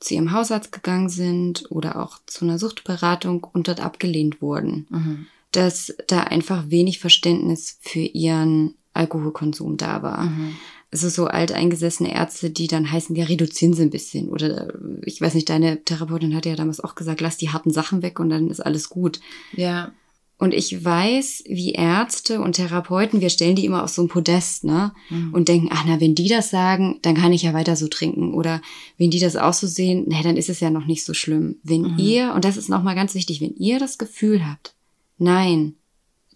zu 0.00 0.14
ihrem 0.14 0.32
Hausarzt 0.32 0.72
gegangen 0.72 1.08
sind 1.08 1.70
oder 1.70 2.00
auch 2.00 2.18
zu 2.26 2.44
einer 2.44 2.58
Suchtberatung 2.58 3.46
und 3.52 3.68
dort 3.68 3.80
abgelehnt 3.80 4.40
wurden. 4.40 4.86
Mhm. 4.90 5.26
Dass 5.50 5.94
da 6.06 6.20
einfach 6.20 6.70
wenig 6.70 6.98
Verständnis 7.00 7.78
für 7.80 8.00
ihren 8.00 8.74
Alkoholkonsum 8.92 9.76
da 9.76 10.02
war. 10.02 10.24
Mhm. 10.24 10.56
Also 10.90 11.08
so 11.08 11.26
alteingesessene 11.26 12.14
Ärzte, 12.14 12.50
die 12.50 12.66
dann 12.66 12.90
heißen, 12.90 13.14
ja, 13.14 13.24
reduzieren 13.26 13.74
Sie 13.74 13.82
ein 13.82 13.90
bisschen. 13.90 14.28
Oder 14.28 14.72
ich 15.04 15.20
weiß 15.20 15.34
nicht, 15.34 15.48
deine 15.48 15.84
Therapeutin 15.84 16.34
hat 16.34 16.46
ja 16.46 16.56
damals 16.56 16.80
auch 16.80 16.94
gesagt, 16.94 17.20
lass 17.20 17.36
die 17.36 17.50
harten 17.50 17.70
Sachen 17.70 18.02
weg 18.02 18.20
und 18.20 18.30
dann 18.30 18.48
ist 18.48 18.60
alles 18.60 18.88
gut. 18.88 19.20
Ja, 19.52 19.92
Und 20.38 20.54
ich 20.54 20.84
weiß, 20.84 21.44
wie 21.48 21.72
Ärzte 21.72 22.40
und 22.40 22.52
Therapeuten, 22.54 23.20
wir 23.20 23.28
stellen 23.28 23.56
die 23.56 23.64
immer 23.64 23.82
auf 23.82 23.90
so 23.90 24.02
ein 24.02 24.08
Podest, 24.08 24.62
ne? 24.62 24.92
Mhm. 25.10 25.34
Und 25.34 25.48
denken, 25.48 25.68
ach 25.72 25.84
na, 25.84 26.00
wenn 26.00 26.14
die 26.14 26.28
das 26.28 26.50
sagen, 26.50 27.00
dann 27.02 27.16
kann 27.16 27.32
ich 27.32 27.42
ja 27.42 27.54
weiter 27.54 27.74
so 27.74 27.88
trinken. 27.88 28.34
Oder 28.34 28.62
wenn 28.98 29.10
die 29.10 29.18
das 29.18 29.34
auch 29.34 29.52
so 29.52 29.66
sehen, 29.66 30.04
na, 30.06 30.22
dann 30.22 30.36
ist 30.36 30.48
es 30.48 30.60
ja 30.60 30.70
noch 30.70 30.86
nicht 30.86 31.04
so 31.04 31.12
schlimm. 31.12 31.56
Wenn 31.64 31.82
Mhm. 31.82 31.98
ihr, 31.98 32.34
und 32.34 32.44
das 32.44 32.56
ist 32.56 32.68
nochmal 32.68 32.94
ganz 32.94 33.14
wichtig, 33.14 33.40
wenn 33.40 33.56
ihr 33.56 33.80
das 33.80 33.98
Gefühl 33.98 34.46
habt, 34.48 34.74
nein, 35.18 35.74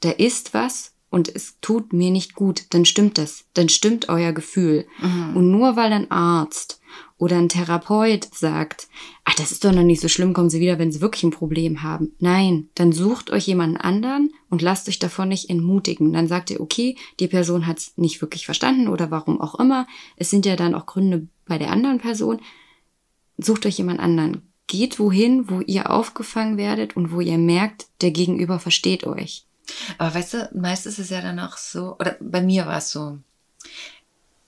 da 0.01 0.11
ist 0.11 0.53
was 0.53 0.93
und 1.09 1.33
es 1.33 1.59
tut 1.61 1.93
mir 1.93 2.11
nicht 2.11 2.35
gut, 2.35 2.65
dann 2.71 2.85
stimmt 2.85 3.19
das. 3.19 3.45
Dann 3.55 3.69
stimmt 3.69 4.09
euer 4.09 4.33
Gefühl. 4.33 4.85
Mhm. 5.01 5.37
Und 5.37 5.51
nur 5.53 5.77
weil 5.77 5.93
ein 5.93 6.11
Arzt 6.11 6.81
oder 7.23 7.39
ein 7.39 7.49
Therapeut 7.49 8.27
sagt, 8.35 8.89
ach, 9.25 9.35
das 9.35 9.53
ist 9.53 9.65
doch 9.65 9.71
noch 9.71 9.85
nicht 9.85 10.01
so 10.01 10.09
schlimm, 10.09 10.33
kommen 10.33 10.51
Sie 10.51 10.59
wieder, 10.59 10.81
wenn 10.81 10.91
Sie 10.91 11.01
wirklich 11.01 11.23
ein 11.23 11.31
Problem 11.31 11.85
haben. 11.85 12.17
Nein, 12.19 12.69
dann 12.75 12.91
sucht 12.91 13.31
euch 13.31 13.47
jemanden 13.47 13.77
anderen 13.77 14.33
und 14.51 14.61
lasst 14.61 14.89
euch 14.89 14.99
davon 14.99 15.29
nicht 15.29 15.49
entmutigen. 15.49 16.13
Dann 16.13 16.27
sagt 16.27 16.51
ihr, 16.51 16.61
okay, 16.61 16.97
die 17.21 17.29
Person 17.29 17.69
hat 17.69 17.79
es 17.79 17.97
nicht 17.97 18.21
wirklich 18.21 18.45
verstanden 18.45 18.89
oder 18.89 19.13
warum 19.13 19.41
auch 19.41 19.55
immer. 19.61 19.87
Es 20.17 20.31
sind 20.31 20.47
ja 20.47 20.57
dann 20.57 20.75
auch 20.75 20.85
Gründe 20.85 21.29
bei 21.47 21.59
der 21.59 21.71
anderen 21.71 21.99
Person. 21.99 22.41
Sucht 23.39 23.67
euch 23.67 23.79
jemand 23.79 24.01
anderen. 24.01 24.43
Geht 24.67 24.99
wohin, 24.99 25.49
wo 25.49 25.61
ihr 25.61 25.93
aufgefangen 25.93 26.57
werdet 26.57 26.97
und 26.97 27.13
wo 27.13 27.21
ihr 27.21 27.39
merkt, 27.39 27.87
der 28.01 28.11
Gegenüber 28.11 28.59
versteht 28.59 29.07
euch. 29.07 29.45
Aber 29.97 30.13
weißt 30.13 30.35
du, 30.35 30.51
meist 30.55 30.87
ist 30.87 30.99
es 30.99 31.11
ja 31.11 31.21
dann 31.21 31.39
auch 31.39 31.57
so, 31.57 31.95
oder 32.01 32.17
bei 32.21 32.43
mir 32.43 32.67
war 32.67 32.79
es 32.79 32.91
so. 32.91 33.19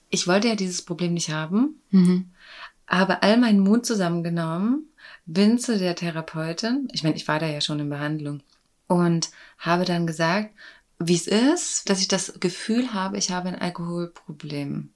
Ich 0.09 0.27
wollte 0.27 0.49
ja 0.49 0.55
dieses 0.55 0.81
Problem 0.81 1.13
nicht 1.13 1.29
haben, 1.29 1.79
Mhm. 1.91 2.31
Habe 2.87 3.23
all 3.23 3.37
meinen 3.37 3.59
Mut 3.59 3.85
zusammengenommen, 3.85 4.89
bin 5.25 5.57
zu 5.57 5.77
der 5.77 5.95
Therapeutin, 5.95 6.87
ich 6.91 7.03
meine, 7.03 7.15
ich 7.15 7.27
war 7.27 7.39
da 7.39 7.47
ja 7.47 7.61
schon 7.61 7.79
in 7.79 7.89
Behandlung, 7.89 8.41
und 8.87 9.29
habe 9.57 9.85
dann 9.85 10.05
gesagt, 10.05 10.53
wie 10.99 11.15
es 11.15 11.27
ist, 11.27 11.89
dass 11.89 11.99
ich 11.99 12.07
das 12.07 12.39
Gefühl 12.39 12.93
habe, 12.93 13.17
ich 13.17 13.31
habe 13.31 13.49
ein 13.49 13.59
Alkoholproblem. 13.59 14.89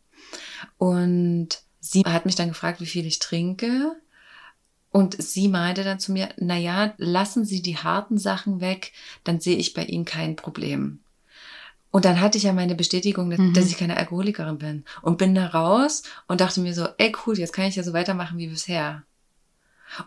Und 0.77 1.49
sie 1.79 2.03
hat 2.05 2.25
mich 2.25 2.35
dann 2.35 2.49
gefragt, 2.49 2.79
wie 2.79 2.85
viel 2.85 3.05
ich 3.05 3.19
trinke. 3.19 3.95
Und 4.91 5.21
sie 5.21 5.49
meinte 5.49 5.83
dann 5.83 5.99
zu 5.99 6.11
mir, 6.11 6.29
na 6.37 6.57
ja, 6.57 6.93
lassen 6.97 7.45
Sie 7.45 7.61
die 7.61 7.77
harten 7.77 8.17
Sachen 8.17 8.59
weg, 8.59 8.91
dann 9.23 9.39
sehe 9.39 9.57
ich 9.57 9.73
bei 9.73 9.83
Ihnen 9.83 10.05
kein 10.05 10.35
Problem. 10.35 10.99
Und 11.91 12.05
dann 12.05 12.21
hatte 12.21 12.37
ich 12.37 12.43
ja 12.43 12.53
meine 12.53 12.75
Bestätigung, 12.75 13.29
dass, 13.31 13.39
Mhm. 13.39 13.53
dass 13.53 13.65
ich 13.67 13.77
keine 13.77 13.97
Alkoholikerin 13.97 14.57
bin. 14.59 14.83
Und 15.01 15.17
bin 15.17 15.33
da 15.33 15.47
raus 15.47 16.03
und 16.27 16.39
dachte 16.41 16.59
mir 16.61 16.73
so, 16.73 16.87
ey 16.97 17.11
cool, 17.25 17.37
jetzt 17.39 17.53
kann 17.53 17.65
ich 17.65 17.75
ja 17.75 17.83
so 17.83 17.93
weitermachen 17.93 18.37
wie 18.37 18.47
bisher. 18.47 19.03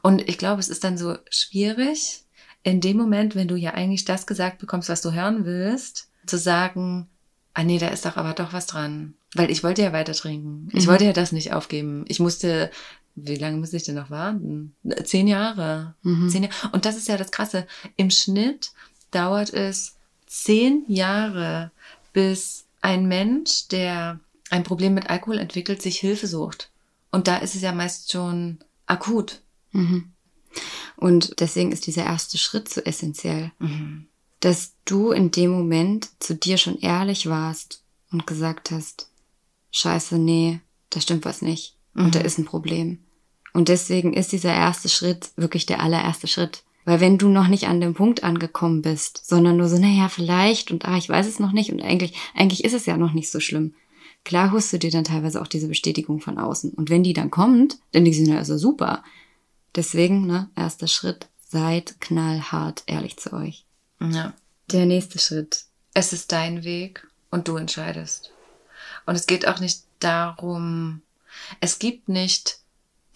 Und 0.03 0.29
ich 0.29 0.38
glaube, 0.38 0.61
es 0.61 0.68
ist 0.68 0.85
dann 0.85 0.97
so 0.97 1.16
schwierig, 1.29 2.23
in 2.62 2.81
dem 2.81 2.97
Moment, 2.97 3.35
wenn 3.35 3.49
du 3.49 3.57
ja 3.57 3.73
eigentlich 3.75 4.05
das 4.05 4.27
gesagt 4.29 4.59
bekommst, 4.59 4.88
was 4.88 5.03
du 5.03 5.12
hören 5.12 5.45
willst, 5.45 6.09
zu 6.27 6.38
sagen, 6.38 7.09
ah 7.55 7.64
nee, 7.64 7.79
da 7.79 7.88
ist 7.88 8.07
doch 8.07 8.16
aber 8.16 8.33
doch 8.35 8.53
was 8.53 8.66
dran. 8.68 9.14
Weil 9.35 9.51
ich 9.51 9.64
wollte 9.64 9.83
ja 9.83 9.92
weiter 9.92 10.12
trinken. 10.12 10.68
Ich 10.73 10.85
Mhm. 10.87 10.90
wollte 10.90 11.05
ja 11.07 11.12
das 11.12 11.33
nicht 11.33 11.53
aufgeben. 11.53 12.05
Ich 12.07 12.21
musste, 12.21 12.71
wie 13.16 13.35
lange 13.35 13.57
muss 13.57 13.73
ich 13.73 13.83
denn 13.83 13.97
noch 13.97 14.11
warten? 14.11 14.77
Zehn 15.05 15.27
Jahre. 15.27 15.95
Mhm. 16.03 16.29
Zehn 16.29 16.45
Jahre. 16.45 16.55
Und 16.71 16.85
das 16.85 16.97
ist 16.97 17.09
ja 17.09 17.16
das 17.16 17.33
Krasse. 17.33 17.66
Im 17.97 18.11
Schnitt 18.11 18.71
dauert 19.11 19.53
es 19.53 19.97
zehn 20.33 20.85
Jahre, 20.88 21.71
bis 22.12 22.64
ein 22.81 23.07
Mensch, 23.07 23.68
der 23.68 24.18
ein 24.51 24.64
Problem 24.64 24.95
mit 24.95 25.11
Alkohol 25.11 25.38
entwickelt, 25.38 25.83
sich 25.83 25.99
Hilfe 26.01 26.27
sucht. 26.27 26.71
Und 27.11 27.27
da 27.29 27.37
ist 27.38 27.55
es 27.55 27.62
ja 27.62 27.73
meist 27.73 28.11
schon 28.11 28.59
akut. 28.87 29.40
Mhm. 29.73 30.12
Und 30.97 31.40
deswegen 31.40 31.73
ist 31.73 31.87
dieser 31.87 32.05
erste 32.05 32.38
Schritt 32.38 32.68
so 32.68 32.81
essentiell, 32.83 33.53
Mhm. 33.59 34.07
dass 34.40 34.73
du 34.85 35.11
in 35.12 35.31
dem 35.31 35.51
Moment 35.51 36.09
zu 36.18 36.35
dir 36.35 36.59
schon 36.59 36.79
ehrlich 36.79 37.29
warst 37.29 37.83
und 38.11 38.27
gesagt 38.27 38.71
hast, 38.71 39.09
scheiße, 39.71 40.18
nee, 40.18 40.61
da 40.90 41.01
stimmt 41.01 41.25
was 41.25 41.42
nicht. 41.42 41.77
Und 41.95 42.14
da 42.14 42.21
Mhm. 42.21 42.25
ist 42.25 42.38
ein 42.38 42.45
Problem. 42.47 42.99
Und 43.53 43.68
deswegen 43.68 44.14
ist 44.14 44.33
dieser 44.33 44.53
erste 44.55 44.88
Schritt 44.88 45.31
wirklich 45.37 45.66
der 45.66 45.81
allererste 45.81 46.27
Schritt. 46.27 46.62
Weil 46.85 47.01
wenn 47.01 47.18
du 47.18 47.29
noch 47.29 47.49
nicht 47.49 47.68
an 47.68 47.81
dem 47.81 47.95
Punkt 47.95 48.25
angekommen 48.25 48.83
bist, 48.83 49.27
sondern 49.27 49.57
nur 49.57 49.68
so, 49.68 49.79
naja, 49.79 50.09
vielleicht 50.09 50.71
und 50.71 50.85
ah, 50.85 50.97
ich 50.97 51.09
weiß 51.09 51.27
es 51.27 51.38
noch 51.38 51.53
nicht 51.53 51.73
und 51.73 51.83
eigentlich, 51.83 52.14
eigentlich 52.35 52.64
ist 52.64 52.75
es 52.75 52.87
ja 52.87 52.97
noch 52.97 53.12
nicht 53.12 53.31
so 53.31 53.40
schlimm. 53.40 53.75
Klar 54.25 54.53
holst 54.53 54.73
du 54.73 54.79
dir 54.79 54.90
dann 54.90 55.05
teilweise 55.05 55.40
auch 55.40 55.47
diese 55.47 55.68
Bestätigung 55.68 56.21
von 56.21 56.38
außen. 56.38 56.73
Und 56.73 56.90
wenn 56.90 57.03
die 57.03 57.12
dann 57.12 57.31
kommt, 57.31 57.79
dann 57.92 58.05
denkst 58.05 58.18
du, 58.18 58.31
na, 58.31 58.38
also 58.38 58.57
super. 58.57 59.03
Deswegen, 59.75 60.27
ne, 60.27 60.51
erster 60.57 60.87
Schritt, 60.87 61.29
seid 61.49 62.01
knallhart 62.01 62.85
ehrlich 62.87 63.16
zu 63.16 63.33
euch. 63.33 63.64
Ja. 64.01 64.33
Der 64.71 64.87
nächste 64.87 65.18
Schritt. 65.18 65.64
Es 65.95 66.12
ist 66.12 66.33
dein 66.33 66.64
Weg 66.64 67.07
und 67.31 67.49
du 67.49 67.57
entscheidest. 67.57 68.33
Und 69.07 69.16
es 69.16 69.27
geht 69.27 69.47
auch 69.47 69.61
nicht 69.61 69.83
darum, 69.99 71.03
es 71.61 71.79
gibt 71.79 72.09
nicht 72.09 72.59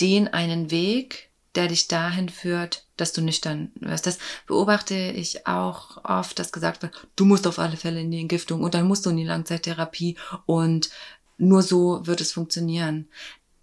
den 0.00 0.28
einen 0.28 0.70
Weg, 0.70 1.30
der 1.56 1.68
dich 1.68 1.88
dahin 1.88 2.28
führt, 2.28 2.86
dass 2.96 3.12
du 3.12 3.22
nüchtern 3.22 3.72
wirst. 3.76 4.06
Das 4.06 4.18
beobachte 4.46 4.94
ich 4.94 5.46
auch 5.46 6.04
oft, 6.04 6.38
dass 6.38 6.52
gesagt 6.52 6.82
wird, 6.82 7.08
du 7.16 7.24
musst 7.24 7.46
auf 7.46 7.58
alle 7.58 7.76
Fälle 7.76 8.00
in 8.00 8.10
die 8.10 8.20
Entgiftung 8.20 8.62
und 8.62 8.74
dann 8.74 8.86
musst 8.86 9.06
du 9.06 9.10
in 9.10 9.16
die 9.16 9.24
Langzeittherapie 9.24 10.16
und 10.44 10.90
nur 11.38 11.62
so 11.62 12.06
wird 12.06 12.20
es 12.20 12.32
funktionieren. 12.32 13.08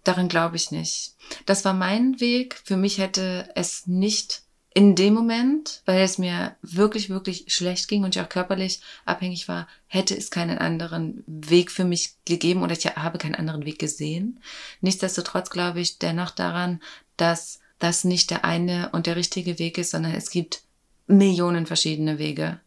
Daran 0.04 0.28
glaube 0.28 0.56
ich 0.56 0.70
nicht. 0.70 1.14
Das 1.46 1.64
war 1.64 1.72
mein 1.72 2.20
Weg. 2.20 2.60
Für 2.64 2.76
mich 2.76 2.98
hätte 2.98 3.48
es 3.54 3.86
nicht 3.86 4.42
in 4.74 4.96
dem 4.96 5.14
Moment, 5.14 5.82
weil 5.86 6.02
es 6.02 6.18
mir 6.18 6.56
wirklich, 6.60 7.08
wirklich 7.08 7.44
schlecht 7.46 7.86
ging 7.86 8.02
und 8.02 8.16
ich 8.16 8.20
auch 8.20 8.28
körperlich 8.28 8.80
abhängig 9.04 9.46
war, 9.46 9.68
hätte 9.86 10.16
es 10.16 10.30
keinen 10.30 10.58
anderen 10.58 11.22
Weg 11.26 11.70
für 11.70 11.84
mich 11.84 12.16
gegeben 12.24 12.62
oder 12.62 12.72
ich 12.72 12.84
habe 12.84 13.18
keinen 13.18 13.36
anderen 13.36 13.64
Weg 13.64 13.78
gesehen. 13.78 14.40
Nichtsdestotrotz 14.80 15.50
glaube 15.50 15.80
ich 15.80 15.98
dennoch 16.00 16.32
daran, 16.32 16.82
dass 17.16 17.60
das 17.78 18.04
nicht 18.04 18.30
der 18.30 18.44
eine 18.44 18.90
und 18.90 19.06
der 19.06 19.16
richtige 19.16 19.58
Weg 19.58 19.78
ist, 19.78 19.90
sondern 19.90 20.12
es 20.12 20.30
gibt 20.30 20.62
Millionen 21.06 21.66
verschiedene 21.66 22.18
Wege. 22.18 22.60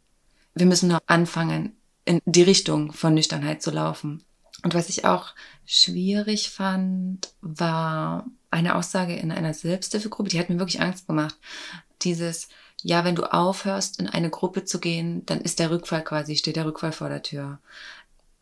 Wir 0.53 0.65
müssen 0.65 0.89
nur 0.89 1.01
anfangen, 1.07 1.75
in 2.05 2.21
die 2.25 2.43
Richtung 2.43 2.93
von 2.93 3.13
Nüchternheit 3.13 3.61
zu 3.61 3.71
laufen. 3.71 4.23
Und 4.63 4.73
was 4.73 4.89
ich 4.89 5.05
auch 5.05 5.33
schwierig 5.65 6.49
fand, 6.49 7.29
war 7.41 8.25
eine 8.49 8.75
Aussage 8.75 9.15
in 9.15 9.31
einer 9.31 9.53
Selbsthilfegruppe, 9.53 10.29
die 10.29 10.39
hat 10.39 10.49
mir 10.49 10.59
wirklich 10.59 10.81
Angst 10.81 11.07
gemacht. 11.07 11.35
Dieses, 12.01 12.47
ja, 12.81 13.03
wenn 13.03 13.15
du 13.15 13.31
aufhörst, 13.31 13.99
in 13.99 14.07
eine 14.07 14.29
Gruppe 14.29 14.65
zu 14.65 14.79
gehen, 14.79 15.25
dann 15.25 15.41
ist 15.41 15.59
der 15.59 15.69
Rückfall 15.69 16.03
quasi, 16.03 16.35
steht 16.35 16.55
der 16.55 16.65
Rückfall 16.65 16.91
vor 16.91 17.09
der 17.09 17.23
Tür. 17.23 17.59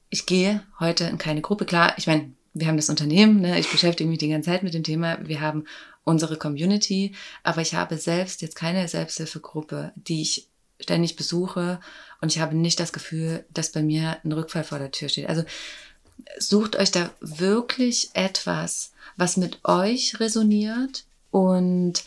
Ich 0.09 0.25
gehe 0.25 0.63
heute 0.79 1.05
in 1.05 1.17
keine 1.17 1.41
Gruppe. 1.41 1.65
Klar, 1.65 1.93
ich 1.97 2.07
meine, 2.07 2.31
wir 2.55 2.67
haben 2.67 2.77
das 2.77 2.89
Unternehmen, 2.89 3.41
ne? 3.41 3.59
ich 3.59 3.69
beschäftige 3.69 4.09
mich 4.09 4.17
die 4.17 4.29
ganze 4.29 4.49
Zeit 4.49 4.63
mit 4.63 4.73
dem 4.73 4.83
Thema, 4.83 5.17
wir 5.21 5.41
haben 5.41 5.65
unsere 6.05 6.37
Community, 6.37 7.13
aber 7.43 7.61
ich 7.61 7.75
habe 7.75 7.97
selbst 7.97 8.41
jetzt 8.41 8.55
keine 8.55 8.87
Selbsthilfegruppe, 8.87 9.91
die 9.95 10.21
ich 10.21 10.47
ständig 10.79 11.17
besuche 11.17 11.79
und 12.21 12.33
ich 12.33 12.39
habe 12.39 12.55
nicht 12.55 12.79
das 12.79 12.93
Gefühl, 12.93 13.43
dass 13.53 13.71
bei 13.71 13.83
mir 13.83 14.17
ein 14.23 14.31
Rückfall 14.31 14.63
vor 14.63 14.79
der 14.79 14.91
Tür 14.91 15.09
steht. 15.09 15.27
Also 15.27 15.43
sucht 16.37 16.77
euch 16.77 16.91
da 16.91 17.09
wirklich 17.19 18.09
etwas, 18.13 18.93
was 19.17 19.35
mit 19.35 19.59
euch 19.65 20.19
resoniert 20.21 21.03
und 21.31 22.03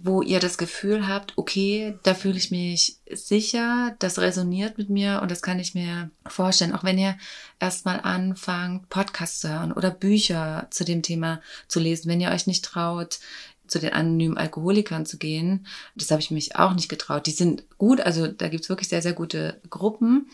wo 0.00 0.22
ihr 0.22 0.40
das 0.40 0.58
Gefühl 0.58 1.08
habt, 1.08 1.32
okay, 1.36 1.98
da 2.02 2.14
fühle 2.14 2.36
ich 2.36 2.50
mich 2.50 2.98
sicher, 3.10 3.96
das 3.98 4.18
resoniert 4.18 4.78
mit 4.78 4.90
mir 4.90 5.20
und 5.22 5.30
das 5.30 5.42
kann 5.42 5.58
ich 5.58 5.74
mir 5.74 6.10
vorstellen. 6.26 6.74
Auch 6.74 6.84
wenn 6.84 6.98
ihr 6.98 7.16
erstmal 7.58 8.00
anfangt, 8.00 8.88
Podcasts 8.88 9.40
zu 9.40 9.48
hören 9.48 9.72
oder 9.72 9.90
Bücher 9.90 10.68
zu 10.70 10.84
dem 10.84 11.02
Thema 11.02 11.40
zu 11.66 11.80
lesen, 11.80 12.08
wenn 12.08 12.20
ihr 12.20 12.30
euch 12.30 12.46
nicht 12.46 12.64
traut, 12.64 13.18
zu 13.66 13.78
den 13.78 13.92
anonymen 13.92 14.38
Alkoholikern 14.38 15.06
zu 15.06 15.18
gehen. 15.18 15.66
Das 15.94 16.10
habe 16.10 16.22
ich 16.22 16.30
mich 16.30 16.56
auch 16.56 16.74
nicht 16.74 16.88
getraut. 16.88 17.26
Die 17.26 17.32
sind 17.32 17.64
gut, 17.76 18.00
also 18.00 18.26
da 18.26 18.48
gibt's 18.48 18.68
wirklich 18.68 18.88
sehr, 18.88 19.02
sehr 19.02 19.12
gute 19.12 19.60
Gruppen. 19.68 20.30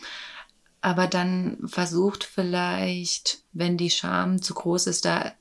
Aber 0.81 1.07
dann 1.07 1.57
versucht 1.65 2.23
vielleicht, 2.23 3.39
wenn 3.51 3.77
die 3.77 3.89
Scham 3.89 4.41
zu 4.41 4.53
groß 4.53 4.87
ist, 4.87 5.05
da 5.05 5.33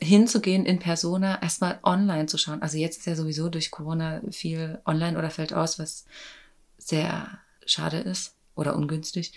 hinzugehen 0.00 0.66
in 0.66 0.78
Persona, 0.78 1.40
erstmal 1.42 1.78
online 1.82 2.26
zu 2.26 2.38
schauen. 2.38 2.62
Also 2.62 2.76
jetzt 2.76 2.98
ist 2.98 3.06
ja 3.06 3.16
sowieso 3.16 3.48
durch 3.48 3.70
Corona 3.70 4.20
viel 4.30 4.80
online 4.84 5.18
oder 5.18 5.30
fällt 5.30 5.52
aus, 5.52 5.78
was 5.78 6.04
sehr 6.78 7.38
schade 7.64 7.98
ist 7.98 8.34
oder 8.54 8.76
ungünstig. 8.76 9.32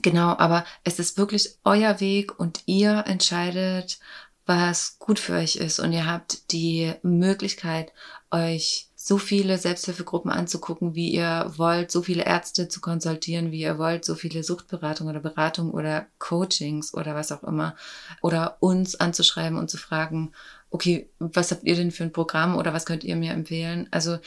Genau, 0.00 0.36
aber 0.38 0.64
es 0.84 0.98
ist 0.98 1.18
wirklich 1.18 1.56
euer 1.64 2.00
Weg 2.00 2.38
und 2.38 2.62
ihr 2.66 3.04
entscheidet, 3.06 3.98
was 4.46 4.98
gut 4.98 5.18
für 5.18 5.34
euch 5.34 5.56
ist. 5.56 5.78
Und 5.78 5.92
ihr 5.92 6.06
habt 6.06 6.50
die 6.52 6.94
Möglichkeit, 7.02 7.92
euch 8.30 8.88
so 9.04 9.18
viele 9.18 9.58
Selbsthilfegruppen 9.58 10.30
anzugucken, 10.30 10.94
wie 10.94 11.08
ihr 11.08 11.52
wollt, 11.56 11.90
so 11.90 12.02
viele 12.02 12.24
Ärzte 12.24 12.68
zu 12.68 12.80
konsultieren, 12.80 13.50
wie 13.50 13.62
ihr 13.62 13.76
wollt, 13.76 14.04
so 14.04 14.14
viele 14.14 14.44
Suchtberatungen 14.44 15.16
oder 15.16 15.28
Beratungen 15.28 15.72
oder 15.72 16.06
Coachings 16.20 16.94
oder 16.94 17.16
was 17.16 17.32
auch 17.32 17.42
immer. 17.42 17.74
Oder 18.20 18.58
uns 18.60 18.94
anzuschreiben 18.94 19.58
und 19.58 19.68
zu 19.68 19.76
fragen, 19.76 20.30
okay, 20.70 21.10
was 21.18 21.50
habt 21.50 21.64
ihr 21.64 21.74
denn 21.74 21.90
für 21.90 22.04
ein 22.04 22.12
Programm 22.12 22.54
oder 22.54 22.72
was 22.72 22.86
könnt 22.86 23.02
ihr 23.02 23.16
mir 23.16 23.32
empfehlen? 23.32 23.88
Also 23.90 24.18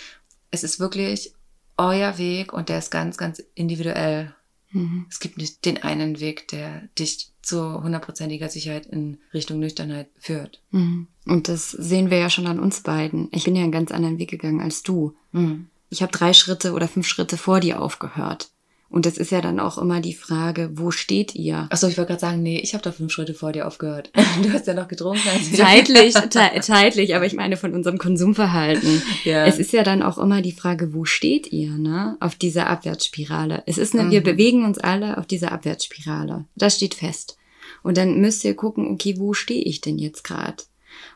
es 0.51 0.65
ist 0.65 0.81
wirklich 0.81 1.33
euer 1.77 2.17
Weg 2.17 2.51
und 2.51 2.67
der 2.67 2.79
ist 2.79 2.91
ganz, 2.91 3.15
ganz 3.15 3.41
individuell. 3.53 4.35
Mhm. 4.75 5.05
Es 5.09 5.19
gibt 5.19 5.37
nicht 5.37 5.65
den 5.65 5.81
einen 5.81 6.19
Weg, 6.19 6.49
der 6.49 6.89
dich 6.99 7.31
zu 7.41 7.81
hundertprozentiger 7.81 8.49
Sicherheit 8.49 8.85
in 8.87 9.17
Richtung 9.33 9.59
Nüchternheit 9.59 10.09
führt. 10.19 10.61
Mhm. 10.71 11.07
Und 11.25 11.47
das 11.47 11.71
sehen 11.71 12.09
wir 12.09 12.17
ja 12.17 12.29
schon 12.29 12.47
an 12.47 12.59
uns 12.59 12.81
beiden. 12.81 13.29
Ich 13.31 13.45
bin 13.45 13.55
ja 13.55 13.63
einen 13.63 13.71
ganz 13.71 13.91
anderen 13.91 14.19
Weg 14.19 14.29
gegangen 14.29 14.61
als 14.61 14.83
du. 14.83 15.15
Mhm. 15.31 15.69
Ich 15.89 16.01
habe 16.01 16.11
drei 16.11 16.33
Schritte 16.33 16.73
oder 16.73 16.87
fünf 16.87 17.07
Schritte 17.07 17.37
vor 17.37 17.61
dir 17.61 17.81
aufgehört. 17.81 18.49
Und 18.87 19.05
das 19.05 19.17
ist 19.17 19.31
ja 19.31 19.41
dann 19.41 19.59
auch 19.59 19.77
immer 19.77 19.99
die 19.99 20.13
Frage, 20.13 20.69
wo 20.75 20.91
steht 20.91 21.35
ihr? 21.35 21.67
Achso, 21.69 21.87
ich 21.87 21.97
wollte 21.97 22.09
gerade 22.09 22.21
sagen, 22.21 22.43
nee, 22.43 22.59
ich 22.59 22.73
habe 22.73 22.83
da 22.83 22.91
fünf 22.91 23.11
Schritte 23.11 23.33
vor 23.33 23.51
dir 23.51 23.67
aufgehört. 23.67 24.11
Du 24.43 24.51
hast 24.53 24.67
ja 24.67 24.73
noch 24.73 24.87
getrunken. 24.87 25.27
Als 25.33 25.51
wir- 25.51 25.57
Zeitlich, 25.59 26.13
te 26.13 26.39
zeitlich, 26.61 27.15
aber 27.15 27.25
ich 27.25 27.33
meine 27.33 27.57
von 27.57 27.73
unserem 27.73 27.97
Konsumverhalten. 27.97 29.01
Ja. 29.25 29.45
Es 29.45 29.57
ist 29.59 29.73
ja 29.73 29.83
dann 29.83 30.01
auch 30.03 30.17
immer 30.17 30.41
die 30.41 30.51
Frage, 30.51 30.93
wo 30.93 31.03
steht 31.05 31.51
ihr, 31.51 31.71
ne? 31.71 32.15
Auf 32.19 32.35
dieser 32.35 32.67
Abwärtsspirale. 32.67 33.63
Es 33.65 33.77
ist 33.77 33.95
eine, 33.95 34.11
wir 34.11 34.19
Mhm. 34.21 34.23
bewegen 34.25 34.65
uns 34.65 34.77
alle 34.77 35.17
auf 35.17 35.25
dieser 35.25 35.51
Abwärtsspirale. 35.51 36.45
Das 36.55 36.75
steht 36.75 36.93
fest. 36.93 37.37
Und 37.81 37.97
dann 37.97 38.21
müsst 38.21 38.43
ihr 38.45 38.55
gucken, 38.55 38.87
okay, 38.87 39.15
wo 39.17 39.33
stehe 39.33 39.63
ich 39.63 39.81
denn 39.81 39.97
jetzt 39.97 40.23
gerade? 40.23 40.63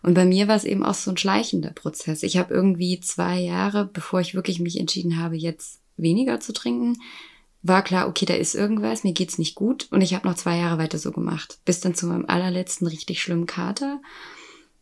Und 0.02 0.14
bei 0.16 0.26
mir 0.26 0.48
war 0.48 0.56
es 0.56 0.64
eben 0.66 0.84
auch 0.84 0.94
so 0.96 1.12
ein 1.12 1.18
schleichender 1.18 1.70
Prozess. 1.72 2.24
Ich 2.24 2.38
habe 2.38 2.54
irgendwie 2.54 3.00
zwei 3.00 3.40
Jahre, 3.40 3.86
bevor 3.92 4.20
ich 4.22 4.34
wirklich 4.36 4.60
mich 4.60 4.80
entschieden 4.80 5.20
habe, 5.22 5.36
jetzt 5.38 5.80
weniger 5.98 6.40
zu 6.40 6.52
trinken, 6.54 6.98
war 7.62 7.84
klar, 7.84 8.08
okay, 8.08 8.26
da 8.26 8.36
ist 8.36 8.56
irgendwas, 8.56 9.04
mir 9.04 9.14
geht's 9.14 9.38
nicht 9.38 9.56
gut 9.56 9.88
und 9.92 10.02
ich 10.02 10.14
habe 10.14 10.28
noch 10.28 10.36
zwei 10.36 10.58
Jahre 10.58 10.78
weiter 10.78 10.98
so 10.98 11.12
gemacht, 11.12 11.60
bis 11.66 11.82
dann 11.82 11.96
zu 11.96 12.08
meinem 12.08 12.26
allerletzten 12.26 12.88
richtig 12.88 13.22
schlimmen 13.22 13.46
Kater. 13.46 14.02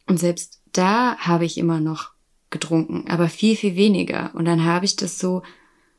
Und 0.06 0.20
selbst 0.20 0.62
da 0.74 1.18
habe 1.18 1.46
ich 1.46 1.58
immer 1.58 1.80
noch 1.80 2.12
getrunken, 2.50 3.06
aber 3.10 3.30
viel, 3.30 3.56
viel 3.56 3.76
weniger. 3.76 4.32
Und 4.36 4.46
dann 4.46 4.63
habe 4.63 4.86
ich 4.86 4.96
das 4.96 5.20
so 5.20 5.42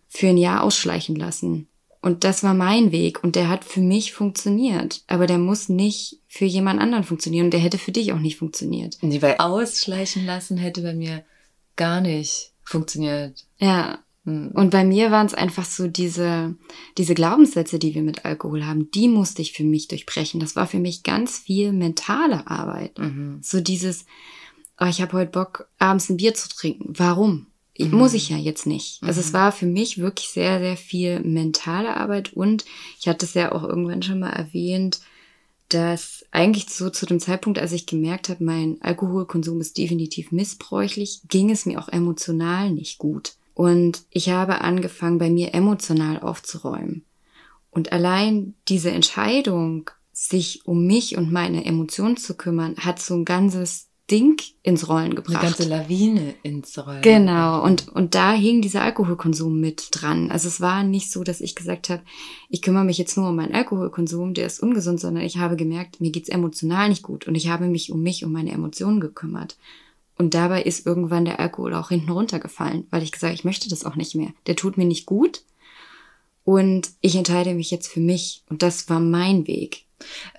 für 0.08 0.28
ein 0.28 0.38
Jahr 0.38 0.62
ausschleichen 0.62 1.16
lassen. 1.16 1.68
Und 2.00 2.22
das 2.22 2.44
war 2.44 2.54
mein 2.54 2.92
Weg 2.92 3.22
und 3.24 3.34
der 3.34 3.48
hat 3.48 3.64
für 3.64 3.80
mich 3.80 4.12
funktioniert. 4.12 5.02
Aber 5.08 5.26
der 5.26 5.38
muss 5.38 5.68
nicht 5.68 6.20
für 6.28 6.44
jemand 6.44 6.80
anderen 6.80 7.04
funktionieren 7.04 7.46
und 7.46 7.50
der 7.50 7.60
hätte 7.60 7.76
für 7.76 7.92
dich 7.92 8.12
auch 8.12 8.20
nicht 8.20 8.36
funktioniert. 8.36 8.98
Nee, 9.00 9.20
weil 9.20 9.36
ausschleichen 9.38 10.24
lassen 10.24 10.56
hätte 10.56 10.82
bei 10.82 10.94
mir 10.94 11.24
gar 11.76 12.00
nicht 12.00 12.52
funktioniert. 12.62 13.44
Ja. 13.58 13.98
Hm. 14.28 14.50
Und 14.52 14.70
bei 14.70 14.84
mir 14.84 15.10
waren 15.10 15.26
es 15.26 15.34
einfach 15.34 15.64
so 15.64 15.88
diese, 15.88 16.54
diese 16.98 17.14
Glaubenssätze, 17.14 17.78
die 17.78 17.94
wir 17.94 18.02
mit 18.02 18.24
Alkohol 18.24 18.64
haben, 18.64 18.90
die 18.90 19.08
musste 19.08 19.42
ich 19.42 19.52
für 19.52 19.64
mich 19.64 19.88
durchbrechen. 19.88 20.38
Das 20.38 20.54
war 20.54 20.66
für 20.66 20.78
mich 20.78 21.02
ganz 21.02 21.38
viel 21.38 21.72
mentale 21.72 22.46
Arbeit. 22.46 22.98
Mhm. 22.98 23.38
So 23.42 23.60
dieses, 23.60 24.04
oh, 24.78 24.86
ich 24.86 25.00
habe 25.00 25.14
heute 25.14 25.30
Bock, 25.30 25.68
abends 25.78 26.10
ein 26.10 26.18
Bier 26.18 26.34
zu 26.34 26.48
trinken. 26.48 26.92
Warum? 26.96 27.46
Ich, 27.72 27.88
Mhm. 27.90 27.98
Muss 27.98 28.12
ich 28.12 28.28
ja 28.28 28.36
jetzt 28.36 28.66
nicht. 28.66 29.02
Also 29.02 29.20
es 29.20 29.32
war 29.32 29.52
für 29.52 29.66
mich 29.66 29.98
wirklich 29.98 30.28
sehr, 30.28 30.58
sehr 30.58 30.76
viel 30.76 31.20
mentale 31.20 31.96
Arbeit 31.96 32.32
und 32.32 32.64
ich 32.98 33.06
hatte 33.08 33.24
es 33.24 33.34
ja 33.34 33.52
auch 33.52 33.62
irgendwann 33.62 34.02
schon 34.02 34.18
mal 34.18 34.30
erwähnt, 34.30 35.00
dass 35.68 36.24
eigentlich 36.30 36.70
so 36.70 36.90
zu 36.90 37.06
dem 37.06 37.20
Zeitpunkt, 37.20 37.58
als 37.58 37.72
ich 37.72 37.86
gemerkt 37.86 38.30
habe, 38.30 38.42
mein 38.42 38.78
Alkoholkonsum 38.80 39.60
ist 39.60 39.76
definitiv 39.78 40.32
missbräuchlich, 40.32 41.20
ging 41.28 41.50
es 41.50 41.66
mir 41.66 41.78
auch 41.78 41.88
emotional 41.88 42.70
nicht 42.70 42.98
gut. 42.98 43.34
Und 43.58 44.04
ich 44.10 44.28
habe 44.28 44.60
angefangen, 44.60 45.18
bei 45.18 45.30
mir 45.30 45.52
emotional 45.52 46.20
aufzuräumen. 46.20 47.04
Und 47.72 47.90
allein 47.90 48.54
diese 48.68 48.92
Entscheidung, 48.92 49.90
sich 50.12 50.64
um 50.64 50.86
mich 50.86 51.18
und 51.18 51.32
meine 51.32 51.64
Emotionen 51.64 52.16
zu 52.16 52.36
kümmern, 52.36 52.76
hat 52.76 53.00
so 53.00 53.14
ein 53.14 53.24
ganzes 53.24 53.88
Ding 54.12 54.40
ins 54.62 54.88
Rollen 54.88 55.06
Eine 55.06 55.14
gebracht. 55.16 55.42
ganze 55.42 55.64
Lawine 55.64 56.36
ins 56.44 56.78
Rollen. 56.78 57.02
Genau, 57.02 57.64
und, 57.64 57.88
und 57.88 58.14
da 58.14 58.32
hing 58.32 58.62
dieser 58.62 58.82
Alkoholkonsum 58.82 59.58
mit 59.58 59.88
dran. 59.90 60.30
Also 60.30 60.46
es 60.46 60.60
war 60.60 60.84
nicht 60.84 61.10
so, 61.10 61.24
dass 61.24 61.40
ich 61.40 61.56
gesagt 61.56 61.90
habe, 61.90 62.04
ich 62.48 62.62
kümmere 62.62 62.84
mich 62.84 62.96
jetzt 62.96 63.16
nur 63.16 63.28
um 63.30 63.34
meinen 63.34 63.56
Alkoholkonsum, 63.56 64.34
der 64.34 64.46
ist 64.46 64.62
ungesund, 64.62 65.00
sondern 65.00 65.24
ich 65.24 65.38
habe 65.38 65.56
gemerkt, 65.56 66.00
mir 66.00 66.12
geht's 66.12 66.28
emotional 66.28 66.90
nicht 66.90 67.02
gut 67.02 67.26
und 67.26 67.34
ich 67.34 67.48
habe 67.48 67.66
mich 67.66 67.90
um 67.90 68.02
mich, 68.02 68.24
um 68.24 68.30
meine 68.30 68.52
Emotionen 68.52 69.00
gekümmert. 69.00 69.58
Und 70.18 70.34
dabei 70.34 70.62
ist 70.62 70.84
irgendwann 70.84 71.24
der 71.24 71.38
Alkohol 71.38 71.74
auch 71.74 71.90
hinten 71.90 72.10
runtergefallen, 72.10 72.86
weil 72.90 73.04
ich 73.04 73.12
gesagt, 73.12 73.34
ich 73.34 73.44
möchte 73.44 73.68
das 73.68 73.84
auch 73.84 73.94
nicht 73.94 74.16
mehr. 74.16 74.32
Der 74.46 74.56
tut 74.56 74.76
mir 74.76 74.84
nicht 74.84 75.06
gut 75.06 75.42
und 76.44 76.90
ich 77.00 77.14
entscheide 77.14 77.54
mich 77.54 77.70
jetzt 77.70 77.86
für 77.88 78.00
mich 78.00 78.42
und 78.48 78.62
das 78.62 78.88
war 78.88 78.98
mein 78.98 79.46
Weg. 79.46 79.84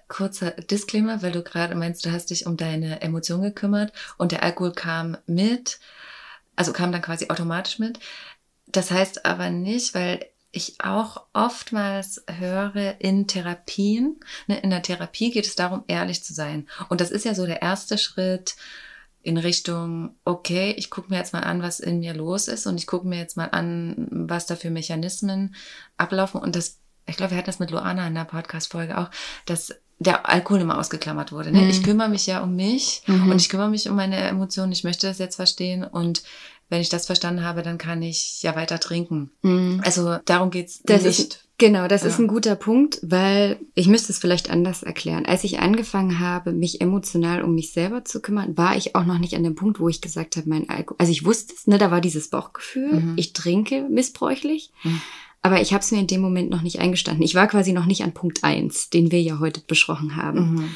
Kurzer 0.09 0.51
Disclaimer, 0.51 1.21
weil 1.21 1.31
du 1.31 1.43
gerade 1.43 1.75
meinst, 1.75 2.05
du 2.05 2.11
hast 2.11 2.29
dich 2.29 2.45
um 2.45 2.57
deine 2.57 3.01
Emotionen 3.01 3.43
gekümmert 3.43 3.93
und 4.17 4.33
der 4.33 4.43
Alkohol 4.43 4.73
kam 4.73 5.17
mit, 5.27 5.79
also 6.55 6.73
kam 6.73 6.91
dann 6.91 7.01
quasi 7.01 7.29
automatisch 7.29 7.79
mit. 7.79 7.99
Das 8.67 8.91
heißt 8.91 9.25
aber 9.25 9.49
nicht, 9.49 9.95
weil 9.95 10.25
ich 10.51 10.75
auch 10.79 11.25
oftmals 11.33 12.23
höre 12.27 12.99
in 12.99 13.27
Therapien, 13.27 14.19
ne, 14.47 14.59
in 14.59 14.71
der 14.71 14.81
Therapie 14.81 15.31
geht 15.31 15.45
es 15.45 15.55
darum, 15.55 15.83
ehrlich 15.87 16.23
zu 16.23 16.33
sein. 16.33 16.67
Und 16.89 17.01
das 17.01 17.11
ist 17.11 17.23
ja 17.23 17.35
so 17.35 17.45
der 17.45 17.61
erste 17.61 17.97
Schritt 17.97 18.55
in 19.21 19.38
Richtung, 19.38 20.15
okay, 20.25 20.73
ich 20.77 20.89
gucke 20.89 21.10
mir 21.10 21.17
jetzt 21.17 21.34
mal 21.34 21.43
an, 21.43 21.62
was 21.62 21.79
in 21.79 21.99
mir 21.99 22.13
los 22.13 22.47
ist 22.47 22.65
und 22.67 22.77
ich 22.77 22.88
gucke 22.88 23.08
mir 23.08 23.17
jetzt 23.17 23.36
mal 23.38 23.49
an, 23.51 24.08
was 24.12 24.45
da 24.45 24.55
für 24.55 24.69
Mechanismen 24.69 25.55
ablaufen. 25.97 26.39
Und 26.41 26.55
das, 26.55 26.77
ich 27.05 27.17
glaube, 27.17 27.32
wir 27.32 27.38
hatten 27.38 27.47
das 27.47 27.60
mit 27.60 27.71
Luana 27.71 28.08
in 28.08 28.15
der 28.15 28.23
Podcast-Folge 28.25 28.97
auch, 28.97 29.10
dass 29.45 29.73
der 29.99 30.29
Alkohol 30.29 30.62
immer 30.62 30.77
ausgeklammert 30.77 31.34
wurde. 31.34 31.51
Ne? 31.51 31.62
Mhm. 31.62 31.69
Ich 31.69 31.84
kümmere 31.84 32.08
mich 32.08 32.25
ja 32.27 32.41
um 32.41 32.55
mich 32.55 33.03
Mhm. 33.08 33.32
und 33.32 33.41
ich 33.41 33.49
kümmere 33.49 33.69
mich 33.69 33.89
um 33.89 33.95
meine 33.97 34.15
Emotionen. 34.15 34.71
Ich 34.71 34.86
möchte 34.86 35.08
das 35.08 35.17
jetzt 35.17 35.36
verstehen 35.36 35.84
und 35.84 36.23
wenn 36.69 36.79
ich 36.82 36.88
das 36.89 37.05
verstanden 37.08 37.43
habe, 37.43 37.63
dann 37.63 37.77
kann 37.77 38.01
ich 38.01 38.41
ja 38.43 38.55
weiter 38.55 38.79
trinken. 38.79 39.32
Mhm. 39.41 39.82
Also 39.84 40.17
darum 40.23 40.51
geht's 40.51 40.82
Das 40.86 41.03
nicht. 41.03 41.19
ist, 41.19 41.48
genau, 41.60 41.88
das 41.88 42.04
ist 42.04 42.17
Ja. 42.17 42.24
ein 42.24 42.28
guter 42.28 42.56
Punkt, 42.56 43.00
weil 43.04 43.60
ich 43.76 43.88
müsste 43.88 44.12
es 44.12 44.17
vielleicht 44.17 44.50
anders 44.50 44.82
erklären. 44.82 45.26
Als 45.28 45.43
ich 45.43 45.60
angefangen 45.60 46.19
habe, 46.19 46.52
mich 46.54 46.82
emotional 46.82 47.43
um 47.43 47.54
mich 47.54 47.72
selber 47.72 48.04
zu 48.06 48.22
kümmern, 48.22 48.58
war 48.58 48.76
ich 48.76 48.95
auch 48.95 49.06
noch 49.06 49.19
nicht 49.19 49.36
an 49.36 49.43
dem 49.43 49.54
Punkt, 49.56 49.80
wo 49.80 49.88
ich 49.89 50.02
gesagt 50.02 50.36
habe, 50.38 50.50
mein 50.50 50.67
Alkohol. 50.69 50.98
Also 51.00 51.12
ich 51.12 51.24
wusste 51.26 51.54
es, 51.56 51.67
ne, 51.67 51.78
da 51.78 51.91
war 51.91 52.02
dieses 52.02 52.30
Bauchgefühl, 52.30 52.93
Mhm. 53.02 53.13
ich 53.17 53.34
trinke 53.34 53.88
missbräuchlich. 53.89 54.72
Mhm. 54.84 55.02
Aber 55.41 55.62
ich 55.62 55.72
habe 55.74 55.82
es 55.84 55.91
mir 55.91 56.00
in 56.00 56.08
dem 56.08 56.19
Moment 56.22 56.50
noch 56.50 56.63
nicht 56.63 56.80
eingestanden. 56.80 57.24
Ich 57.24 57.36
war 57.36 57.48
quasi 57.48 57.72
noch 57.72 57.86
nicht 57.86 58.04
an 58.04 58.13
Punkt 58.13 58.43
eins, 58.43 58.89
den 58.89 59.12
wir 59.12 59.22
ja 59.22 59.39
heute 59.39 59.62
besprochen 59.65 60.15
haben. 60.17 60.56
Mhm. 60.56 60.69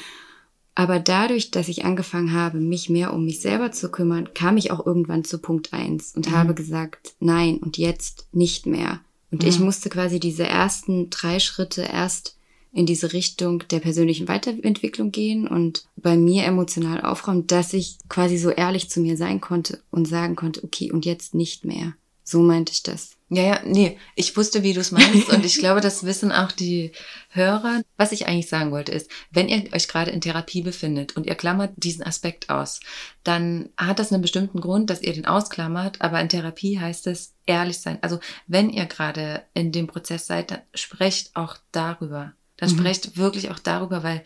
Aber 0.76 1.00
dadurch, 1.00 1.52
dass 1.52 1.68
ich 1.68 1.86
angefangen 1.86 2.34
habe, 2.34 2.60
mich 2.60 2.90
mehr 2.90 3.14
um 3.14 3.26
mich 3.26 3.42
selber 3.42 3.72
zu 3.72 3.92
kümmern, 3.92 4.30
kam 4.34 4.58
ich 4.58 4.72
auch 4.72 4.86
irgendwann 4.86 5.24
zu 5.24 5.38
Punkt 5.38 5.72
eins 5.74 6.14
und 6.16 6.30
Mhm. 6.30 6.34
habe 6.36 6.54
gesagt, 6.54 7.14
nein, 7.20 7.58
und 7.58 7.78
jetzt 7.78 8.28
nicht 8.32 8.66
mehr. 8.66 9.02
Und 9.34 9.44
ich 9.44 9.58
Mhm. 9.58 9.66
musste 9.66 9.90
quasi 9.90 10.20
diese 10.20 10.44
ersten 10.48 11.10
drei 11.10 11.40
Schritte 11.40 11.82
erst 11.82 12.38
in 12.72 12.86
diese 12.86 13.14
Richtung 13.14 13.64
der 13.72 13.80
persönlichen 13.80 14.28
Weiterentwicklung 14.28 15.12
gehen 15.12 15.48
und 15.48 15.86
bei 15.96 16.16
mir 16.16 16.44
emotional 16.46 17.02
aufräumen, 17.02 17.48
dass 17.48 17.74
ich 17.74 17.98
quasi 18.10 18.38
so 18.38 18.52
ehrlich 18.52 18.90
zu 18.92 19.00
mir 19.00 19.18
sein 19.18 19.42
konnte 19.42 19.82
und 19.90 20.08
sagen 20.08 20.36
konnte, 20.36 20.64
okay, 20.64 20.92
und 20.92 21.04
jetzt 21.06 21.34
nicht 21.34 21.66
mehr. 21.66 21.94
So 22.24 22.42
meinte 22.42 22.72
ich 22.72 22.84
das. 22.84 23.12
Ja, 23.30 23.42
ja, 23.44 23.60
nee, 23.66 23.98
ich 24.16 24.38
wusste, 24.38 24.62
wie 24.64 24.74
du 24.74 24.82
es 24.82 24.92
meinst 24.92 25.30
und 25.30 25.44
ich 25.46 25.56
glaube, 25.60 25.82
das 25.82 26.04
wissen 26.04 26.32
auch 26.32 26.52
die 26.52 26.92
Hörer. 27.30 27.82
Was 27.98 28.12
ich 28.12 28.28
eigentlich 28.28 28.48
sagen 28.50 28.72
wollte 28.72 28.92
ist, 28.92 29.10
wenn 29.32 29.50
ihr 29.50 29.64
euch 29.74 29.88
gerade 29.88 30.12
in 30.12 30.22
Therapie 30.22 30.62
befindet 30.62 31.18
und 31.18 31.26
ihr 31.26 31.36
klammert 31.36 31.72
diesen 31.76 32.04
Aspekt 32.04 32.50
aus, 32.52 32.80
dann 33.24 33.70
hat 33.78 33.98
das 33.98 34.12
einen 34.14 34.22
bestimmten 34.22 34.62
Grund, 34.62 34.90
dass 34.92 35.02
ihr 35.02 35.14
den 35.14 35.26
ausklammert, 35.26 36.02
aber 36.02 36.22
in 36.22 36.30
Therapie 36.30 36.80
heißt 36.80 37.08
es 37.08 37.33
ehrlich 37.46 37.80
sein. 37.80 37.98
Also 38.02 38.20
wenn 38.48 38.70
ihr 38.70 38.86
gerade 38.86 39.44
in 39.54 39.72
dem 39.72 39.88
Prozess 39.88 40.28
seid, 40.28 40.52
dann 40.52 40.62
sprecht 40.74 41.36
auch 41.36 41.58
darüber. 41.72 42.34
Dann 42.58 42.70
Mhm. 42.72 42.78
sprecht 42.80 43.18
wirklich 43.18 43.52
auch 43.52 43.60
darüber, 43.60 44.04
weil 44.04 44.24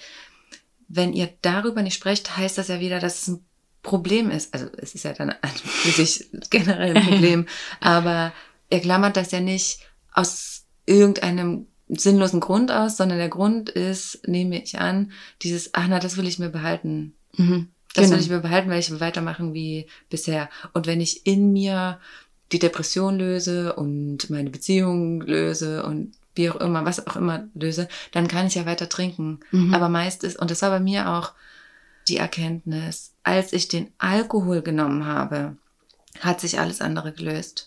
wenn 0.88 1.14
ihr 1.14 1.30
darüber 1.42 1.82
nicht 1.82 1.96
sprecht, 1.96 2.38
heißt 2.38 2.58
das 2.58 2.68
ja 2.70 2.80
wieder, 2.80 3.00
dass 3.00 3.22
es 3.24 3.28
ein 3.30 3.46
Problem 3.84 4.30
ist. 4.32 4.54
Also 4.54 4.68
es 4.78 4.96
ist 4.96 5.04
ja 5.04 5.14
dann 5.14 5.30
an 5.32 5.50
für 5.50 5.92
sich 5.92 6.26
generell 6.50 6.96
ein 6.98 7.04
Problem, 7.08 7.46
aber 7.80 8.34
er 8.70 8.80
klammert 8.80 9.18
das 9.18 9.32
ja 9.32 9.40
nicht 9.40 9.80
aus 10.14 10.66
irgendeinem 10.86 11.68
sinnlosen 11.90 12.40
Grund 12.42 12.72
aus, 12.72 12.98
sondern 12.98 13.18
der 13.18 13.30
Grund 13.30 13.70
ist, 13.70 14.28
nehme 14.28 14.62
ich 14.62 14.78
an, 14.80 15.12
dieses, 15.42 15.74
ach 15.74 15.88
na, 15.88 16.00
das 16.00 16.18
will 16.18 16.28
ich 16.28 16.38
mir 16.40 16.50
behalten. 16.50 17.14
Mhm. 17.38 17.70
Das 17.94 18.06
Genau. 18.06 18.18
will 18.18 18.24
ich 18.24 18.30
mir 18.30 18.40
behalten, 18.40 18.70
weil 18.70 18.80
ich 18.80 18.92
will 18.92 19.00
weitermachen 19.00 19.54
wie 19.54 19.88
bisher. 20.10 20.50
Und 20.74 20.86
wenn 20.86 21.00
ich 21.02 21.26
in 21.26 21.54
mir 21.54 22.00
die 22.52 22.60
Depression 22.60 23.18
löse 23.18 23.74
und 23.74 24.30
meine 24.30 24.50
Beziehung 24.50 25.22
löse 25.22 25.84
und 25.84 26.14
wie 26.36 26.50
auch 26.50 26.56
immer, 26.58 26.86
was 26.86 27.06
auch 27.06 27.16
immer 27.16 27.48
löse, 27.56 27.88
dann 28.12 28.28
kann 28.28 28.48
ich 28.48 28.56
ja 28.56 28.66
weiter 28.66 28.88
trinken. 28.88 29.40
Mhm. 29.52 29.74
Aber 29.74 29.90
meist 29.90 30.24
ist, 30.24 30.38
und 30.38 30.52
das 30.52 30.62
war 30.62 30.70
bei 30.70 30.80
mir 30.80 31.10
auch 31.10 31.34
die 32.08 32.18
Erkenntnis, 32.18 33.12
als 33.24 33.54
ich 33.54 33.68
den 33.68 33.92
Alkohol 33.98 34.62
genommen 34.62 35.06
habe, 35.06 35.58
hat 36.22 36.40
sich 36.40 36.60
alles 36.60 36.82
andere 36.82 37.12
gelöst. 37.12 37.67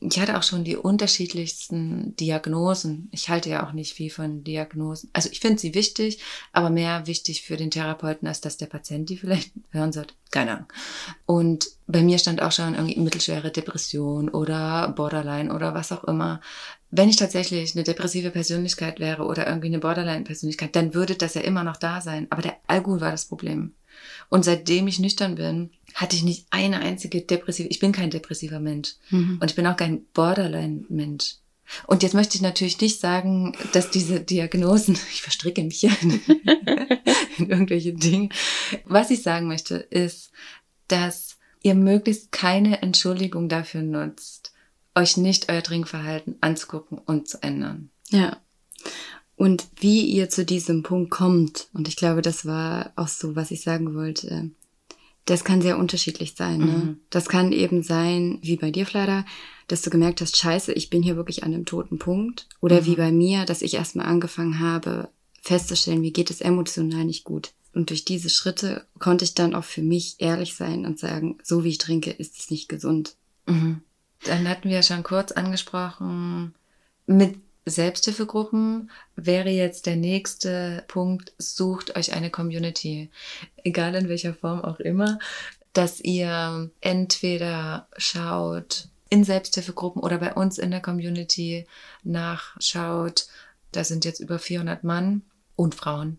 Ich 0.00 0.20
hatte 0.20 0.36
auch 0.36 0.42
schon 0.42 0.64
die 0.64 0.76
unterschiedlichsten 0.76 2.14
Diagnosen. 2.16 3.08
Ich 3.12 3.28
halte 3.28 3.48
ja 3.48 3.66
auch 3.66 3.72
nicht 3.72 3.94
viel 3.94 4.10
von 4.10 4.44
Diagnosen. 4.44 5.10
Also 5.12 5.30
ich 5.32 5.40
finde 5.40 5.58
sie 5.58 5.74
wichtig, 5.74 6.20
aber 6.52 6.70
mehr 6.70 7.06
wichtig 7.06 7.42
für 7.42 7.56
den 7.56 7.70
Therapeuten, 7.70 8.28
als 8.28 8.40
dass 8.40 8.56
der 8.56 8.66
Patient 8.66 9.08
die 9.08 9.16
vielleicht 9.16 9.52
hören 9.70 9.92
sollte. 9.92 10.14
Keine 10.30 10.52
Ahnung. 10.52 10.66
Und 11.24 11.68
bei 11.86 12.02
mir 12.02 12.18
stand 12.18 12.42
auch 12.42 12.52
schon 12.52 12.74
irgendwie 12.74 13.00
mittelschwere 13.00 13.50
Depression 13.50 14.28
oder 14.28 14.88
Borderline 14.88 15.54
oder 15.54 15.74
was 15.74 15.92
auch 15.92 16.04
immer. 16.04 16.40
Wenn 16.90 17.08
ich 17.08 17.16
tatsächlich 17.16 17.74
eine 17.74 17.84
depressive 17.84 18.30
Persönlichkeit 18.30 19.00
wäre 19.00 19.24
oder 19.24 19.46
irgendwie 19.46 19.68
eine 19.68 19.78
Borderline-Persönlichkeit, 19.78 20.76
dann 20.76 20.94
würde 20.94 21.14
das 21.14 21.34
ja 21.34 21.42
immer 21.42 21.64
noch 21.64 21.76
da 21.76 22.00
sein. 22.00 22.26
Aber 22.30 22.42
der 22.42 22.56
Alkohol 22.66 23.00
war 23.00 23.10
das 23.10 23.26
Problem. 23.26 23.74
Und 24.28 24.44
seitdem 24.44 24.86
ich 24.88 24.98
nüchtern 24.98 25.36
bin, 25.36 25.70
hatte 25.94 26.16
ich 26.16 26.22
nicht 26.22 26.46
eine 26.50 26.80
einzige 26.80 27.22
depressive, 27.22 27.68
ich 27.68 27.78
bin 27.78 27.92
kein 27.92 28.10
depressiver 28.10 28.60
Mensch. 28.60 28.94
Mhm. 29.10 29.38
Und 29.40 29.50
ich 29.50 29.56
bin 29.56 29.66
auch 29.66 29.76
kein 29.76 30.04
Borderline-Mensch. 30.12 31.36
Und 31.86 32.02
jetzt 32.02 32.14
möchte 32.14 32.36
ich 32.36 32.42
natürlich 32.42 32.80
nicht 32.80 33.00
sagen, 33.00 33.56
dass 33.72 33.90
diese 33.90 34.20
Diagnosen, 34.20 34.98
ich 35.12 35.22
verstricke 35.22 35.62
mich 35.62 35.80
hier 35.80 35.96
in, 36.02 36.20
in 37.38 37.50
irgendwelche 37.50 37.92
Dinge. 37.92 38.28
Was 38.84 39.10
ich 39.10 39.22
sagen 39.22 39.48
möchte, 39.48 39.76
ist, 39.76 40.30
dass 40.88 41.38
ihr 41.62 41.74
möglichst 41.74 42.30
keine 42.32 42.82
Entschuldigung 42.82 43.48
dafür 43.48 43.82
nutzt, 43.82 44.52
euch 44.94 45.16
nicht 45.16 45.50
euer 45.50 45.62
Trinkverhalten 45.62 46.36
anzugucken 46.40 46.98
und 46.98 47.28
zu 47.28 47.42
ändern. 47.42 47.90
Ja. 48.10 48.40
Und 49.36 49.66
wie 49.78 50.02
ihr 50.06 50.30
zu 50.30 50.44
diesem 50.44 50.82
Punkt 50.82 51.10
kommt, 51.10 51.68
und 51.74 51.88
ich 51.88 51.96
glaube, 51.96 52.22
das 52.22 52.46
war 52.46 52.92
auch 52.96 53.08
so, 53.08 53.36
was 53.36 53.50
ich 53.50 53.62
sagen 53.62 53.94
wollte, 53.94 54.50
das 55.26 55.44
kann 55.44 55.60
sehr 55.60 55.76
unterschiedlich 55.78 56.34
sein. 56.36 56.58
Ne? 56.60 56.66
Mhm. 56.66 57.00
Das 57.10 57.28
kann 57.28 57.52
eben 57.52 57.82
sein, 57.82 58.38
wie 58.42 58.56
bei 58.56 58.70
dir, 58.70 58.86
Flada, 58.86 59.26
dass 59.68 59.82
du 59.82 59.90
gemerkt 59.90 60.20
hast, 60.20 60.36
scheiße, 60.36 60.72
ich 60.72 60.88
bin 60.88 61.02
hier 61.02 61.16
wirklich 61.16 61.42
an 61.42 61.52
einem 61.52 61.66
toten 61.66 61.98
Punkt. 61.98 62.48
Oder 62.60 62.80
Mhm. 62.80 62.86
wie 62.86 62.96
bei 62.96 63.12
mir, 63.12 63.44
dass 63.44 63.62
ich 63.62 63.74
erstmal 63.74 64.06
angefangen 64.06 64.60
habe, 64.60 65.08
festzustellen, 65.42 66.00
mir 66.00 66.12
geht 66.12 66.30
es 66.30 66.40
emotional 66.40 67.04
nicht 67.04 67.24
gut. 67.24 67.52
Und 67.74 67.90
durch 67.90 68.04
diese 68.06 68.30
Schritte 68.30 68.86
konnte 68.98 69.24
ich 69.24 69.34
dann 69.34 69.54
auch 69.54 69.64
für 69.64 69.82
mich 69.82 70.14
ehrlich 70.18 70.54
sein 70.54 70.86
und 70.86 70.98
sagen, 70.98 71.38
so 71.42 71.62
wie 71.62 71.70
ich 71.70 71.78
trinke, 71.78 72.10
ist 72.10 72.38
es 72.38 72.50
nicht 72.50 72.68
gesund. 72.68 73.16
Mhm. 73.46 73.82
Dann 74.24 74.48
hatten 74.48 74.70
wir 74.70 74.82
schon 74.82 75.02
kurz 75.02 75.32
angesprochen, 75.32 76.54
mit 77.06 77.36
Selbsthilfegruppen 77.66 78.90
wäre 79.16 79.50
jetzt 79.50 79.86
der 79.86 79.96
nächste 79.96 80.84
Punkt, 80.86 81.32
sucht 81.36 81.96
euch 81.96 82.12
eine 82.12 82.30
Community, 82.30 83.10
egal 83.64 83.94
in 83.96 84.08
welcher 84.08 84.34
Form 84.34 84.62
auch 84.62 84.78
immer, 84.78 85.18
dass 85.72 86.00
ihr 86.00 86.70
entweder 86.80 87.88
schaut 87.98 88.88
in 89.10 89.24
Selbsthilfegruppen 89.24 90.02
oder 90.02 90.18
bei 90.18 90.32
uns 90.32 90.58
in 90.58 90.70
der 90.70 90.80
Community 90.80 91.66
nachschaut, 92.02 93.26
da 93.72 93.84
sind 93.84 94.04
jetzt 94.04 94.20
über 94.20 94.38
400 94.38 94.84
Mann 94.84 95.22
und 95.56 95.74
Frauen, 95.74 96.18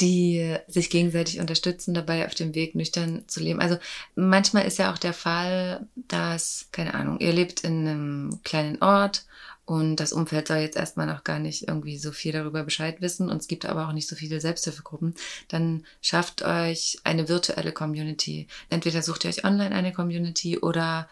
die 0.00 0.56
sich 0.66 0.90
gegenseitig 0.90 1.40
unterstützen, 1.40 1.94
dabei 1.94 2.26
auf 2.26 2.34
dem 2.34 2.54
Weg 2.54 2.74
nüchtern 2.74 3.24
zu 3.28 3.40
leben. 3.40 3.60
Also 3.60 3.76
manchmal 4.14 4.66
ist 4.66 4.78
ja 4.78 4.92
auch 4.92 4.98
der 4.98 5.12
Fall, 5.12 5.86
dass, 5.94 6.68
keine 6.72 6.94
Ahnung, 6.94 7.20
ihr 7.20 7.32
lebt 7.32 7.60
in 7.64 7.86
einem 7.86 8.40
kleinen 8.42 8.82
Ort 8.82 9.26
und 9.66 9.96
das 9.96 10.12
Umfeld 10.12 10.46
soll 10.46 10.58
jetzt 10.58 10.76
erstmal 10.76 11.06
noch 11.06 11.24
gar 11.24 11.40
nicht 11.40 11.66
irgendwie 11.66 11.98
so 11.98 12.12
viel 12.12 12.32
darüber 12.32 12.62
Bescheid 12.62 13.00
wissen 13.00 13.28
und 13.28 13.38
es 13.38 13.48
gibt 13.48 13.66
aber 13.66 13.88
auch 13.88 13.92
nicht 13.92 14.08
so 14.08 14.14
viele 14.14 14.40
Selbsthilfegruppen. 14.40 15.14
Dann 15.48 15.84
schafft 16.00 16.42
euch 16.42 16.98
eine 17.02 17.28
virtuelle 17.28 17.72
Community. 17.72 18.46
Entweder 18.70 19.02
sucht 19.02 19.24
ihr 19.24 19.30
euch 19.30 19.44
online 19.44 19.74
eine 19.74 19.92
Community 19.92 20.58
oder 20.58 21.08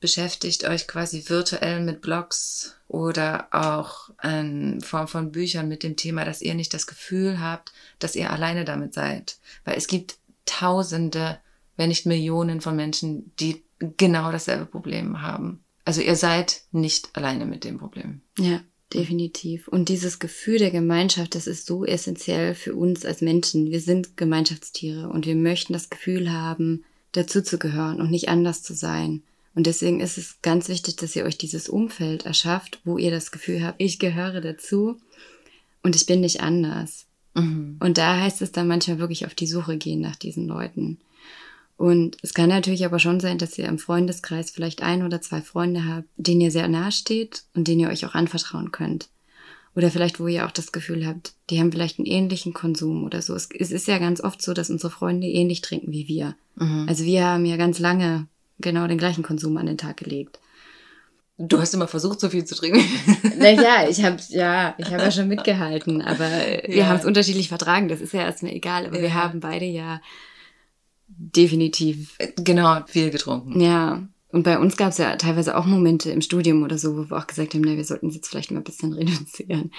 beschäftigt 0.00 0.64
euch 0.64 0.88
quasi 0.88 1.28
virtuell 1.28 1.80
mit 1.80 2.00
Blogs 2.00 2.76
oder 2.88 3.48
auch 3.50 4.08
in 4.22 4.80
Form 4.80 5.06
von 5.06 5.30
Büchern 5.30 5.68
mit 5.68 5.82
dem 5.82 5.96
Thema, 5.96 6.24
dass 6.24 6.40
ihr 6.40 6.54
nicht 6.54 6.72
das 6.72 6.86
Gefühl 6.86 7.40
habt, 7.40 7.72
dass 7.98 8.16
ihr 8.16 8.30
alleine 8.30 8.64
damit 8.64 8.94
seid. 8.94 9.36
Weil 9.64 9.76
es 9.76 9.86
gibt 9.86 10.16
Tausende, 10.46 11.40
wenn 11.76 11.90
nicht 11.90 12.06
Millionen 12.06 12.62
von 12.62 12.74
Menschen, 12.74 13.32
die 13.38 13.62
genau 13.78 14.32
dasselbe 14.32 14.64
Problem 14.64 15.20
haben. 15.20 15.62
Also 15.88 16.02
ihr 16.02 16.16
seid 16.16 16.64
nicht 16.70 17.08
alleine 17.14 17.46
mit 17.46 17.64
dem 17.64 17.78
Problem. 17.78 18.20
Ja, 18.38 18.60
definitiv. 18.92 19.68
Und 19.68 19.88
dieses 19.88 20.18
Gefühl 20.18 20.58
der 20.58 20.70
Gemeinschaft, 20.70 21.34
das 21.34 21.46
ist 21.46 21.64
so 21.64 21.82
essentiell 21.82 22.54
für 22.54 22.74
uns 22.74 23.06
als 23.06 23.22
Menschen. 23.22 23.70
Wir 23.70 23.80
sind 23.80 24.18
Gemeinschaftstiere 24.18 25.08
und 25.08 25.24
wir 25.24 25.34
möchten 25.34 25.72
das 25.72 25.88
Gefühl 25.88 26.30
haben, 26.30 26.84
dazuzugehören 27.12 28.02
und 28.02 28.10
nicht 28.10 28.28
anders 28.28 28.62
zu 28.62 28.74
sein. 28.74 29.22
Und 29.54 29.66
deswegen 29.66 30.00
ist 30.00 30.18
es 30.18 30.42
ganz 30.42 30.68
wichtig, 30.68 30.96
dass 30.96 31.16
ihr 31.16 31.24
euch 31.24 31.38
dieses 31.38 31.70
Umfeld 31.70 32.26
erschafft, 32.26 32.82
wo 32.84 32.98
ihr 32.98 33.10
das 33.10 33.30
Gefühl 33.30 33.64
habt, 33.64 33.80
ich 33.80 33.98
gehöre 33.98 34.42
dazu 34.42 35.00
und 35.82 35.96
ich 35.96 36.04
bin 36.04 36.20
nicht 36.20 36.42
anders. 36.42 37.06
Mhm. 37.32 37.78
Und 37.80 37.96
da 37.96 38.20
heißt 38.20 38.42
es 38.42 38.52
dann 38.52 38.68
manchmal 38.68 38.98
wirklich 38.98 39.24
auf 39.24 39.34
die 39.34 39.46
Suche 39.46 39.78
gehen 39.78 40.02
nach 40.02 40.16
diesen 40.16 40.48
Leuten. 40.48 40.98
Und 41.78 42.16
es 42.22 42.34
kann 42.34 42.48
natürlich 42.48 42.84
aber 42.84 42.98
schon 42.98 43.20
sein, 43.20 43.38
dass 43.38 43.56
ihr 43.56 43.66
im 43.66 43.78
Freundeskreis 43.78 44.50
vielleicht 44.50 44.82
ein 44.82 45.04
oder 45.04 45.20
zwei 45.20 45.40
Freunde 45.40 45.86
habt, 45.86 46.08
denen 46.16 46.40
ihr 46.40 46.50
sehr 46.50 46.66
nahe 46.66 46.90
steht 46.90 47.44
und 47.54 47.68
denen 47.68 47.80
ihr 47.80 47.88
euch 47.88 48.04
auch 48.04 48.14
anvertrauen 48.14 48.72
könnt. 48.72 49.08
Oder 49.76 49.92
vielleicht, 49.92 50.18
wo 50.18 50.26
ihr 50.26 50.44
auch 50.44 50.50
das 50.50 50.72
Gefühl 50.72 51.06
habt, 51.06 51.34
die 51.50 51.60
haben 51.60 51.70
vielleicht 51.70 52.00
einen 52.00 52.06
ähnlichen 52.06 52.52
Konsum 52.52 53.04
oder 53.04 53.22
so. 53.22 53.32
Es, 53.36 53.48
es 53.56 53.70
ist 53.70 53.86
ja 53.86 53.98
ganz 53.98 54.20
oft 54.20 54.42
so, 54.42 54.54
dass 54.54 54.70
unsere 54.70 54.90
Freunde 54.90 55.28
ähnlich 55.28 55.60
trinken 55.60 55.92
wie 55.92 56.08
wir. 56.08 56.34
Mhm. 56.56 56.86
Also 56.88 57.04
wir 57.04 57.24
haben 57.24 57.46
ja 57.46 57.56
ganz 57.56 57.78
lange 57.78 58.26
genau 58.58 58.88
den 58.88 58.98
gleichen 58.98 59.22
Konsum 59.22 59.56
an 59.56 59.66
den 59.66 59.78
Tag 59.78 59.98
gelegt. 59.98 60.40
Du 61.40 61.60
hast 61.60 61.74
immer 61.74 61.86
versucht, 61.86 62.18
so 62.18 62.28
viel 62.30 62.44
zu 62.44 62.56
trinken. 62.56 62.82
Naja, 63.38 63.88
ich 63.88 64.02
habe 64.02 64.16
ja, 64.30 64.74
ich 64.78 64.86
habe 64.86 65.04
ja 65.04 65.12
schon 65.12 65.28
mitgehalten, 65.28 66.02
aber 66.02 66.28
wir 66.66 66.74
ja. 66.74 66.86
haben 66.86 66.98
es 66.98 67.04
unterschiedlich 67.04 67.48
vertragen. 67.48 67.86
Das 67.86 68.00
ist 68.00 68.12
ja 68.12 68.22
erstmal 68.22 68.50
egal. 68.50 68.86
Aber 68.86 68.96
ja. 68.96 69.02
wir 69.02 69.14
haben 69.14 69.38
beide 69.38 69.64
ja 69.64 70.00
definitiv 71.08 72.16
genau 72.36 72.82
viel 72.86 73.10
getrunken. 73.10 73.60
Ja. 73.60 74.06
Und 74.30 74.42
bei 74.42 74.58
uns 74.58 74.76
gab 74.76 74.90
es 74.90 74.98
ja 74.98 75.16
teilweise 75.16 75.56
auch 75.56 75.64
Momente 75.64 76.10
im 76.10 76.20
Studium 76.20 76.62
oder 76.62 76.76
so, 76.76 76.96
wo 76.96 77.10
wir 77.10 77.16
auch 77.16 77.26
gesagt 77.26 77.54
haben, 77.54 77.62
na, 77.62 77.76
wir 77.76 77.84
sollten 77.84 78.08
es 78.08 78.14
jetzt 78.14 78.28
vielleicht 78.28 78.50
mal 78.50 78.58
ein 78.58 78.64
bisschen 78.64 78.92
reduzieren. 78.94 79.72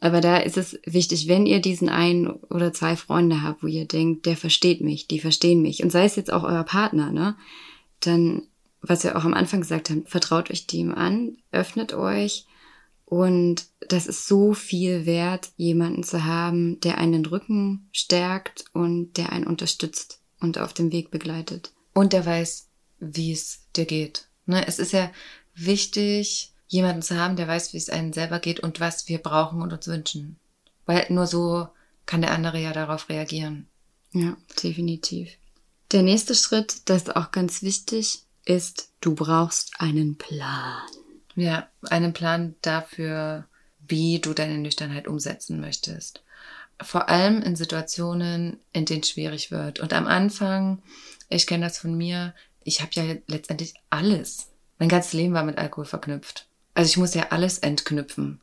Aber 0.00 0.20
da 0.20 0.36
ist 0.38 0.56
es 0.56 0.78
wichtig, 0.84 1.28
wenn 1.28 1.46
ihr 1.46 1.60
diesen 1.60 1.88
ein 1.88 2.28
oder 2.28 2.72
zwei 2.72 2.96
Freunde 2.96 3.42
habt, 3.42 3.62
wo 3.62 3.68
ihr 3.68 3.86
denkt, 3.86 4.26
der 4.26 4.36
versteht 4.36 4.80
mich, 4.80 5.06
die 5.06 5.20
verstehen 5.20 5.62
mich. 5.62 5.82
Und 5.82 5.90
sei 5.90 6.04
es 6.04 6.16
jetzt 6.16 6.32
auch 6.32 6.42
euer 6.42 6.64
Partner, 6.64 7.12
ne? 7.12 7.36
dann, 8.00 8.42
was 8.80 9.04
wir 9.04 9.16
auch 9.16 9.24
am 9.24 9.34
Anfang 9.34 9.60
gesagt 9.60 9.90
haben, 9.90 10.04
vertraut 10.06 10.50
euch 10.50 10.66
dem 10.66 10.92
an, 10.94 11.36
öffnet 11.52 11.92
euch. 11.92 12.46
Und 13.04 13.66
das 13.88 14.06
ist 14.06 14.26
so 14.26 14.54
viel 14.54 15.06
wert, 15.06 15.50
jemanden 15.56 16.02
zu 16.02 16.24
haben, 16.24 16.80
der 16.80 16.98
einen 16.98 17.12
den 17.12 17.26
Rücken 17.26 17.88
stärkt 17.92 18.64
und 18.72 19.16
der 19.18 19.32
einen 19.32 19.46
unterstützt 19.46 20.21
und 20.42 20.58
auf 20.58 20.72
dem 20.72 20.92
Weg 20.92 21.10
begleitet. 21.10 21.72
Und 21.94 22.12
der 22.12 22.26
weiß, 22.26 22.68
wie 23.00 23.32
es 23.32 23.60
dir 23.76 23.86
geht. 23.86 24.28
Ne? 24.46 24.66
Es 24.66 24.78
ist 24.78 24.92
ja 24.92 25.10
wichtig, 25.54 26.52
jemanden 26.68 27.02
zu 27.02 27.16
haben, 27.16 27.36
der 27.36 27.48
weiß, 27.48 27.72
wie 27.72 27.78
es 27.78 27.90
einem 27.90 28.12
selber 28.12 28.38
geht 28.38 28.60
und 28.60 28.80
was 28.80 29.08
wir 29.08 29.18
brauchen 29.18 29.62
und 29.62 29.72
uns 29.72 29.86
wünschen. 29.86 30.36
Weil 30.86 31.06
nur 31.10 31.26
so 31.26 31.68
kann 32.06 32.22
der 32.22 32.32
andere 32.32 32.58
ja 32.58 32.72
darauf 32.72 33.08
reagieren. 33.08 33.68
Ja, 34.12 34.36
definitiv. 34.62 35.30
Der 35.92 36.02
nächste 36.02 36.34
Schritt, 36.34 36.88
das 36.88 37.02
ist 37.02 37.16
auch 37.16 37.30
ganz 37.30 37.62
wichtig, 37.62 38.22
ist, 38.44 38.90
du 39.00 39.14
brauchst 39.14 39.72
einen 39.78 40.16
Plan. 40.16 40.82
Ja, 41.34 41.68
einen 41.88 42.12
Plan 42.12 42.54
dafür, 42.62 43.46
wie 43.86 44.18
du 44.18 44.34
deine 44.34 44.58
Nüchternheit 44.58 45.06
umsetzen 45.06 45.60
möchtest. 45.60 46.22
Vor 46.82 47.08
allem 47.08 47.42
in 47.42 47.56
Situationen, 47.56 48.58
in 48.72 48.84
denen 48.84 49.00
es 49.00 49.10
schwierig 49.10 49.50
wird. 49.50 49.80
Und 49.80 49.92
am 49.92 50.06
Anfang, 50.06 50.82
ich 51.28 51.46
kenne 51.46 51.66
das 51.66 51.78
von 51.78 51.96
mir, 51.96 52.34
ich 52.64 52.80
habe 52.80 52.90
ja 52.94 53.14
letztendlich 53.26 53.74
alles. 53.90 54.48
Mein 54.78 54.88
ganzes 54.88 55.12
Leben 55.12 55.34
war 55.34 55.44
mit 55.44 55.58
Alkohol 55.58 55.84
verknüpft. 55.84 56.46
Also 56.74 56.88
ich 56.90 56.96
muss 56.96 57.14
ja 57.14 57.28
alles 57.30 57.58
entknüpfen. 57.58 58.40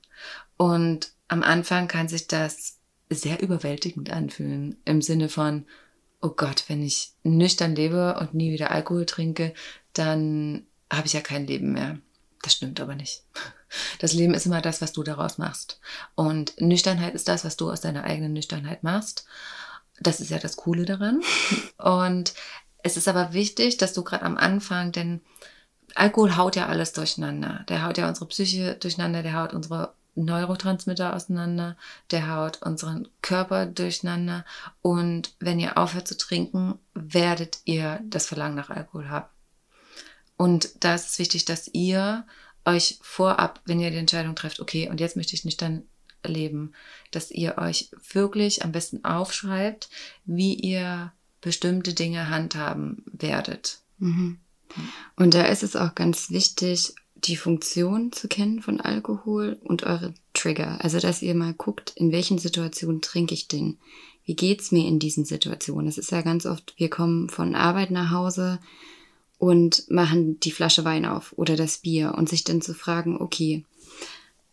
Und 0.58 1.12
am 1.28 1.44
Anfang 1.44 1.88
kann 1.88 2.08
sich 2.08 2.28
das 2.28 2.78
sehr 3.10 3.42
überwältigend 3.42 4.12
anfühlen. 4.12 4.78
Im 4.86 5.02
Sinne 5.02 5.30
von, 5.30 5.66
oh 6.22 6.30
Gott, 6.30 6.66
wenn 6.68 6.84
ich 6.84 7.14
nüchtern 7.24 7.76
lebe 7.76 8.18
und 8.20 8.34
nie 8.34 8.52
wieder 8.52 8.72
Alkohol 8.72 9.06
trinke, 9.06 9.54
dann 9.94 10.66
habe 10.92 11.08
ich 11.08 11.14
ja 11.14 11.22
kein 11.22 11.48
Leben 11.48 11.74
mehr. 11.74 12.00
Das 12.42 12.54
stimmt 12.54 12.80
aber 12.80 12.96
nicht. 12.96 13.24
Das 14.00 14.14
Leben 14.14 14.34
ist 14.34 14.46
immer 14.46 14.62
das, 14.62 14.82
was 14.82 14.94
du 14.94 15.04
daraus 15.04 15.38
machst. 15.38 15.80
Und 16.16 16.60
Nüchternheit 16.60 17.14
ist 17.14 17.28
das, 17.28 17.46
was 17.46 17.58
du 17.58 17.72
aus 17.72 17.82
deiner 17.82 18.04
eigenen 18.04 18.34
Nüchternheit 18.34 18.84
machst. 18.84 19.26
Das 20.00 20.20
ist 20.20 20.30
ja 20.30 20.40
das 20.40 20.56
Coole 20.56 20.86
daran. 20.86 21.22
Und 21.78 22.34
es 22.84 22.98
ist 22.98 23.08
aber 23.08 23.34
wichtig, 23.34 23.78
dass 23.78 23.94
du 23.94 24.04
gerade 24.04 24.26
am 24.26 24.38
Anfang, 24.38 24.92
denn 24.92 25.22
Alkohol 25.96 26.38
haut 26.38 26.56
ja 26.56 26.68
alles 26.68 26.94
durcheinander. 26.94 27.66
Der 27.68 27.86
haut 27.86 27.98
ja 27.98 28.08
unsere 28.08 28.28
Psyche 28.28 28.76
durcheinander, 28.76 29.24
der 29.24 29.34
haut 29.34 29.54
unsere 29.54 29.94
Neurotransmitter 30.16 31.16
auseinander, 31.16 31.78
der 32.12 32.36
haut 32.36 32.62
unseren 32.62 33.08
Körper 33.22 33.66
durcheinander 33.66 34.46
und 34.82 35.34
wenn 35.40 35.60
ihr 35.60 35.78
aufhört 35.78 36.08
zu 36.08 36.18
trinken, 36.18 36.80
werdet 36.94 37.60
ihr 37.66 38.00
das 38.04 38.26
Verlangen 38.26 38.56
nach 38.56 38.70
Alkohol 38.70 39.10
haben. 39.10 39.30
Und 40.38 40.84
da 40.84 40.96
ist 40.96 41.12
es 41.12 41.20
wichtig, 41.20 41.46
dass 41.46 41.70
ihr 41.74 42.26
euch 42.66 43.00
vorab, 43.02 43.62
wenn 43.66 43.80
ihr 43.80 43.92
die 43.92 43.98
Entscheidung 43.98 44.36
trefft, 44.36 44.60
okay, 44.60 44.90
und 44.90 45.00
jetzt 45.00 45.16
möchte 45.16 45.34
ich 45.34 45.46
nicht 45.46 45.62
dann 45.62 45.84
leben, 46.26 46.74
dass 47.12 47.32
ihr 47.32 47.58
euch 47.58 47.90
wirklich 48.12 48.64
am 48.64 48.72
besten 48.72 49.06
aufschreibt, 49.06 49.90
wie 50.26 50.54
ihr 50.54 51.14
bestimmte 51.42 51.94
Dinge 51.94 52.30
handhaben 52.30 53.04
werdet. 53.06 53.80
Mhm. 53.98 54.40
Und 55.16 55.34
da 55.34 55.46
ist 55.46 55.64
es 55.64 55.76
auch 55.76 55.96
ganz 55.96 56.30
wichtig, 56.30 56.94
die 57.16 57.36
Funktion 57.36 58.12
zu 58.12 58.28
kennen 58.28 58.62
von 58.62 58.80
Alkohol 58.80 59.60
und 59.64 59.84
eure 59.84 60.14
Trigger. 60.34 60.84
Also, 60.84 61.00
dass 61.00 61.22
ihr 61.22 61.36
mal 61.36 61.54
guckt, 61.54 61.92
in 61.96 62.12
welchen 62.12 62.38
Situationen 62.38 63.02
trinke 63.02 63.34
ich 63.34 63.48
denn? 63.48 63.78
Wie 64.24 64.36
geht's 64.36 64.72
mir 64.72 64.88
in 64.88 65.00
diesen 65.00 65.26
Situationen? 65.26 65.88
Es 65.88 65.98
ist 65.98 66.12
ja 66.12 66.22
ganz 66.22 66.46
oft, 66.46 66.74
wir 66.78 66.90
kommen 66.90 67.30
von 67.30 67.56
Arbeit 67.56 67.92
nach 67.92 68.12
Hause 68.12 68.60
und 69.40 69.90
machen 69.90 70.40
die 70.42 70.52
Flasche 70.52 70.86
Wein 70.86 71.06
auf 71.06 71.34
oder 71.36 71.56
das 71.56 71.80
Bier 71.80 72.14
und 72.16 72.30
sich 72.30 72.44
dann 72.44 72.62
zu 72.62 72.76
fragen, 72.76 73.20
okay, 73.20 73.66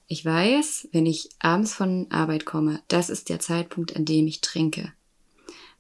ich 0.09 0.25
weiß, 0.25 0.89
wenn 0.93 1.05
ich 1.05 1.29
abends 1.41 1.75
von 1.75 2.07
Arbeit 2.11 2.47
komme, 2.47 2.81
das 2.89 3.11
ist 3.11 3.29
der 3.29 3.41
Zeitpunkt, 3.41 3.95
an 3.97 4.07
dem 4.07 4.27
ich 4.27 4.41
trinke. 4.41 4.93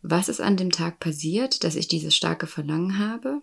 Was 0.02 0.28
ist 0.28 0.42
an 0.42 0.58
dem 0.58 0.70
Tag 0.70 1.00
passiert, 1.00 1.64
dass 1.64 1.76
ich 1.76 1.88
dieses 1.88 2.14
starke 2.14 2.46
Verlangen 2.46 2.98
habe? 2.98 3.40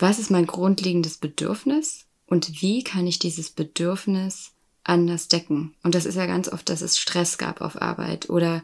was 0.00 0.18
ist 0.18 0.30
mein 0.30 0.46
grundlegendes 0.46 1.18
Bedürfnis 1.18 2.06
und 2.26 2.62
wie 2.62 2.82
kann 2.82 3.06
ich 3.06 3.18
dieses 3.18 3.50
Bedürfnis 3.50 4.52
anders 4.82 5.28
decken? 5.28 5.74
Und 5.82 5.94
das 5.94 6.06
ist 6.06 6.14
ja 6.14 6.26
ganz 6.26 6.48
oft, 6.48 6.68
dass 6.68 6.80
es 6.80 6.98
Stress 6.98 7.38
gab 7.38 7.60
auf 7.60 7.80
Arbeit 7.80 8.30
oder 8.30 8.62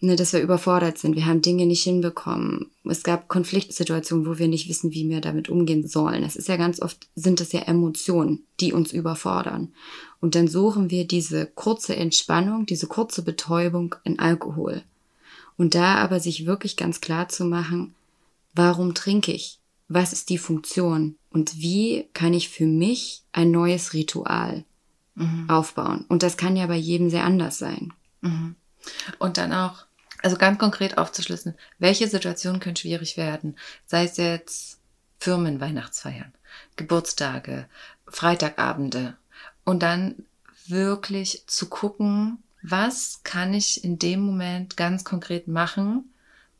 ne, 0.00 0.16
dass 0.16 0.32
wir 0.32 0.40
überfordert 0.40 0.98
sind. 0.98 1.16
Wir 1.16 1.26
haben 1.26 1.42
Dinge 1.42 1.66
nicht 1.66 1.82
hinbekommen. 1.82 2.70
Es 2.84 3.02
gab 3.02 3.28
Konfliktsituationen, 3.28 4.26
wo 4.26 4.38
wir 4.38 4.48
nicht 4.48 4.68
wissen, 4.68 4.92
wie 4.92 5.08
wir 5.08 5.20
damit 5.20 5.48
umgehen 5.48 5.86
sollen. 5.86 6.22
Es 6.22 6.36
ist 6.36 6.48
ja 6.48 6.56
ganz 6.56 6.80
oft, 6.80 7.08
sind 7.14 7.40
es 7.40 7.52
ja 7.52 7.60
Emotionen, 7.60 8.44
die 8.60 8.72
uns 8.72 8.92
überfordern. 8.92 9.72
Und 10.20 10.34
dann 10.34 10.48
suchen 10.48 10.90
wir 10.90 11.06
diese 11.06 11.46
kurze 11.46 11.96
Entspannung, 11.96 12.66
diese 12.66 12.86
kurze 12.86 13.22
Betäubung 13.22 13.94
in 14.04 14.18
Alkohol. 14.18 14.82
Und 15.56 15.74
da 15.74 15.96
aber 15.96 16.20
sich 16.20 16.46
wirklich 16.46 16.76
ganz 16.76 17.00
klar 17.00 17.28
zu 17.28 17.44
machen, 17.44 17.94
warum 18.54 18.94
trinke 18.94 19.32
ich? 19.32 19.58
was 19.88 20.12
ist 20.12 20.28
die 20.28 20.38
Funktion 20.38 21.16
und 21.30 21.60
wie 21.60 22.08
kann 22.12 22.34
ich 22.34 22.50
für 22.50 22.66
mich 22.66 23.22
ein 23.32 23.50
neues 23.50 23.94
Ritual 23.94 24.64
aufbauen. 25.48 26.04
Und 26.08 26.22
das 26.22 26.36
kann 26.36 26.54
ja 26.54 26.68
bei 26.68 26.76
jedem 26.76 27.10
sehr 27.10 27.24
anders 27.24 27.58
sein. 27.58 27.92
Und 29.18 29.36
dann 29.36 29.52
auch, 29.52 29.84
also 30.22 30.36
ganz 30.36 30.58
konkret 30.58 30.98
aufzuschlüssen, 30.98 31.54
welche 31.78 32.08
Situationen 32.08 32.60
können 32.60 32.76
schwierig 32.76 33.16
werden? 33.16 33.56
Sei 33.86 34.04
es 34.04 34.16
jetzt 34.16 34.78
Firmenweihnachtsfeiern, 35.18 36.32
Geburtstage, 36.76 37.66
Freitagabende. 38.06 39.16
Und 39.64 39.82
dann 39.82 40.26
wirklich 40.66 41.44
zu 41.46 41.68
gucken, 41.68 42.42
was 42.62 43.20
kann 43.22 43.54
ich 43.54 43.84
in 43.84 43.98
dem 43.98 44.20
Moment 44.20 44.76
ganz 44.76 45.04
konkret 45.04 45.48
machen, 45.48 46.12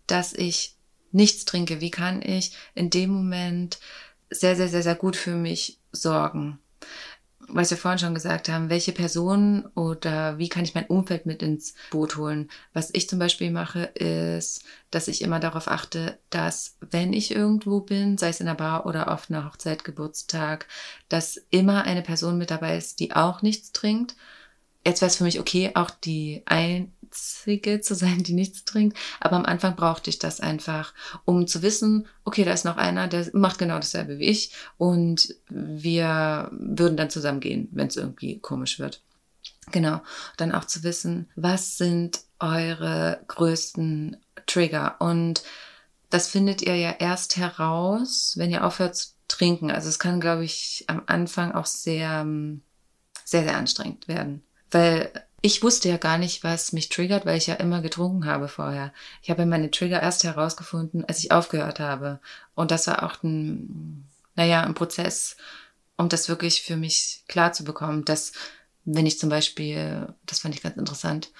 dass 0.06 0.32
ich 0.32 0.76
nichts 1.12 1.44
trinke? 1.44 1.80
Wie 1.80 1.90
kann 1.90 2.22
ich 2.22 2.56
in 2.74 2.90
dem 2.90 3.11
Moment 3.11 3.78
sehr, 4.30 4.56
sehr, 4.56 4.68
sehr, 4.68 4.82
sehr 4.82 4.94
gut 4.94 5.16
für 5.16 5.34
mich 5.34 5.78
sorgen? 5.92 6.59
Was 7.49 7.70
wir 7.70 7.78
vorhin 7.78 7.99
schon 7.99 8.14
gesagt 8.14 8.49
haben, 8.49 8.70
welche 8.70 8.92
Personen 8.92 9.64
oder 9.74 10.38
wie 10.38 10.49
kann 10.49 10.64
ich 10.64 10.74
mein 10.74 10.86
Umfeld 10.86 11.26
mit 11.26 11.42
ins 11.42 11.74
Boot 11.90 12.16
holen? 12.16 12.51
Was 12.72 12.90
ich 12.92 13.09
zum 13.09 13.18
Beispiel 13.18 13.51
mache, 13.51 13.84
ist, 13.84 14.64
dass 14.90 15.09
ich 15.09 15.22
immer 15.22 15.40
darauf 15.40 15.68
achte, 15.68 16.18
dass 16.30 16.76
wenn 16.80 17.12
ich 17.12 17.34
irgendwo 17.34 17.80
bin, 17.80 18.18
sei 18.18 18.28
es 18.28 18.40
in 18.40 18.46
der 18.46 18.55
Bar 18.55 18.86
oder 18.86 19.11
auf 19.11 19.30
einer 19.30 19.46
Hochzeit, 19.46 19.84
Geburtstag, 19.84 20.66
dass 21.09 21.40
immer 21.51 21.84
eine 21.84 22.03
Person 22.03 22.38
mit 22.38 22.51
dabei 22.51 22.76
ist, 22.76 23.01
die 23.01 23.12
auch 23.14 23.42
nichts 23.42 23.72
trinkt. 23.72 24.14
Jetzt 24.86 25.01
wäre 25.01 25.11
es 25.11 25.16
für 25.16 25.24
mich 25.24 25.40
okay, 25.40 25.72
auch 25.74 25.90
die 25.90 26.42
einzige 27.09 27.80
zu 27.80 27.94
sein, 27.94 28.22
die 28.22 28.34
nichts 28.34 28.64
trinkt. 28.64 28.96
Aber 29.20 29.36
am 29.36 29.44
Anfang 29.44 29.76
brauchte 29.76 30.11
ich 30.11 30.18
das 30.18 30.40
einfach, 30.40 30.94
um 31.24 31.46
zu 31.46 31.62
wissen, 31.62 32.06
okay, 32.24 32.44
da 32.44 32.52
ist 32.52 32.64
noch 32.64 32.76
einer, 32.76 33.09
der 33.09 33.28
macht 33.32 33.59
genau 33.59 33.76
dasselbe 33.76 34.18
wie 34.18 34.26
ich 34.26 34.52
und 34.76 35.34
wir 35.48 36.50
würden 36.52 36.96
dann 36.96 37.11
zusammen 37.11 37.40
gehen, 37.40 37.68
wenn 37.72 37.88
es 37.88 37.96
irgendwie 37.96 38.38
komisch 38.38 38.78
wird. 38.78 39.02
Genau. 39.72 40.00
Dann 40.36 40.52
auch 40.52 40.64
zu 40.64 40.82
wissen, 40.82 41.28
was 41.36 41.76
sind 41.76 42.20
eure 42.38 43.20
größten 43.28 44.16
Trigger 44.46 44.96
und 45.00 45.42
das 46.11 46.28
findet 46.28 46.62
ihr 46.62 46.76
ja 46.76 46.94
erst 46.98 47.36
heraus, 47.36 48.34
wenn 48.36 48.50
ihr 48.50 48.64
aufhört 48.64 48.96
zu 48.96 49.09
trinken. 49.28 49.70
Also 49.70 49.90
es 49.90 49.98
kann, 49.98 50.20
glaube 50.20 50.44
ich, 50.44 50.84
am 50.86 51.02
Anfang 51.04 51.52
auch 51.52 51.66
sehr, 51.66 52.26
sehr, 53.24 53.42
sehr 53.42 53.56
anstrengend 53.59 54.09
werden. 54.09 54.42
Weil 54.70 55.27
ich 55.41 55.62
wusste 55.62 55.89
ja 55.89 55.97
gar 55.97 56.18
nicht, 56.18 56.43
was 56.43 56.72
mich 56.72 56.89
triggert, 56.89 57.24
weil 57.24 57.39
ich 57.39 57.47
ja 57.47 57.55
immer 57.55 57.80
getrunken 57.80 58.26
habe 58.26 58.49
vorher. 58.49 58.93
Ich 59.22 59.30
habe 59.30 59.47
meine 59.47 59.70
Trigger 59.70 60.03
erst 60.03 60.24
herausgefunden, 60.24 61.05
als 61.05 61.20
ich 61.20 61.30
aufgehört 61.30 61.78
habe. 61.78 62.20
Und 62.55 62.70
das 62.70 62.86
war 62.89 63.05
auch 63.05 63.22
ein, 63.22 64.09
naja, 64.34 64.62
ein 64.62 64.74
Prozess, 64.74 65.36
um 65.97 66.09
das 66.09 66.28
wirklich 66.28 66.62
für 66.62 66.76
mich 66.76 67.22
klar 67.28 67.53
zu 67.53 67.64
bekommen, 67.64 68.05
dass 68.05 68.32
wenn 68.84 69.07
ich 69.07 69.18
zum 69.18 69.28
Beispiel, 69.28 70.12
das 70.26 70.41
fand 70.41 70.55
ich 70.55 70.62
ganz 70.62 70.76
interessant, 70.76 71.30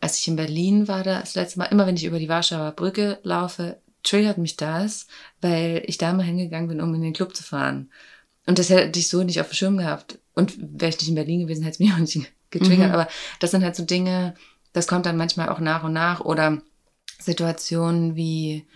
als 0.00 0.18
ich 0.18 0.28
in 0.28 0.36
Berlin 0.36 0.88
war, 0.88 1.02
das 1.02 1.34
letzte 1.34 1.58
Mal, 1.58 1.66
immer 1.66 1.86
wenn 1.86 1.96
ich 1.96 2.04
über 2.04 2.18
die 2.18 2.28
Warschauer 2.28 2.72
Brücke 2.72 3.18
laufe, 3.22 3.80
triggert 4.02 4.38
mich 4.38 4.56
das, 4.56 5.06
weil 5.40 5.82
ich 5.86 5.98
da 5.98 6.12
mal 6.12 6.24
hingegangen 6.24 6.68
bin, 6.68 6.80
um 6.80 6.94
in 6.94 7.02
den 7.02 7.14
Club 7.14 7.34
zu 7.34 7.42
fahren. 7.42 7.90
Und 8.46 8.58
das 8.58 8.68
hätte 8.68 8.98
ich 8.98 9.08
so 9.08 9.22
nicht 9.22 9.40
auf 9.40 9.48
dem 9.48 9.54
Schirm 9.54 9.76
gehabt. 9.78 10.18
Und 10.34 10.56
wäre 10.58 10.90
ich 10.90 10.98
nicht 10.98 11.08
in 11.08 11.14
Berlin 11.14 11.40
gewesen, 11.40 11.62
hätte 11.62 11.74
es 11.74 11.78
mich 11.78 11.92
auch 11.92 11.98
nicht 11.98 12.16
getriggert. 12.58 12.88
Mhm. 12.88 12.94
Aber 12.94 13.08
das 13.40 13.50
sind 13.50 13.62
halt 13.62 13.76
so 13.76 13.84
Dinge, 13.84 14.34
das 14.72 14.86
kommt 14.86 15.06
dann 15.06 15.16
manchmal 15.16 15.48
auch 15.48 15.60
nach 15.60 15.84
und 15.84 15.92
nach. 15.92 16.20
Oder 16.20 16.62
Situationen 17.18 18.16
wie, 18.16 18.66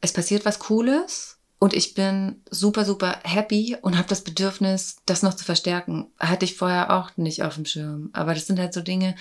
es 0.00 0.12
passiert 0.12 0.44
was 0.44 0.58
Cooles 0.58 1.38
und 1.58 1.74
ich 1.74 1.94
bin 1.94 2.42
super, 2.50 2.84
super 2.84 3.18
happy 3.24 3.76
und 3.82 3.96
habe 3.96 4.08
das 4.08 4.22
Bedürfnis, 4.22 4.98
das 5.06 5.22
noch 5.22 5.34
zu 5.34 5.44
verstärken. 5.44 6.06
Hatte 6.18 6.44
ich 6.44 6.56
vorher 6.56 6.92
auch 6.92 7.16
nicht 7.16 7.42
auf 7.42 7.56
dem 7.56 7.64
Schirm. 7.64 8.10
Aber 8.12 8.34
das 8.34 8.46
sind 8.46 8.60
halt 8.60 8.72
so 8.72 8.80
Dinge, 8.80 9.16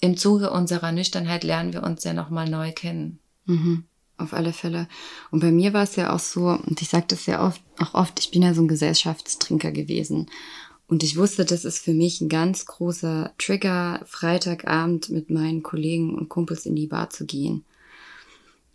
im 0.00 0.16
Zuge 0.16 0.50
unserer 0.50 0.92
Nüchternheit 0.92 1.44
lernen 1.44 1.72
wir 1.72 1.82
uns 1.82 2.04
ja 2.04 2.12
nochmal 2.12 2.48
neu 2.48 2.72
kennen. 2.72 3.18
Mhm. 3.46 3.84
Auf 4.16 4.32
alle 4.32 4.52
Fälle. 4.52 4.86
Und 5.32 5.40
bei 5.40 5.50
mir 5.50 5.72
war 5.72 5.82
es 5.82 5.96
ja 5.96 6.12
auch 6.12 6.20
so, 6.20 6.48
und 6.48 6.80
ich 6.80 6.88
sage 6.88 7.06
das 7.08 7.26
ja 7.26 7.44
oft, 7.44 7.60
auch 7.80 7.94
oft, 7.94 8.20
ich 8.20 8.30
bin 8.30 8.42
ja 8.42 8.54
so 8.54 8.62
ein 8.62 8.68
Gesellschaftstrinker 8.68 9.72
gewesen. 9.72 10.30
Und 10.86 11.02
ich 11.02 11.16
wusste, 11.16 11.44
das 11.44 11.64
ist 11.64 11.78
für 11.78 11.94
mich 11.94 12.20
ein 12.20 12.28
ganz 12.28 12.66
großer 12.66 13.32
Trigger, 13.38 14.02
Freitagabend 14.06 15.08
mit 15.08 15.30
meinen 15.30 15.62
Kollegen 15.62 16.14
und 16.14 16.28
Kumpels 16.28 16.66
in 16.66 16.76
die 16.76 16.86
Bar 16.86 17.10
zu 17.10 17.24
gehen. 17.24 17.64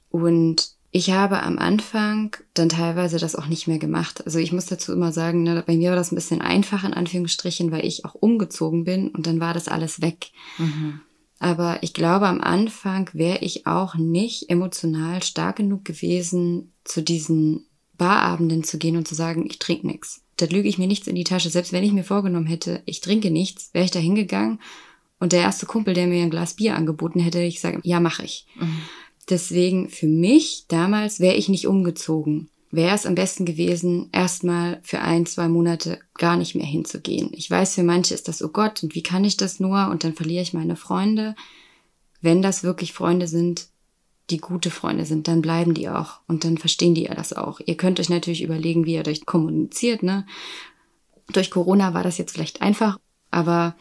Und 0.10 0.72
ich 0.92 1.12
habe 1.12 1.44
am 1.44 1.60
Anfang 1.60 2.36
dann 2.56 2.70
teilweise 2.70 3.20
das 3.20 3.36
auch 3.36 3.46
nicht 3.46 3.68
mehr 3.68 3.78
gemacht. 3.78 4.26
Also 4.26 4.40
ich 4.40 4.52
muss 4.52 4.66
dazu 4.66 4.92
immer 4.92 5.12
sagen, 5.12 5.44
ne, 5.44 5.64
bei 5.66 5.78
mir 5.78 5.92
war 5.92 5.96
das 5.96 6.12
ein 6.12 6.16
bisschen 6.16 6.42
einfach 6.42 6.84
in 6.84 6.96
Anführungsstrichen, 6.96 7.72
weil 7.72 7.86
ich 7.86 8.06
auch 8.06 8.16
umgezogen 8.16 8.86
bin 8.86 9.10
und 9.10 9.28
dann 9.28 9.40
war 9.40 9.54
das 9.54 9.68
alles 9.68 10.02
weg. 10.02 10.32
Mhm. 10.58 11.02
Aber 11.38 11.84
ich 11.84 11.94
glaube, 11.94 12.28
am 12.28 12.42
Anfang 12.42 13.10
wäre 13.14 13.40
ich 13.40 13.68
auch 13.68 13.96
nicht 13.96 14.50
emotional 14.50 15.22
stark 15.24 15.58
genug 15.58 15.86
gewesen, 15.86 16.74
zu 16.84 17.02
diesen 17.02 17.69
Barabenden 18.00 18.64
zu 18.64 18.80
gehen 18.80 18.98
und 18.98 19.08
zu 19.08 19.14
sagen, 19.14 19.46
ich 19.46 19.60
trinke 19.60 19.86
nichts. 19.86 20.24
Da 20.38 20.48
lüge 20.48 20.68
ich 20.68 20.80
mir 20.80 20.88
nichts 20.88 21.06
in 21.06 21.16
die 21.16 21.24
Tasche. 21.24 21.52
Selbst 21.52 21.72
wenn 21.72 21.84
ich 21.84 21.92
mir 21.92 22.04
vorgenommen 22.04 22.48
hätte, 22.48 22.82
ich 22.86 23.02
trinke 23.02 23.30
nichts, 23.30 23.70
wäre 23.74 23.86
ich 23.86 23.92
da 23.92 24.00
hingegangen 24.00 24.60
und 25.20 25.34
der 25.34 25.42
erste 25.42 25.66
Kumpel, 25.66 25.94
der 25.94 26.08
mir 26.08 26.24
ein 26.24 26.30
Glas 26.30 26.56
Bier 26.56 26.76
angeboten 26.76 27.20
hätte, 27.20 27.42
ich 27.42 27.60
sage, 27.60 27.80
ja, 27.84 28.00
mache 28.00 28.24
ich. 28.24 28.48
Deswegen 29.30 29.90
für 29.90 30.08
mich 30.08 30.66
damals 30.70 31.20
wäre 31.20 31.36
ich 31.36 31.50
nicht 31.50 31.68
umgezogen. 31.68 32.50
Wäre 32.72 32.96
es 32.96 33.06
am 33.06 33.16
besten 33.16 33.46
gewesen, 33.46 34.10
erstmal 34.12 34.80
für 34.84 35.00
ein, 35.00 35.26
zwei 35.26 35.48
Monate 35.48 36.00
gar 36.16 36.38
nicht 36.38 36.56
mehr 36.56 36.66
hinzugehen. 36.66 37.32
Ich 37.34 37.50
weiß, 37.50 37.76
für 37.76 37.84
manche 37.84 38.14
ist 38.14 38.28
das, 38.28 38.42
oh 38.44 38.50
Gott, 38.50 38.84
und 38.84 38.96
wie 38.96 39.04
kann 39.04 39.26
ich 39.26 39.38
das 39.38 39.60
nur? 39.60 39.90
Und 39.90 40.04
dann 40.04 40.14
verliere 40.14 40.44
ich 40.44 40.54
meine 40.54 40.76
Freunde. 40.76 41.36
Wenn 42.22 42.42
das 42.42 42.64
wirklich 42.64 42.94
Freunde 42.94 43.28
sind, 43.28 43.68
die 44.30 44.38
gute 44.38 44.70
Freunde 44.72 45.06
sind, 45.06 45.28
dann 45.28 45.42
bleiben 45.42 45.74
die 45.74 45.90
auch 45.90 46.20
und 46.28 46.44
dann 46.44 46.58
verstehen 46.58 46.96
die 46.96 47.04
ja 47.04 47.14
das 47.14 47.34
auch. 47.34 47.60
Ihr 47.66 47.78
könnt 47.78 48.00
euch 48.00 48.10
natürlich 48.10 48.44
überlegen, 48.44 48.86
wie 48.86 48.96
ihr 48.96 49.08
euch 49.08 49.26
kommuniziert, 49.26 50.04
ne? 50.04 50.26
Durch 51.32 51.52
Corona 51.52 51.94
war 51.94 52.04
das 52.04 52.18
jetzt 52.18 52.34
vielleicht 52.34 52.62
einfach, 52.62 52.98
aber 53.30 53.76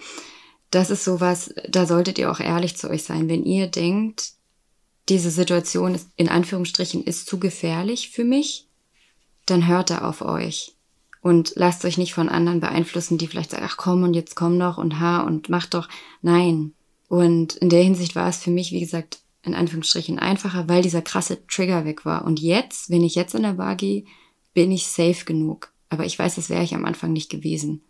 das 0.71 0.91
ist 0.91 1.05
sowas, 1.05 1.55
da 1.69 1.87
solltet 1.87 2.19
ihr 2.19 2.31
auch 2.31 2.41
ehrlich 2.41 2.77
zu 2.77 2.91
euch 2.91 3.05
sein. 3.05 3.29
Wenn 3.29 3.45
ihr 3.45 3.69
denkt, 3.69 4.33
diese 5.09 5.31
Situation 5.31 5.95
ist, 5.95 6.11
in 6.17 6.29
Anführungsstrichen 6.29 7.03
ist 7.05 7.27
zu 7.27 7.39
gefährlich 7.39 8.11
für 8.11 8.25
mich, 8.25 8.67
dann 9.47 9.67
hört 9.67 9.91
da 9.91 9.99
auf 10.07 10.21
euch. 10.21 10.75
Und 11.21 11.53
lasst 11.57 11.85
euch 11.85 11.99
nicht 11.99 12.15
von 12.15 12.29
anderen 12.29 12.61
beeinflussen, 12.61 13.19
die 13.19 13.27
vielleicht 13.27 13.51
sagen, 13.51 13.67
ach 13.67 13.77
komm 13.77 14.03
und 14.03 14.15
jetzt 14.15 14.37
komm 14.37 14.59
doch 14.59 14.79
und 14.79 15.01
ha 15.01 15.21
und 15.21 15.49
mach 15.49 15.67
doch. 15.67 15.89
Nein. 16.23 16.75
Und 17.09 17.57
in 17.57 17.71
der 17.71 17.83
Hinsicht 17.83 18.15
war 18.15 18.29
es 18.29 18.39
für 18.39 18.51
mich, 18.51 18.73
wie 18.73 18.81
gesagt, 18.81 19.21
in 19.49 19.55
Anführungsstrichen 19.55 20.19
einfacher, 20.19 20.69
weil 20.69 20.83
dieser 20.83 21.03
krasse 21.03 21.45
Trigger 21.47 21.85
weg 21.85 22.05
war. 22.05 22.25
Und 22.25 22.39
jetzt, 22.41 22.91
wenn 22.91 23.03
ich 23.03 23.15
jetzt 23.15 23.35
in 23.35 23.43
der 23.43 23.55
Bar 23.55 23.75
gehe, 23.75 24.05
bin 24.55 24.71
ich 24.71 24.87
safe 24.87 25.25
genug. 25.25 25.73
Aber 25.89 26.05
ich 26.05 26.19
weiß, 26.19 26.37
das 26.37 26.51
wäre 26.51 26.63
ich 26.63 26.75
am 26.75 26.85
Anfang 26.85 27.13
nicht 27.13 27.31
gewesen. 27.31 27.83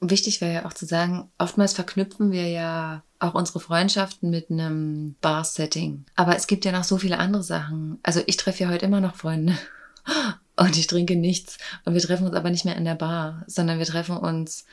Wichtig 0.00 0.40
wäre 0.40 0.52
ja 0.52 0.66
auch 0.66 0.72
zu 0.72 0.86
sagen, 0.86 1.30
oftmals 1.38 1.72
verknüpfen 1.72 2.30
wir 2.30 2.48
ja 2.48 3.02
auch 3.18 3.34
unsere 3.34 3.60
Freundschaften 3.60 4.30
mit 4.30 4.50
einem 4.50 5.14
Bar-Setting. 5.20 6.04
Aber 6.14 6.36
es 6.36 6.46
gibt 6.46 6.64
ja 6.64 6.72
noch 6.72 6.84
so 6.84 6.98
viele 6.98 7.18
andere 7.18 7.42
Sachen. 7.42 7.98
Also 8.02 8.20
ich 8.26 8.36
treffe 8.36 8.64
ja 8.64 8.70
heute 8.70 8.86
immer 8.86 9.00
noch 9.00 9.16
Freunde 9.16 9.56
und 10.56 10.76
ich 10.76 10.86
trinke 10.86 11.16
nichts. 11.16 11.58
Und 11.84 11.94
wir 11.94 12.02
treffen 12.02 12.26
uns 12.26 12.36
aber 12.36 12.50
nicht 12.50 12.64
mehr 12.64 12.76
in 12.76 12.84
der 12.84 12.96
Bar, 12.96 13.44
sondern 13.46 13.78
wir 13.78 13.86
treffen 13.86 14.16
uns, 14.16 14.64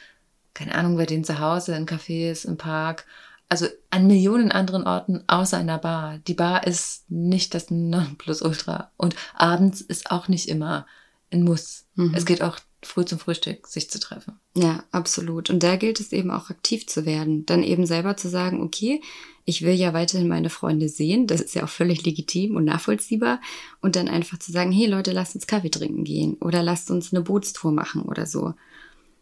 keine 0.53 0.76
Ahnung, 0.76 0.97
bei 0.97 1.05
denen 1.05 1.24
zu 1.24 1.39
Hause, 1.39 1.76
in 1.76 1.86
Cafés, 1.86 2.45
im 2.45 2.57
Park. 2.57 3.05
Also 3.52 3.68
an 3.89 4.08
Millionen 4.08 4.49
anderen 4.49 4.88
Orten 4.88 5.26
außer 5.28 5.60
in 5.60 5.68
der 5.68 5.78
Bar. 5.78 6.20
Die 6.20 6.36
Bar 6.36 6.66
ist 6.66 7.04
nicht 7.12 7.54
das 7.54 7.70
Nonplusultra. 7.70 8.91
Und 8.95 9.14
abends 9.34 9.82
ist 9.82 10.10
auch 10.10 10.30
nicht 10.30 10.47
immer 10.47 10.88
ein 11.34 11.43
Muss. 11.43 11.84
Mhm. 11.95 12.14
Es 12.16 12.26
geht 12.26 12.43
auch 12.43 12.60
früh 12.82 13.04
zum 13.04 13.20
Frühstück, 13.20 13.68
sich 13.68 13.89
zu 13.89 13.99
treffen. 13.99 14.39
Ja, 14.56 14.86
absolut. 14.93 15.49
Und 15.49 15.64
da 15.64 15.76
gilt 15.76 15.99
es 15.99 16.14
eben 16.14 16.32
auch 16.32 16.49
aktiv 16.49 16.88
zu 16.88 17.06
werden. 17.06 17.45
Dann 17.45 17.62
eben 17.62 17.86
selber 17.86 18.16
zu 18.16 18.30
sagen, 18.30 18.62
okay, 18.62 19.02
ich 19.43 19.64
will 19.64 19.74
ja 19.74 19.91
weiterhin 19.91 20.30
meine 20.30 20.49
Freunde 20.49 20.88
sehen. 20.88 21.28
Das 21.28 21.41
ist 21.41 21.54
ja 21.54 21.66
auch 21.66 21.70
völlig 21.70 22.06
legitim 22.06 22.56
und 22.56 22.64
nachvollziehbar. 22.64 23.41
Und 23.82 23.97
dann 23.97 24.08
einfach 24.08 24.39
zu 24.39 24.54
sagen, 24.54 24.72
hey 24.72 24.86
Leute, 24.86 25.12
lasst 25.12 25.36
uns 25.36 25.45
Kaffee 25.45 25.72
trinken 25.72 26.06
gehen 26.06 26.36
oder 26.36 26.64
lasst 26.64 26.89
uns 26.89 27.12
eine 27.12 27.22
Bootstour 27.22 27.74
machen 27.74 28.04
oder 28.04 28.26
so. 28.26 28.54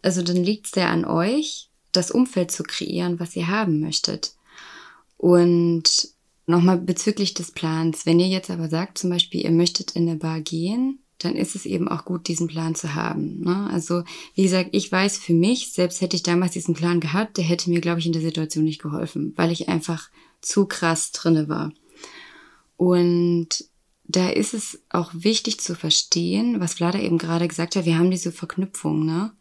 Also 0.04 0.22
dann 0.22 0.38
liegt 0.38 0.68
es 0.68 0.76
ja 0.76 0.90
an 0.90 1.04
euch, 1.04 1.68
das 1.92 2.12
Umfeld 2.12 2.52
zu 2.52 2.64
kreieren, 2.64 3.20
was 3.20 3.36
ihr 3.36 3.48
haben 3.48 3.80
möchtet. 3.80 4.34
Und 5.18 6.10
nochmal 6.46 6.78
bezüglich 6.78 7.34
des 7.34 7.52
Plans, 7.52 8.06
wenn 8.06 8.20
ihr 8.20 8.28
jetzt 8.28 8.50
aber 8.50 8.70
sagt, 8.70 8.98
zum 8.98 9.10
Beispiel, 9.10 9.44
ihr 9.44 9.52
möchtet 9.52 9.92
in 9.92 10.08
eine 10.08 10.18
Bar 10.18 10.42
gehen, 10.42 11.00
dann 11.20 11.36
ist 11.36 11.56
es 11.56 11.66
eben 11.66 11.88
auch 11.90 12.06
gut, 12.06 12.28
diesen 12.28 12.48
Plan 12.48 12.76
zu 12.76 12.96
haben. 12.96 13.42
Ne? 13.42 13.70
Also, 13.72 14.04
wie 14.36 14.44
gesagt, 14.44 14.70
ich 14.72 14.90
weiß 14.92 15.18
für 15.18 15.34
mich, 15.34 15.74
selbst 15.74 16.02
hätte 16.02 16.16
ich 16.16 16.24
damals 16.24 16.54
diesen 16.54 16.74
Plan 16.74 17.02
gehabt, 17.02 17.38
der 17.38 17.44
hätte 17.44 17.70
mir, 17.70 17.82
glaube 17.82 18.00
ich, 18.00 18.06
in 18.06 18.14
der 18.14 18.22
Situation 18.22 18.64
nicht 18.64 18.82
geholfen, 18.82 19.34
weil 19.36 19.52
ich 19.52 19.68
einfach 19.68 20.10
zu 20.42 20.66
krass 20.66 21.12
drinne 21.12 21.50
war. 21.50 21.74
Und 22.78 23.66
da 24.10 24.28
ist 24.28 24.55
es 24.55 24.82
auch 24.89 25.12
wichtig 25.14 25.60
zu 25.60 25.76
verstehen, 25.76 26.60
was 26.60 26.74
Vlada 26.74 26.99
eben 26.99 27.20
gerade 27.20 27.47
gesagt 27.47 27.76
hat, 27.76 27.86
wir 27.86 27.99
haben 27.99 28.10
diese 28.10 28.32
Verknüpfung, 28.32 29.05
ne? 29.05 29.32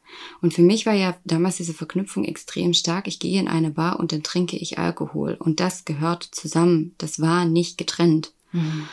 Und 0.42 0.52
für 0.52 0.60
mich 0.60 0.84
war 0.84 0.92
ja 0.92 1.16
damals 1.24 1.56
diese 1.56 1.72
Verknüpfung 1.72 2.24
extrem 2.24 2.74
stark. 2.74 3.08
Ich 3.08 3.18
gehe 3.18 3.40
in 3.40 3.48
eine 3.48 3.70
Bar 3.70 3.98
und 3.98 4.12
dann 4.12 4.22
trinke 4.22 4.56
ich 4.56 4.78
Alkohol. 4.78 5.36
Und 5.38 5.60
das 5.60 5.86
gehört 5.86 6.22
zusammen. 6.22 6.94
Das 6.98 7.20
war 7.20 7.46
nicht 7.46 7.78
getrennt. 7.78 8.32
Mhm. 8.52 8.88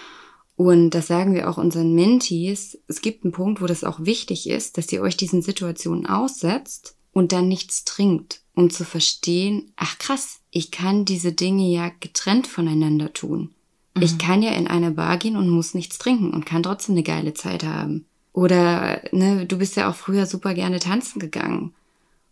Und 0.56 0.90
das 0.92 1.08
sagen 1.08 1.34
wir 1.34 1.50
auch 1.50 1.58
unseren 1.58 1.94
Mentees. 1.94 2.78
Es 2.88 3.02
gibt 3.02 3.24
einen 3.24 3.34
Punkt, 3.34 3.62
wo 3.62 3.66
das 3.66 3.84
auch 3.84 4.00
wichtig 4.02 4.50
ist, 4.50 4.78
dass 4.78 4.92
ihr 4.92 5.02
euch 5.02 5.18
diesen 5.18 5.42
Situationen 5.42 6.06
aussetzt 6.06 6.96
und 7.12 7.32
dann 7.34 7.50
nichts 7.50 7.84
trinkt, 7.84 8.42
um 8.54 8.70
zu 8.70 8.86
verstehen, 8.86 9.74
ach 9.76 9.98
krass, 9.98 10.40
ich 10.52 10.72
kann 10.72 11.04
diese 11.04 11.34
Dinge 11.34 11.70
ja 11.70 11.92
getrennt 12.00 12.48
voneinander 12.48 13.12
tun. 13.12 13.55
Mhm. 13.96 14.04
Ich 14.04 14.18
kann 14.18 14.42
ja 14.42 14.52
in 14.52 14.68
eine 14.68 14.92
Bar 14.92 15.18
gehen 15.18 15.36
und 15.36 15.50
muss 15.50 15.74
nichts 15.74 15.98
trinken 15.98 16.32
und 16.32 16.46
kann 16.46 16.64
trotzdem 16.64 16.96
eine 16.96 17.04
geile 17.04 17.34
Zeit 17.34 17.64
haben. 17.64 18.06
Oder 18.34 19.02
ne, 19.12 19.46
du 19.46 19.58
bist 19.58 19.76
ja 19.78 19.90
auch 19.90 19.96
früher 19.96 20.26
super 20.26 20.54
gerne 20.54 20.80
tanzen 20.80 21.20
gegangen 21.20 21.74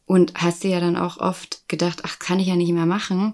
und 0.06 0.34
hast 0.36 0.64
dir 0.64 0.72
ja 0.72 0.80
dann 0.80 0.98
auch 0.98 1.18
oft 1.18 1.68
gedacht, 1.70 2.02
ach, 2.04 2.20
kann 2.20 2.40
ich 2.40 2.48
ja 2.48 2.56
nicht 2.56 2.74
mehr 2.74 2.86
machen. 2.86 3.34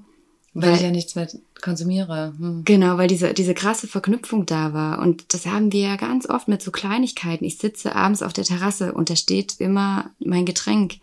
Weil, 0.53 0.69
weil 0.69 0.75
ich 0.75 0.81
ja 0.83 0.91
nichts 0.91 1.15
mehr 1.15 1.27
konsumiere. 1.61 2.33
Hm. 2.37 2.63
Genau, 2.65 2.97
weil 2.97 3.07
diese, 3.07 3.33
diese 3.33 3.53
krasse 3.53 3.87
Verknüpfung 3.87 4.45
da 4.45 4.73
war. 4.73 4.99
Und 4.99 5.33
das 5.33 5.45
haben 5.45 5.71
wir 5.71 5.81
ja 5.81 5.95
ganz 5.95 6.27
oft 6.27 6.47
mit 6.47 6.61
so 6.61 6.71
Kleinigkeiten. 6.71 7.45
Ich 7.45 7.57
sitze 7.57 7.95
abends 7.95 8.21
auf 8.21 8.33
der 8.33 8.43
Terrasse 8.43 8.93
und 8.93 9.09
da 9.09 9.15
steht 9.15 9.59
immer 9.59 10.11
mein 10.19 10.45
Getränk. 10.45 10.95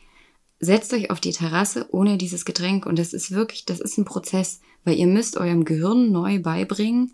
Setzt 0.59 0.93
euch 0.93 1.11
auf 1.11 1.21
die 1.21 1.33
Terrasse 1.33 1.87
ohne 1.91 2.17
dieses 2.17 2.45
Getränk. 2.45 2.87
Und 2.87 2.99
das 2.99 3.13
ist 3.13 3.31
wirklich, 3.31 3.65
das 3.65 3.81
ist 3.81 3.99
ein 3.99 4.05
Prozess, 4.05 4.61
weil 4.85 4.97
ihr 4.97 5.07
müsst 5.07 5.37
eurem 5.37 5.65
Gehirn 5.65 6.11
neu 6.11 6.41
beibringen, 6.41 7.13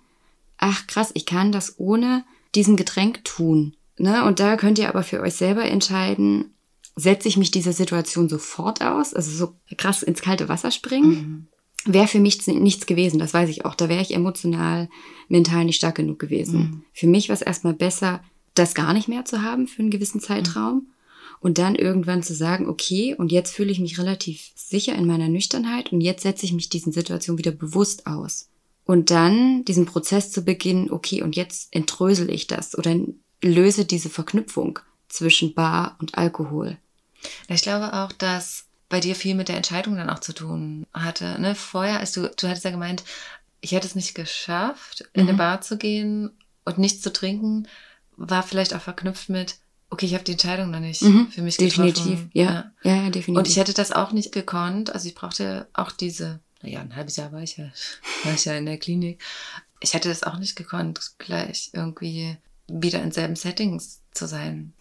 ach 0.59 0.87
krass, 0.87 1.11
ich 1.15 1.27
kann 1.27 1.51
das 1.51 1.79
ohne 1.79 2.25
diesem 2.55 2.77
Getränk 2.77 3.25
tun. 3.25 3.77
Ne? 3.99 4.25
Und 4.25 4.39
da 4.39 4.57
könnt 4.57 4.79
ihr 4.79 4.89
aber 4.89 5.03
für 5.03 5.21
euch 5.21 5.35
selber 5.35 5.65
entscheiden, 5.65 6.55
setze 6.95 7.27
ich 7.27 7.37
mich 7.37 7.51
dieser 7.51 7.73
Situation 7.73 8.29
sofort 8.29 8.83
aus, 8.83 9.15
also 9.15 9.31
so 9.31 9.77
krass 9.77 10.03
ins 10.03 10.23
kalte 10.23 10.49
Wasser 10.49 10.71
springen. 10.71 11.11
Mhm 11.11 11.49
wäre 11.85 12.07
für 12.07 12.21
mich 12.21 12.47
nichts 12.47 12.87
gewesen, 12.87 13.19
das 13.19 13.35
weiß 13.35 13.49
ich 13.49 13.65
auch. 13.65 13.75
Da 13.75 13.89
wäre 13.89 14.03
ich 14.03 14.15
emotional, 14.15 14.89
mental 15.29 15.65
nicht 15.65 15.77
stark 15.77 15.97
genug 15.97 16.19
gewesen. 16.19 16.59
Mhm. 16.59 16.85
Für 16.93 17.07
mich 17.07 17.29
war 17.29 17.35
es 17.35 17.43
erstmal 17.43 17.75
besser, 17.75 18.23
das 18.55 18.75
gar 18.75 18.93
nicht 18.93 19.09
mehr 19.09 19.25
zu 19.25 19.43
haben 19.43 19.67
für 19.67 19.81
einen 19.81 19.91
gewissen 19.91 20.21
Zeitraum 20.21 20.75
mhm. 20.75 20.87
Und 21.43 21.59
dann 21.59 21.75
irgendwann 21.75 22.23
zu 22.23 22.35
sagen, 22.35 22.69
okay, 22.69 23.15
und 23.19 23.33
jetzt 23.33 23.53
fühle 23.53 23.73
ich 23.73 23.81
mich 23.81 23.99
relativ 23.99 24.53
sicher 24.55 24.95
in 24.95 25.07
meiner 25.07 25.29
Nüchternheit 25.29 25.93
und 25.93 26.01
jetzt 26.01 26.23
setze 26.23 26.47
ich 26.47 26.53
mich 26.53 26.69
diesen 26.69 26.93
Situationen 26.93 27.39
wieder 27.39 27.51
bewusst 27.51 28.07
aus. 28.07 28.49
Und 28.85 29.11
dann 29.11 29.65
diesen 29.65 29.85
Prozess 29.85 30.31
zu 30.31 30.43
beginnen, 30.45 30.91
okay, 30.91 31.21
und 31.23 31.35
jetzt 31.35 31.75
entrösel 31.75 32.31
ich 32.31 32.47
das 32.47 32.79
oder 32.79 32.97
löse 33.43 33.85
diese 33.85 34.09
Verknüpfung 34.09 34.79
zwischen 35.09 35.53
Bar 35.53 35.97
und 36.01 36.17
Alkohol. 36.17 36.79
Ich 37.49 37.63
glaube 37.63 37.93
auch, 37.93 38.13
dass 38.13 38.67
bei 38.89 39.01
dir 39.01 39.17
viel 39.17 39.35
mit 39.35 39.49
der 39.49 39.57
Entscheidung 39.57 39.97
dann 39.97 40.11
auch 40.11 40.21
zu 40.21 40.33
tun 40.33 40.87
hatte. 40.93 41.41
Ne? 41.41 41.55
Vorher, 41.57 41.99
als 41.99 42.13
du, 42.13 42.23
du 42.23 42.49
hattest 42.49 42.65
ja 42.65 42.71
gemeint, 42.71 43.03
ich 43.61 43.73
hätte 43.73 43.87
es 43.87 43.95
nicht 43.97 44.15
geschafft, 44.15 45.09
in 45.13 45.25
mhm. 45.25 45.29
eine 45.31 45.39
Bar 45.39 45.61
zu 45.61 45.77
gehen 45.77 46.31
und 46.65 46.79
nichts 46.79 47.03
zu 47.03 47.13
trinken, 47.13 47.67
war 48.17 48.45
vielleicht 48.45 48.75
auch 48.75 48.81
verknüpft 48.81 49.29
mit, 49.29 49.57
okay, 49.93 50.07
ich 50.07 50.15
habe 50.15 50.25
die 50.25 50.33
Entscheidung 50.33 50.71
noch 50.71 50.81
nicht 50.81 51.03
mhm. 51.03 51.29
für 51.29 51.43
mich 51.43 51.59
definitiv. 51.59 52.05
getroffen. 52.05 52.31
Ja. 52.33 52.73
ja, 52.83 52.97
ja, 52.97 53.11
definitiv. 53.11 53.37
Und 53.37 53.47
ich 53.47 53.57
hätte 53.59 53.75
das 53.75 53.93
auch 53.93 54.13
nicht 54.13 54.33
gekonnt. 54.33 54.93
Also 54.93 55.07
ich 55.07 55.15
brauchte 55.15 55.69
auch 55.75 55.93
diese, 55.93 56.41
naja, 56.63 56.81
ein 56.81 56.97
halbes 56.97 57.17
Jahr 57.17 57.31
war 57.31 57.43
ich 57.43 57.59
ja, 57.59 57.71
war 58.25 58.33
ich 58.33 58.45
ja 58.47 58.55
in 58.55 58.67
der 58.67 58.79
Klinik. 58.79 59.23
Ich 59.81 59.93
hätte 59.93 60.09
das 60.09 60.23
auch 60.23 60.39
nicht 60.39 60.57
gekonnt, 60.57 61.13
gleich 61.19 61.71
irgendwie 61.75 62.37
wieder 62.69 63.03
in 63.03 63.13
selben 63.13 63.37
Settings 63.37 64.01
zu 64.13 64.27
sein. 64.27 64.73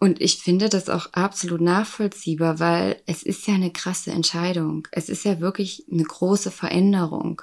Und 0.00 0.20
ich 0.20 0.38
finde 0.38 0.68
das 0.68 0.88
auch 0.88 1.12
absolut 1.12 1.60
nachvollziehbar, 1.60 2.58
weil 2.58 3.00
es 3.06 3.22
ist 3.22 3.46
ja 3.46 3.54
eine 3.54 3.70
krasse 3.70 4.10
Entscheidung. 4.10 4.88
Es 4.90 5.08
ist 5.08 5.24
ja 5.24 5.38
wirklich 5.38 5.84
eine 5.90 6.02
große 6.02 6.50
Veränderung. 6.50 7.42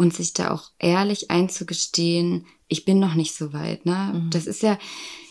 Und 0.00 0.14
sich 0.14 0.32
da 0.32 0.50
auch 0.50 0.70
ehrlich 0.78 1.30
einzugestehen, 1.30 2.46
ich 2.68 2.86
bin 2.86 3.00
noch 3.00 3.14
nicht 3.14 3.34
so 3.34 3.52
weit, 3.52 3.84
ne? 3.84 4.12
Mhm. 4.14 4.30
Das 4.30 4.46
ist 4.46 4.62
ja, 4.62 4.78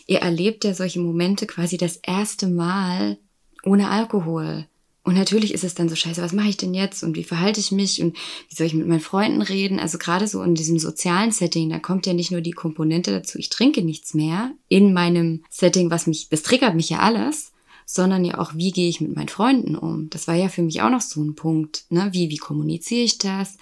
ihr 0.06 0.18
erlebt 0.18 0.62
ja 0.62 0.74
solche 0.74 1.00
Momente 1.00 1.48
quasi 1.48 1.76
das 1.76 1.96
erste 1.96 2.46
Mal 2.46 3.18
ohne 3.64 3.90
Alkohol. 3.90 4.68
Und 5.02 5.16
natürlich 5.16 5.52
ist 5.52 5.64
es 5.64 5.74
dann 5.74 5.88
so 5.88 5.96
scheiße, 5.96 6.22
was 6.22 6.32
mache 6.32 6.50
ich 6.50 6.56
denn 6.56 6.72
jetzt 6.72 7.02
und 7.02 7.16
wie 7.16 7.24
verhalte 7.24 7.58
ich 7.58 7.72
mich 7.72 8.00
und 8.00 8.16
wie 8.48 8.54
soll 8.54 8.68
ich 8.68 8.74
mit 8.74 8.86
meinen 8.86 9.00
Freunden 9.00 9.42
reden? 9.42 9.80
Also 9.80 9.98
gerade 9.98 10.28
so 10.28 10.40
in 10.40 10.54
diesem 10.54 10.78
sozialen 10.78 11.32
Setting, 11.32 11.68
da 11.68 11.80
kommt 11.80 12.06
ja 12.06 12.12
nicht 12.12 12.30
nur 12.30 12.40
die 12.40 12.52
Komponente 12.52 13.10
dazu, 13.10 13.38
ich 13.40 13.48
trinke 13.48 13.82
nichts 13.82 14.14
mehr 14.14 14.52
in 14.68 14.92
meinem 14.92 15.42
Setting, 15.50 15.90
was 15.90 16.06
mich, 16.06 16.28
das 16.28 16.44
triggert 16.44 16.76
mich 16.76 16.90
ja 16.90 17.00
alles, 17.00 17.50
sondern 17.86 18.24
ja 18.24 18.38
auch, 18.38 18.54
wie 18.54 18.70
gehe 18.70 18.88
ich 18.88 19.00
mit 19.00 19.16
meinen 19.16 19.26
Freunden 19.26 19.74
um? 19.74 20.10
Das 20.10 20.28
war 20.28 20.36
ja 20.36 20.48
für 20.48 20.62
mich 20.62 20.80
auch 20.80 20.90
noch 20.90 21.00
so 21.00 21.20
ein 21.20 21.34
Punkt, 21.34 21.86
ne? 21.88 22.10
Wie, 22.12 22.30
wie 22.30 22.36
kommuniziere 22.36 23.02
ich 23.02 23.18
das? 23.18 23.56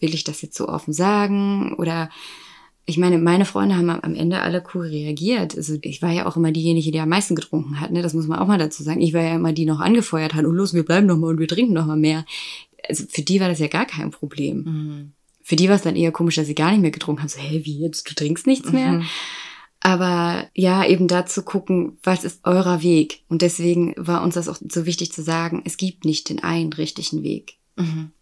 Will 0.00 0.14
ich 0.14 0.24
das 0.24 0.42
jetzt 0.42 0.56
so 0.56 0.68
offen 0.68 0.92
sagen 0.92 1.74
oder 1.74 2.10
ich 2.86 2.98
meine, 2.98 3.16
meine 3.18 3.46
Freunde 3.46 3.76
haben 3.76 3.88
am 3.88 4.14
Ende 4.14 4.42
alle 4.42 4.62
cool 4.74 4.86
reagiert. 4.86 5.56
Also 5.56 5.78
ich 5.80 6.02
war 6.02 6.12
ja 6.12 6.26
auch 6.26 6.36
immer 6.36 6.52
diejenige, 6.52 6.90
die 6.90 7.00
am 7.00 7.08
meisten 7.08 7.34
getrunken 7.34 7.80
hat. 7.80 7.90
Ne? 7.90 8.02
Das 8.02 8.12
muss 8.12 8.26
man 8.26 8.38
auch 8.38 8.46
mal 8.46 8.58
dazu 8.58 8.82
sagen. 8.82 9.00
Ich 9.00 9.14
war 9.14 9.22
ja 9.22 9.36
immer 9.36 9.54
die, 9.54 9.64
noch 9.64 9.80
angefeuert 9.80 10.34
hat. 10.34 10.44
Und 10.44 10.54
los, 10.54 10.74
wir 10.74 10.84
bleiben 10.84 11.06
noch 11.06 11.16
mal 11.16 11.28
und 11.28 11.38
wir 11.38 11.48
trinken 11.48 11.72
noch 11.72 11.86
mal 11.86 11.96
mehr. 11.96 12.26
Also 12.86 13.04
für 13.08 13.22
die 13.22 13.40
war 13.40 13.48
das 13.48 13.58
ja 13.58 13.68
gar 13.68 13.86
kein 13.86 14.10
Problem. 14.10 14.64
Mhm. 14.64 15.12
Für 15.42 15.56
die 15.56 15.68
war 15.68 15.76
es 15.76 15.82
dann 15.82 15.96
eher 15.96 16.12
komisch, 16.12 16.34
dass 16.34 16.46
sie 16.46 16.54
gar 16.54 16.72
nicht 16.72 16.82
mehr 16.82 16.90
getrunken 16.90 17.22
haben. 17.22 17.28
So, 17.28 17.38
hä, 17.38 17.62
wie 17.64 17.80
jetzt? 17.80 18.08
Du 18.10 18.14
trinkst 18.14 18.46
nichts 18.46 18.70
mehr? 18.70 18.92
Mhm. 18.92 19.04
Aber 19.80 20.48
ja, 20.54 20.86
eben 20.86 21.08
da 21.08 21.26
zu 21.26 21.42
gucken, 21.42 21.98
was 22.02 22.24
ist 22.24 22.40
eurer 22.44 22.82
Weg? 22.82 23.22
Und 23.28 23.42
deswegen 23.42 23.94
war 23.96 24.22
uns 24.22 24.34
das 24.34 24.48
auch 24.48 24.56
so 24.56 24.86
wichtig 24.86 25.12
zu 25.12 25.22
sagen, 25.22 25.62
es 25.64 25.76
gibt 25.76 26.04
nicht 26.04 26.28
den 26.28 26.42
einen 26.42 26.72
richtigen 26.72 27.22
Weg. 27.22 27.58
Mhm. 27.76 28.12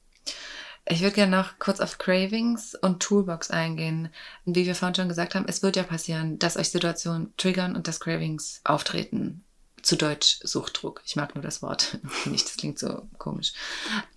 Ich 0.88 1.00
würde 1.00 1.14
gerne 1.14 1.36
noch 1.36 1.58
kurz 1.58 1.80
auf 1.80 1.98
Cravings 1.98 2.74
und 2.74 3.00
Toolbox 3.00 3.50
eingehen. 3.50 4.08
Wie 4.44 4.66
wir 4.66 4.74
vorhin 4.74 4.96
schon 4.96 5.08
gesagt 5.08 5.34
haben, 5.34 5.46
es 5.48 5.62
wird 5.62 5.76
ja 5.76 5.84
passieren, 5.84 6.38
dass 6.38 6.56
euch 6.56 6.70
Situationen 6.70 7.32
triggern 7.36 7.76
und 7.76 7.86
dass 7.86 8.00
Cravings 8.00 8.60
auftreten. 8.64 9.44
Zu 9.82 9.96
Deutsch 9.96 10.38
Suchtdruck. 10.42 11.02
Ich 11.04 11.16
mag 11.16 11.34
nur 11.34 11.42
das 11.42 11.62
Wort 11.62 11.98
nicht, 12.24 12.46
das 12.46 12.56
klingt 12.56 12.78
so 12.78 13.08
komisch. 13.18 13.52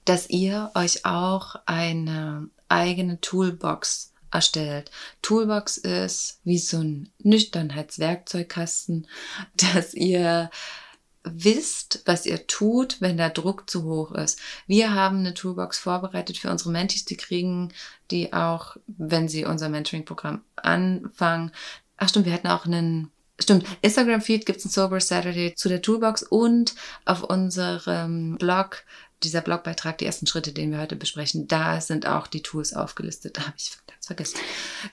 Dass 0.06 0.30
ihr 0.30 0.72
euch 0.76 1.06
auch 1.06 1.56
eine 1.66 2.50
eigene 2.68 3.22
Toolbox 3.22 4.14
erstellt. 4.32 4.92
Toolbox 5.22 5.78
ist 5.78 6.40
wie 6.44 6.58
so 6.58 6.78
ein 6.78 7.10
Nüchternheitswerkzeugkasten, 7.20 9.08
dass 9.56 9.94
ihr 9.94 10.50
wisst, 11.26 12.02
was 12.06 12.26
ihr 12.26 12.48
tut, 12.48 13.02
wenn 13.02 13.18
der 13.18 13.30
Druck 13.30 13.70
zu 13.70 13.84
hoch 13.84 14.12
ist. 14.12 14.40
Wir 14.68 14.94
haben 14.94 15.20
eine 15.20 15.34
Toolbox 15.34 15.78
vorbereitet 15.78 16.38
für 16.38 16.50
unsere 16.50 16.72
Mentis, 16.72 17.06
die 17.06 17.18
kriegen 17.18 17.74
die 18.12 18.34
auch, 18.34 18.78
wenn 18.88 19.28
sie 19.28 19.46
unser 19.46 19.70
Mentoring-Programm 19.70 20.44
anfangen. 20.56 21.52
Ach 21.98 22.10
stimmt, 22.10 22.26
wir 22.26 22.34
hatten 22.34 22.48
auch 22.48 22.66
einen 22.66 23.12
Stimmt, 23.38 23.66
Instagram-Feed 23.82 24.46
gibt 24.46 24.60
es 24.60 24.66
einen 24.66 24.72
Sober 24.72 25.02
Saturday 25.02 25.54
zu 25.56 25.68
der 25.68 25.82
Toolbox 25.82 26.24
und 26.24 26.74
auf 27.04 27.22
unserem 27.22 28.38
Blog, 28.38 28.84
dieser 29.24 29.42
Blogbeitrag, 29.42 29.98
die 29.98 30.06
ersten 30.06 30.26
Schritte, 30.26 30.54
den 30.54 30.72
wir 30.72 30.80
heute 30.80 30.96
besprechen, 30.96 31.48
da 31.48 31.82
sind 31.82 32.08
auch 32.08 32.28
die 32.28 32.42
Tools 32.42 32.74
aufgelistet. 32.74 33.38
Da 33.38 33.42
habe 33.42 33.56
ich 33.58 33.72
ganz 33.88 34.06
vergessen. 34.06 34.40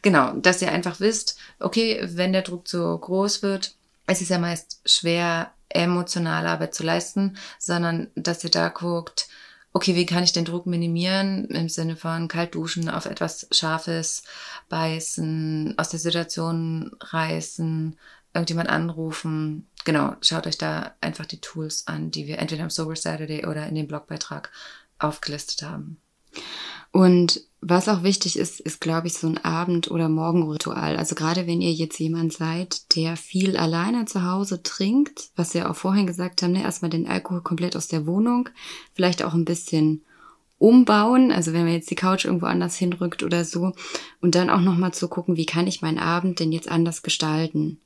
Genau, 0.02 0.32
dass 0.32 0.60
ihr 0.60 0.72
einfach 0.72 0.98
wisst, 0.98 1.38
okay, 1.60 2.00
wenn 2.02 2.32
der 2.32 2.42
Druck 2.42 2.66
zu 2.66 2.98
groß 2.98 3.42
wird, 3.42 3.76
es 4.06 4.20
ist 4.20 4.30
ja 4.30 4.38
meist 4.38 4.80
schwer, 4.84 5.52
emotionale 5.74 6.48
Arbeit 6.48 6.74
zu 6.74 6.82
leisten, 6.82 7.36
sondern 7.58 8.08
dass 8.14 8.44
ihr 8.44 8.50
da 8.50 8.68
guckt, 8.68 9.28
okay, 9.72 9.94
wie 9.94 10.06
kann 10.06 10.24
ich 10.24 10.32
den 10.32 10.44
Druck 10.44 10.66
minimieren 10.66 11.46
im 11.46 11.68
Sinne 11.68 11.96
von 11.96 12.28
kalt 12.28 12.54
duschen, 12.54 12.88
auf 12.88 13.06
etwas 13.06 13.46
Scharfes 13.50 14.22
beißen, 14.68 15.74
aus 15.78 15.88
der 15.88 16.00
Situation 16.00 16.94
reißen, 17.00 17.96
irgendjemand 18.34 18.68
anrufen. 18.68 19.66
Genau, 19.84 20.14
schaut 20.20 20.46
euch 20.46 20.58
da 20.58 20.94
einfach 21.00 21.26
die 21.26 21.40
Tools 21.40 21.86
an, 21.86 22.10
die 22.10 22.26
wir 22.26 22.38
entweder 22.38 22.64
am 22.64 22.70
Sober 22.70 22.96
Saturday 22.96 23.46
oder 23.46 23.66
in 23.66 23.74
dem 23.74 23.88
Blogbeitrag 23.88 24.50
aufgelistet 24.98 25.62
haben. 25.62 26.01
Und 26.90 27.42
was 27.64 27.88
auch 27.88 28.02
wichtig 28.02 28.38
ist, 28.38 28.60
ist, 28.60 28.80
glaube 28.80 29.06
ich, 29.06 29.14
so 29.14 29.28
ein 29.28 29.38
Abend- 29.38 29.90
oder 29.90 30.08
Morgenritual. 30.08 30.96
Also 30.96 31.14
gerade 31.14 31.46
wenn 31.46 31.60
ihr 31.60 31.72
jetzt 31.72 31.98
jemand 31.98 32.32
seid, 32.32 32.96
der 32.96 33.16
viel 33.16 33.56
alleine 33.56 34.04
zu 34.04 34.24
Hause 34.24 34.62
trinkt, 34.62 35.30
was 35.36 35.54
wir 35.54 35.70
auch 35.70 35.76
vorhin 35.76 36.06
gesagt 36.06 36.42
haben, 36.42 36.52
ne, 36.52 36.62
erstmal 36.62 36.90
den 36.90 37.06
Alkohol 37.06 37.40
komplett 37.40 37.76
aus 37.76 37.86
der 37.86 38.06
Wohnung, 38.06 38.48
vielleicht 38.94 39.22
auch 39.22 39.32
ein 39.32 39.44
bisschen 39.44 40.02
umbauen, 40.58 41.32
also 41.32 41.52
wenn 41.52 41.64
man 41.64 41.72
jetzt 41.72 41.90
die 41.90 41.96
Couch 41.96 42.24
irgendwo 42.24 42.46
anders 42.46 42.76
hinrückt 42.76 43.22
oder 43.22 43.44
so, 43.44 43.72
und 44.20 44.34
dann 44.34 44.50
auch 44.50 44.60
nochmal 44.60 44.92
zu 44.92 45.08
gucken, 45.08 45.36
wie 45.36 45.46
kann 45.46 45.66
ich 45.66 45.82
meinen 45.82 45.98
Abend 45.98 46.40
denn 46.40 46.52
jetzt 46.52 46.68
anders 46.68 47.02
gestalten? 47.02 47.80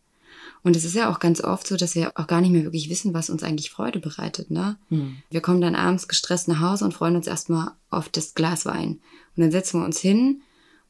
Und 0.66 0.74
es 0.74 0.84
ist 0.84 0.96
ja 0.96 1.08
auch 1.08 1.20
ganz 1.20 1.40
oft 1.40 1.64
so, 1.64 1.76
dass 1.76 1.94
wir 1.94 2.10
auch 2.16 2.26
gar 2.26 2.40
nicht 2.40 2.50
mehr 2.50 2.64
wirklich 2.64 2.90
wissen, 2.90 3.14
was 3.14 3.30
uns 3.30 3.44
eigentlich 3.44 3.70
Freude 3.70 4.00
bereitet. 4.00 4.50
Ne? 4.50 4.76
Hm. 4.88 5.18
Wir 5.30 5.40
kommen 5.40 5.60
dann 5.60 5.76
abends 5.76 6.08
gestresst 6.08 6.48
nach 6.48 6.58
Hause 6.58 6.84
und 6.84 6.92
freuen 6.92 7.14
uns 7.14 7.28
erstmal 7.28 7.70
auf 7.88 8.08
das 8.08 8.34
Glas 8.34 8.66
Wein. 8.66 8.98
Und 9.36 9.42
dann 9.42 9.52
setzen 9.52 9.78
wir 9.78 9.86
uns 9.86 10.00
hin 10.00 10.40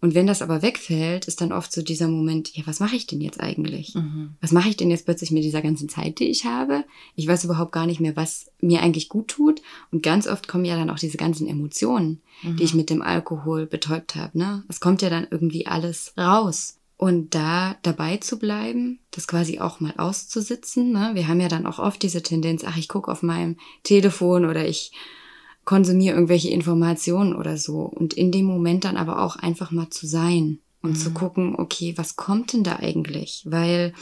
Und 0.00 0.14
wenn 0.14 0.26
das 0.26 0.42
aber 0.42 0.60
wegfällt, 0.60 1.26
ist 1.26 1.40
dann 1.40 1.52
oft 1.52 1.72
so 1.72 1.80
dieser 1.80 2.06
Moment, 2.06 2.54
ja, 2.54 2.66
was 2.66 2.80
mache 2.80 2.96
ich 2.96 3.06
denn 3.06 3.20
jetzt 3.20 3.40
eigentlich? 3.40 3.94
Mhm. 3.94 4.34
Was 4.42 4.52
mache 4.52 4.68
ich 4.68 4.76
denn 4.76 4.90
jetzt 4.90 5.06
plötzlich 5.06 5.30
mit 5.30 5.42
dieser 5.42 5.62
ganzen 5.62 5.88
Zeit, 5.88 6.18
die 6.18 6.28
ich 6.28 6.44
habe? 6.44 6.84
Ich 7.14 7.26
weiß 7.26 7.44
überhaupt 7.44 7.72
gar 7.72 7.86
nicht 7.86 8.00
mehr, 8.00 8.14
was 8.14 8.50
mir 8.60 8.82
eigentlich 8.82 9.08
gut 9.08 9.28
tut. 9.28 9.62
Und 9.90 10.02
ganz 10.02 10.26
oft 10.26 10.48
kommen 10.48 10.66
ja 10.66 10.76
dann 10.76 10.90
auch 10.90 10.98
diese 10.98 11.16
ganzen 11.16 11.48
Emotionen, 11.48 12.20
die 12.42 12.62
ich 12.62 12.74
mit 12.74 12.90
dem 12.90 13.00
Alkohol 13.00 13.66
betäubt 13.66 14.16
habe. 14.16 14.38
Ne? 14.38 14.64
Es 14.68 14.80
kommt 14.80 15.00
ja 15.00 15.08
dann 15.08 15.26
irgendwie 15.30 15.66
alles 15.66 16.12
raus. 16.18 16.75
Und 16.99 17.34
da 17.34 17.76
dabei 17.82 18.16
zu 18.16 18.38
bleiben, 18.38 19.01
das 19.11 19.26
quasi 19.26 19.59
auch 19.59 19.80
mal 19.80 19.94
auszusitzen. 19.99 20.92
Ne? 20.92 21.11
Wir 21.12 21.28
haben 21.28 21.40
ja 21.40 21.49
dann 21.49 21.66
auch 21.66 21.78
oft 21.78 22.03
diese 22.03 22.22
Tendenz, 22.22 22.64
ach, 22.64 22.78
ich 22.78 22.88
gucke 22.88 23.11
auf 23.11 23.22
meinem 23.22 23.57
Telefon 23.82 24.47
oder 24.47 24.66
ich 24.66 24.92
konsumiere 25.66 26.14
irgendwelche 26.14 26.49
Informationen 26.49 27.34
oder 27.34 27.59
so. 27.59 27.80
Und 27.80 28.14
in 28.14 28.32
dem 28.32 28.47
Moment 28.47 28.84
dann 28.84 28.97
aber 28.97 29.22
auch 29.22 29.36
einfach 29.36 29.70
mal 29.70 29.90
zu 29.90 30.07
sein 30.07 30.61
und 30.80 30.94
zu 30.97 31.11
gucken, 31.11 31.57
okay, 31.57 31.94
was 31.97 32.16
kommt 32.16 32.53
denn 32.53 32.62
da 32.62 32.76
eigentlich? 32.76 33.42
Weil 33.44 33.92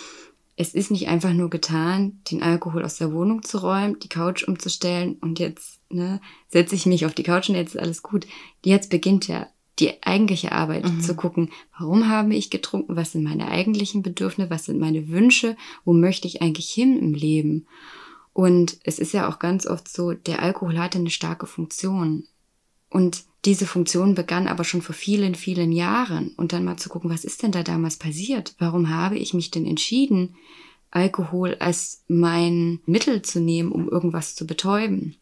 es 0.57 0.75
ist 0.75 0.91
nicht 0.91 1.09
einfach 1.09 1.33
nur 1.33 1.51
getan, 1.51 2.21
den 2.31 2.43
Alkohol 2.43 2.85
aus 2.85 2.97
der 2.99 3.13
Wohnung 3.13 3.43
zu 3.43 3.59
räumen, 3.59 3.99
die 3.99 4.09
Couch 4.09 4.47
umzustellen 4.47 5.17
und 5.21 5.41
jetzt 5.41 5.81
ne, 5.91 6.21
setze 6.49 6.75
ich 6.75 6.87
mich 6.87 7.07
auf 7.07 7.15
die 7.15 7.25
Couch 7.25 7.49
und 7.49 7.57
jetzt 7.57 7.75
ist 7.75 7.81
alles 7.81 8.03
gut. 8.03 8.27
Jetzt 8.63 8.91
beginnt 8.91 9.27
ja 9.27 9.49
die 9.79 10.03
eigentliche 10.03 10.53
Arbeit 10.53 10.87
zu 11.03 11.17
gucken, 11.17 11.51
warum 11.79 12.09
habe 12.09 12.35
ich 12.35 12.51
getrunken, 12.51 12.97
was 12.97 13.13
sind 13.13 13.25
meine 13.25 13.49
eigentlichen 13.49 14.03
Bedürfnisse, 14.03 14.51
was 14.51 14.67
sind 14.67 14.79
meine 14.79 15.09
Wünsche, 15.09 15.57
wo 15.85 15.93
möchte 15.93 16.29
ich 16.29 16.43
eigentlich 16.43 16.71
hin 16.71 16.99
im 16.99 17.15
Leben. 17.15 17.67
Und 18.33 18.79
es 18.85 18.99
ist 18.99 19.13
ja 19.13 19.29
auch 19.29 19.39
ganz 19.39 19.67
oft 19.67 19.89
so, 19.89 20.13
der 20.13 20.43
Alkohol 20.43 20.79
hatte 20.79 20.99
eine 20.99 21.11
starke 21.11 21.47
Funktion. 21.47 22.25
Und 22.91 23.25
diese 23.45 23.67
Funktion 23.67 24.15
begann 24.15 24.49
aber 24.49 24.65
schon 24.65 24.83
vor 24.83 24.95
vielen, 24.95 25.35
vielen 25.35 25.73
Jahren. 25.73 26.33
Und 26.37 26.53
dann 26.53 26.65
mal 26.65 26.77
zu 26.77 26.89
gucken, 26.89 27.11
was 27.11 27.25
ist 27.25 27.43
denn 27.43 27.53
da 27.53 27.63
damals 27.63 27.97
passiert? 27.97 28.55
Warum 28.59 28.91
habe 28.91 29.19
ich 29.19 29.35
mich 29.35 29.51
denn 29.51 29.67
entschieden, 29.67 30.37
Alkohol 30.91 31.57
als 31.59 32.05
mein 32.07 32.81
Mittel 32.87 33.23
zu 33.23 33.41
nehmen, 33.41 33.73
um 33.73 33.89
irgendwas 33.89 34.37
zu 34.37 34.47
betäuben? 34.47 35.17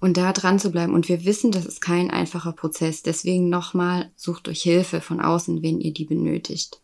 Und 0.00 0.16
da 0.16 0.32
dran 0.32 0.58
zu 0.58 0.70
bleiben. 0.70 0.94
Und 0.94 1.08
wir 1.08 1.24
wissen, 1.24 1.52
das 1.52 1.66
ist 1.66 1.80
kein 1.80 2.10
einfacher 2.10 2.52
Prozess. 2.52 3.02
Deswegen 3.02 3.48
nochmal, 3.48 4.10
sucht 4.16 4.48
euch 4.48 4.62
Hilfe 4.62 5.00
von 5.00 5.20
außen, 5.20 5.62
wenn 5.62 5.80
ihr 5.80 5.92
die 5.92 6.04
benötigt. 6.04 6.80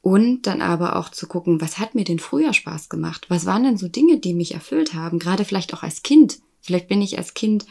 Und 0.00 0.48
dann 0.48 0.60
aber 0.60 0.96
auch 0.96 1.10
zu 1.10 1.28
gucken, 1.28 1.60
was 1.60 1.78
hat 1.78 1.94
mir 1.94 2.04
denn 2.04 2.18
früher 2.18 2.52
Spaß 2.52 2.88
gemacht? 2.88 3.26
Was 3.28 3.46
waren 3.46 3.62
denn 3.62 3.76
so 3.76 3.86
Dinge, 3.86 4.18
die 4.18 4.34
mich 4.34 4.54
erfüllt 4.54 4.94
haben? 4.94 5.20
Gerade 5.20 5.44
vielleicht 5.44 5.74
auch 5.74 5.84
als 5.84 6.02
Kind. 6.02 6.40
Vielleicht 6.60 6.88
bin 6.88 7.00
ich 7.00 7.18
als 7.18 7.34
Kind 7.34 7.66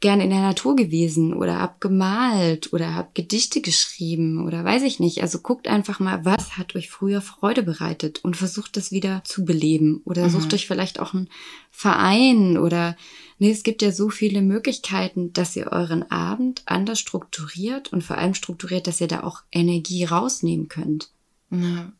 gern 0.00 0.20
in 0.20 0.30
der 0.30 0.42
Natur 0.42 0.76
gewesen 0.76 1.32
oder 1.32 1.58
hab 1.58 1.80
gemalt 1.80 2.72
oder 2.72 2.94
hab 2.94 3.14
Gedichte 3.14 3.62
geschrieben 3.62 4.46
oder 4.46 4.62
weiß 4.62 4.82
ich 4.82 5.00
nicht. 5.00 5.22
Also 5.22 5.38
guckt 5.38 5.68
einfach 5.68 6.00
mal, 6.00 6.24
was 6.24 6.58
hat 6.58 6.74
euch 6.76 6.90
früher 6.90 7.22
Freude 7.22 7.62
bereitet 7.62 8.22
und 8.22 8.36
versucht 8.36 8.76
das 8.76 8.90
wieder 8.90 9.22
zu 9.24 9.44
beleben 9.44 10.02
oder 10.04 10.28
sucht 10.28 10.52
euch 10.52 10.66
vielleicht 10.66 11.00
auch 11.00 11.14
einen 11.14 11.30
Verein 11.70 12.58
oder 12.58 12.94
nee, 13.38 13.50
es 13.50 13.62
gibt 13.62 13.80
ja 13.80 13.90
so 13.90 14.10
viele 14.10 14.42
Möglichkeiten, 14.42 15.32
dass 15.32 15.56
ihr 15.56 15.68
euren 15.72 16.10
Abend 16.10 16.62
anders 16.66 17.00
strukturiert 17.00 17.92
und 17.92 18.04
vor 18.04 18.18
allem 18.18 18.34
strukturiert, 18.34 18.86
dass 18.86 19.00
ihr 19.00 19.08
da 19.08 19.22
auch 19.22 19.42
Energie 19.50 20.04
rausnehmen 20.04 20.68
könnt. 20.68 21.10
Ja. 21.50 21.92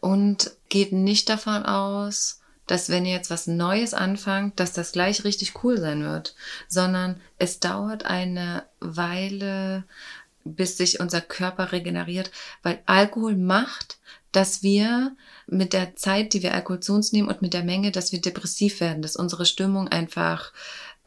Und 0.00 0.52
geht 0.68 0.92
nicht 0.92 1.28
davon 1.28 1.64
aus, 1.64 2.40
dass 2.66 2.88
wenn 2.88 3.04
ihr 3.04 3.12
jetzt 3.12 3.30
was 3.30 3.46
Neues 3.46 3.94
anfangt, 3.94 4.58
dass 4.58 4.72
das 4.72 4.92
gleich 4.92 5.24
richtig 5.24 5.62
cool 5.62 5.78
sein 5.78 6.04
wird, 6.04 6.34
sondern 6.68 7.20
es 7.38 7.60
dauert 7.60 8.06
eine 8.06 8.64
Weile, 8.80 9.84
bis 10.44 10.76
sich 10.76 11.00
unser 11.00 11.20
Körper 11.20 11.72
regeneriert, 11.72 12.30
weil 12.62 12.82
Alkohol 12.86 13.36
macht, 13.36 13.98
dass 14.32 14.62
wir 14.62 15.16
mit 15.46 15.72
der 15.72 15.96
Zeit, 15.96 16.34
die 16.34 16.42
wir 16.42 16.54
Alkohol 16.54 16.80
zu 16.80 16.94
uns 16.94 17.12
nehmen 17.12 17.28
und 17.28 17.42
mit 17.42 17.54
der 17.54 17.64
Menge, 17.64 17.92
dass 17.92 18.12
wir 18.12 18.20
depressiv 18.20 18.80
werden, 18.80 19.02
dass 19.02 19.16
unsere 19.16 19.46
Stimmung 19.46 19.88
einfach 19.88 20.52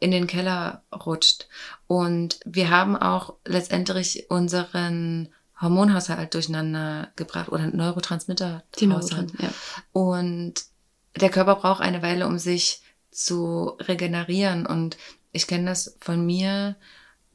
in 0.00 0.10
den 0.10 0.26
Keller 0.26 0.82
rutscht. 0.92 1.46
Und 1.86 2.40
wir 2.44 2.70
haben 2.70 2.96
auch 2.96 3.34
letztendlich 3.44 4.30
unseren 4.30 5.28
Hormonhaushalt 5.60 6.34
durcheinander 6.34 7.08
gebracht 7.16 7.50
oder 7.50 7.66
Neurotransmitter. 7.66 8.62
Haushalt. 8.92 9.32
ja. 9.40 9.50
Und 9.92 10.54
der 11.18 11.30
Körper 11.30 11.56
braucht 11.56 11.80
eine 11.80 12.02
Weile, 12.02 12.26
um 12.26 12.38
sich 12.38 12.82
zu 13.10 13.76
regenerieren. 13.80 14.66
Und 14.66 14.96
ich 15.32 15.46
kenne 15.46 15.66
das 15.66 15.96
von 16.00 16.24
mir, 16.24 16.76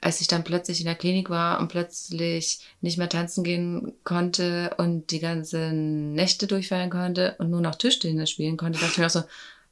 als 0.01 0.21
ich 0.21 0.27
dann 0.27 0.43
plötzlich 0.43 0.79
in 0.79 0.85
der 0.85 0.95
Klinik 0.95 1.29
war 1.29 1.59
und 1.59 1.69
plötzlich 1.69 2.59
nicht 2.81 2.97
mehr 2.97 3.09
tanzen 3.09 3.43
gehen 3.43 3.93
konnte 4.03 4.75
und 4.77 5.11
die 5.11 5.19
ganzen 5.19 6.13
Nächte 6.13 6.47
durchfallen 6.47 6.89
konnte 6.89 7.35
und 7.39 7.49
nur 7.49 7.61
noch 7.61 7.75
Tischtennis 7.75 8.29
spielen 8.29 8.57
konnte, 8.57 8.79
dachte 8.79 8.91
ich 8.91 8.97
mir 8.97 9.05
auch 9.05 9.09
so, 9.09 9.23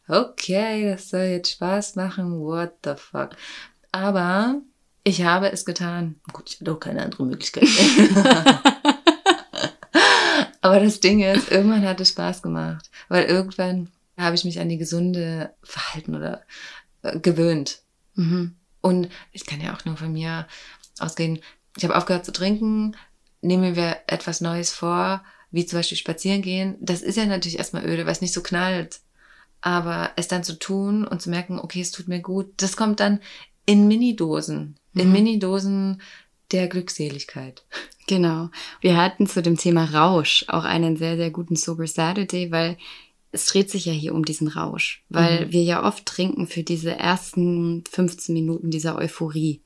okay, 0.07 0.89
das 0.89 1.09
soll 1.09 1.21
jetzt 1.21 1.51
Spaß 1.51 1.95
machen, 1.95 2.39
what 2.39 2.71
the 2.83 2.93
fuck. 2.95 3.31
Aber 3.91 4.61
ich 5.03 5.23
habe 5.23 5.51
es 5.51 5.65
getan. 5.65 6.15
Gut, 6.31 6.51
ich 6.51 6.61
hatte 6.61 6.71
auch 6.71 6.79
keine 6.79 7.03
andere 7.03 7.25
Möglichkeit. 7.25 7.67
Aber 10.61 10.79
das 10.79 10.99
Ding 10.99 11.21
ist, 11.21 11.51
irgendwann 11.51 11.87
hat 11.87 11.99
es 11.99 12.09
Spaß 12.09 12.41
gemacht, 12.41 12.89
weil 13.09 13.25
irgendwann 13.25 13.89
habe 14.21 14.35
ich 14.35 14.45
mich 14.45 14.59
an 14.59 14.69
die 14.69 14.77
gesunde 14.77 15.53
Verhalten 15.63 16.15
oder 16.15 16.41
äh, 17.01 17.19
gewöhnt. 17.19 17.81
Mhm. 18.15 18.55
Und 18.81 19.09
ich 19.31 19.45
kann 19.45 19.61
ja 19.61 19.75
auch 19.75 19.85
nur 19.85 19.97
von 19.97 20.13
mir 20.13 20.47
ausgehen. 20.99 21.39
Ich 21.77 21.83
habe 21.83 21.95
aufgehört 21.95 22.25
zu 22.25 22.31
trinken, 22.31 22.95
nehme 23.41 23.71
mir 23.71 23.97
etwas 24.07 24.41
Neues 24.41 24.71
vor, 24.71 25.23
wie 25.51 25.65
zum 25.65 25.79
Beispiel 25.79 25.97
spazieren 25.97 26.41
gehen. 26.41 26.77
Das 26.79 27.01
ist 27.01 27.17
ja 27.17 27.25
natürlich 27.25 27.57
erstmal 27.57 27.85
öde, 27.85 28.05
weil 28.05 28.13
es 28.13 28.21
nicht 28.21 28.33
so 28.33 28.41
knallt. 28.41 29.01
Aber 29.61 30.11
es 30.15 30.27
dann 30.27 30.43
zu 30.43 30.57
tun 30.57 31.05
und 31.05 31.21
zu 31.21 31.29
merken, 31.29 31.59
okay, 31.59 31.81
es 31.81 31.91
tut 31.91 32.07
mir 32.07 32.19
gut, 32.19 32.47
das 32.57 32.75
kommt 32.75 32.99
dann 32.99 33.19
in 33.65 33.87
Minidosen. 33.87 34.75
In 34.95 35.07
Mhm. 35.07 35.13
Minidosen 35.13 36.01
der 36.51 36.67
Glückseligkeit. 36.67 37.63
Genau. 38.07 38.49
Wir 38.81 38.97
hatten 38.97 39.27
zu 39.27 39.41
dem 39.41 39.57
Thema 39.57 39.85
Rausch 39.85 40.45
auch 40.47 40.65
einen 40.65 40.97
sehr, 40.97 41.15
sehr 41.15 41.31
guten 41.31 41.55
Sober 41.55 41.87
Saturday, 41.87 42.51
weil 42.51 42.77
es 43.31 43.45
dreht 43.45 43.69
sich 43.69 43.85
ja 43.85 43.93
hier 43.93 44.13
um 44.13 44.25
diesen 44.25 44.47
Rausch, 44.47 45.03
weil 45.09 45.45
Mhm. 45.47 45.51
wir 45.51 45.63
ja 45.63 45.83
oft 45.83 46.05
trinken 46.05 46.47
für 46.47 46.63
diese 46.63 46.91
ersten 46.97 47.83
15 47.89 48.33
Minuten 48.33 48.71
dieser 48.71 48.97
Euphorie. 48.97 49.61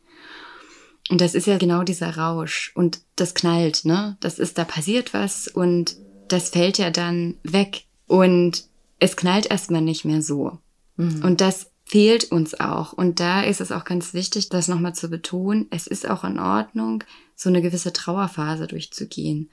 Und 1.10 1.22
das 1.22 1.36
ist 1.36 1.46
ja 1.48 1.58
genau 1.58 1.84
dieser 1.84 2.18
Rausch 2.18 2.72
und 2.76 3.02
das 3.16 3.34
knallt, 3.36 3.86
ne? 3.86 4.18
Das 4.22 4.40
ist, 4.40 4.58
da 4.58 4.64
passiert 4.64 5.14
was 5.14 5.48
und 5.48 5.98
das 6.28 6.50
fällt 6.50 6.78
ja 6.80 6.90
dann 6.90 7.36
weg 7.44 7.84
und 8.08 8.66
es 9.00 9.16
knallt 9.16 9.46
erstmal 9.52 9.82
nicht 9.82 10.06
mehr 10.06 10.22
so. 10.22 10.58
Und 10.98 11.42
das 11.42 11.70
fehlt 11.84 12.32
uns 12.32 12.60
auch. 12.60 12.94
Und 12.94 13.20
da 13.20 13.42
ist 13.42 13.62
es 13.62 13.72
auch 13.72 13.84
ganz 13.84 14.14
wichtig, 14.14 14.50
das 14.50 14.68
nochmal 14.68 14.96
zu 14.96 15.10
betonen. 15.10 15.68
Es 15.70 15.86
ist 15.88 16.10
auch 16.10 16.24
in 16.24 16.40
Ordnung, 16.40 17.04
so 17.36 17.50
eine 17.50 17.62
gewisse 17.62 17.92
Trauerphase 17.94 18.66
durchzugehen 18.66 19.50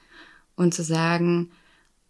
und 0.55 0.73
zu 0.73 0.83
sagen, 0.83 1.51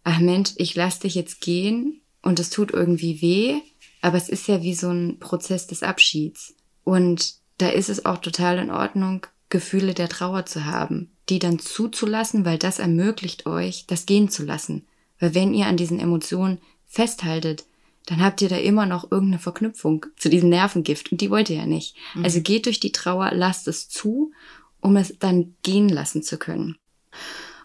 ach 0.04 0.20
Mensch, 0.20 0.52
ich 0.56 0.74
lass 0.74 1.00
dich 1.00 1.14
jetzt 1.14 1.40
gehen 1.40 2.00
und 2.22 2.38
es 2.38 2.50
tut 2.50 2.70
irgendwie 2.70 3.20
weh, 3.20 3.60
aber 4.02 4.16
es 4.16 4.28
ist 4.28 4.46
ja 4.46 4.62
wie 4.62 4.74
so 4.74 4.90
ein 4.90 5.18
Prozess 5.18 5.66
des 5.66 5.82
Abschieds. 5.82 6.54
Und 6.84 7.34
da 7.58 7.68
ist 7.68 7.88
es 7.88 8.04
auch 8.04 8.18
total 8.18 8.58
in 8.58 8.70
Ordnung, 8.70 9.26
Gefühle 9.48 9.94
der 9.94 10.08
Trauer 10.08 10.46
zu 10.46 10.66
haben, 10.66 11.10
die 11.28 11.38
dann 11.38 11.58
zuzulassen, 11.58 12.44
weil 12.44 12.58
das 12.58 12.78
ermöglicht 12.78 13.46
euch, 13.46 13.86
das 13.86 14.06
gehen 14.06 14.28
zu 14.28 14.44
lassen. 14.44 14.86
Weil 15.18 15.34
wenn 15.34 15.54
ihr 15.54 15.66
an 15.66 15.76
diesen 15.76 16.00
Emotionen 16.00 16.58
festhaltet, 16.86 17.64
dann 18.06 18.22
habt 18.22 18.42
ihr 18.42 18.48
da 18.48 18.56
immer 18.56 18.84
noch 18.84 19.10
irgendeine 19.10 19.38
Verknüpfung 19.38 20.04
zu 20.18 20.28
diesem 20.28 20.50
Nervengift 20.50 21.10
und 21.10 21.20
die 21.20 21.30
wollt 21.30 21.48
ihr 21.48 21.56
ja 21.56 21.66
nicht. 21.66 21.96
Also 22.22 22.42
geht 22.42 22.66
durch 22.66 22.80
die 22.80 22.92
Trauer, 22.92 23.30
lasst 23.32 23.66
es 23.68 23.88
zu, 23.88 24.32
um 24.80 24.96
es 24.96 25.16
dann 25.18 25.54
gehen 25.62 25.88
lassen 25.88 26.22
zu 26.22 26.36
können. 26.36 26.76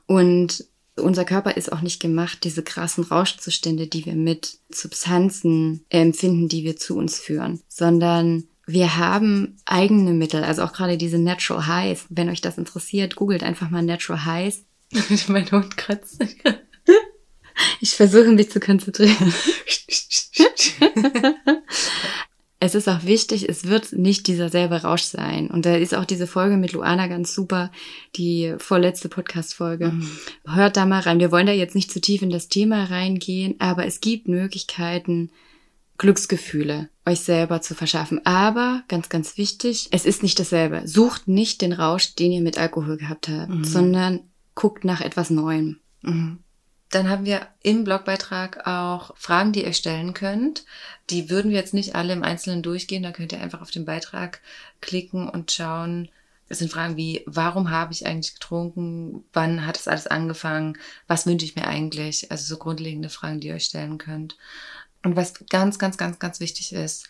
Und 0.05 0.65
unser 1.03 1.25
Körper 1.25 1.57
ist 1.57 1.71
auch 1.71 1.81
nicht 1.81 2.01
gemacht, 2.01 2.43
diese 2.43 2.63
krassen 2.63 3.03
Rauschzustände, 3.03 3.87
die 3.87 4.05
wir 4.05 4.15
mit 4.15 4.57
Substanzen 4.69 5.85
empfinden, 5.89 6.47
die 6.47 6.63
wir 6.63 6.77
zu 6.77 6.97
uns 6.97 7.19
führen, 7.19 7.61
sondern 7.67 8.45
wir 8.65 8.97
haben 8.97 9.57
eigene 9.65 10.13
Mittel, 10.13 10.43
also 10.43 10.61
auch 10.61 10.73
gerade 10.73 10.97
diese 10.97 11.17
Natural 11.17 11.65
Highs. 11.65 12.05
Wenn 12.09 12.29
euch 12.29 12.41
das 12.41 12.57
interessiert, 12.57 13.15
googelt 13.15 13.41
einfach 13.43 13.69
mal 13.69 13.81
Natural 13.81 14.25
Highs. 14.25 14.63
mein 15.27 15.49
Hund 15.51 15.77
kratzt. 15.77 16.19
Ich 17.81 17.95
versuche 17.95 18.31
mich 18.31 18.49
zu 18.49 18.61
konzentrieren. 18.61 19.33
Es 22.61 22.75
ist 22.75 22.89
auch 22.89 23.03
wichtig, 23.03 23.47
es 23.47 23.65
wird 23.65 23.93
nicht 23.93 24.27
dieser 24.27 24.49
selbe 24.49 24.81
Rausch 24.81 25.03
sein. 25.03 25.49
Und 25.49 25.65
da 25.65 25.75
ist 25.75 25.95
auch 25.95 26.03
diese 26.03 26.27
Folge 26.27 26.57
mit 26.57 26.73
Luana 26.73 27.07
ganz 27.07 27.33
super, 27.33 27.71
die 28.17 28.53
vorletzte 28.57 29.07
Podcast-Folge. 29.07 29.93
Hört 30.45 30.75
da 30.75 30.85
mal 30.85 30.99
rein. 30.99 31.19
Wir 31.19 31.31
wollen 31.31 31.47
da 31.47 31.53
jetzt 31.53 31.75
nicht 31.75 31.89
zu 31.89 32.01
tief 32.01 32.21
in 32.21 32.29
das 32.29 32.49
Thema 32.49 32.83
reingehen, 32.85 33.55
aber 33.59 33.85
es 33.85 34.01
gibt 34.01 34.27
Möglichkeiten, 34.27 35.31
Glücksgefühle 35.97 36.89
euch 37.05 37.21
selber 37.21 37.61
zu 37.61 37.75
verschaffen. 37.75 38.25
Aber 38.25 38.83
ganz, 38.87 39.09
ganz 39.09 39.37
wichtig, 39.37 39.87
es 39.91 40.05
ist 40.05 40.23
nicht 40.23 40.39
dasselbe. 40.39 40.81
Sucht 40.85 41.27
nicht 41.27 41.61
den 41.61 41.73
Rausch, 41.73 42.15
den 42.15 42.31
ihr 42.31 42.41
mit 42.41 42.57
Alkohol 42.57 42.97
gehabt 42.97 43.29
habt, 43.29 43.65
sondern 43.65 44.21
guckt 44.55 44.83
nach 44.83 45.01
etwas 45.01 45.29
Neuem. 45.29 45.77
Mhm. 46.01 46.39
Dann 46.89 47.09
haben 47.09 47.25
wir 47.25 47.47
im 47.61 47.83
Blogbeitrag 47.83 48.65
auch 48.65 49.15
Fragen, 49.15 49.51
die 49.51 49.63
ihr 49.63 49.73
stellen 49.73 50.13
könnt. 50.13 50.65
Die 51.09 51.29
würden 51.29 51.51
wir 51.51 51.57
jetzt 51.57 51.73
nicht 51.73 51.95
alle 51.95 52.13
im 52.13 52.23
Einzelnen 52.23 52.63
durchgehen. 52.63 53.03
Da 53.03 53.11
könnt 53.11 53.31
ihr 53.31 53.41
einfach 53.41 53.61
auf 53.61 53.71
den 53.71 53.85
Beitrag 53.85 54.41
klicken 54.81 55.29
und 55.29 55.51
schauen. 55.51 56.09
Es 56.47 56.57
sind 56.57 56.71
Fragen 56.71 56.97
wie, 56.97 57.23
warum 57.27 57.69
habe 57.69 57.93
ich 57.93 58.07
eigentlich 58.07 58.33
getrunken? 58.33 59.23
Wann 59.33 59.67
hat 59.67 59.77
es 59.77 59.87
alles 59.87 60.07
angefangen? 60.07 60.79
Was 61.05 61.27
wünsche 61.27 61.45
ich 61.45 61.55
mir 61.55 61.67
eigentlich? 61.67 62.31
Also 62.31 62.45
so 62.45 62.57
grundlegende 62.57 63.09
Fragen, 63.09 63.39
die 63.39 63.49
ihr 63.49 63.55
euch 63.55 63.65
stellen 63.65 63.99
könnt. 63.99 64.35
Und 65.03 65.15
was 65.15 65.33
ganz, 65.49 65.77
ganz, 65.77 65.97
ganz, 65.97 66.17
ganz 66.17 66.39
wichtig 66.39 66.73
ist, 66.73 67.07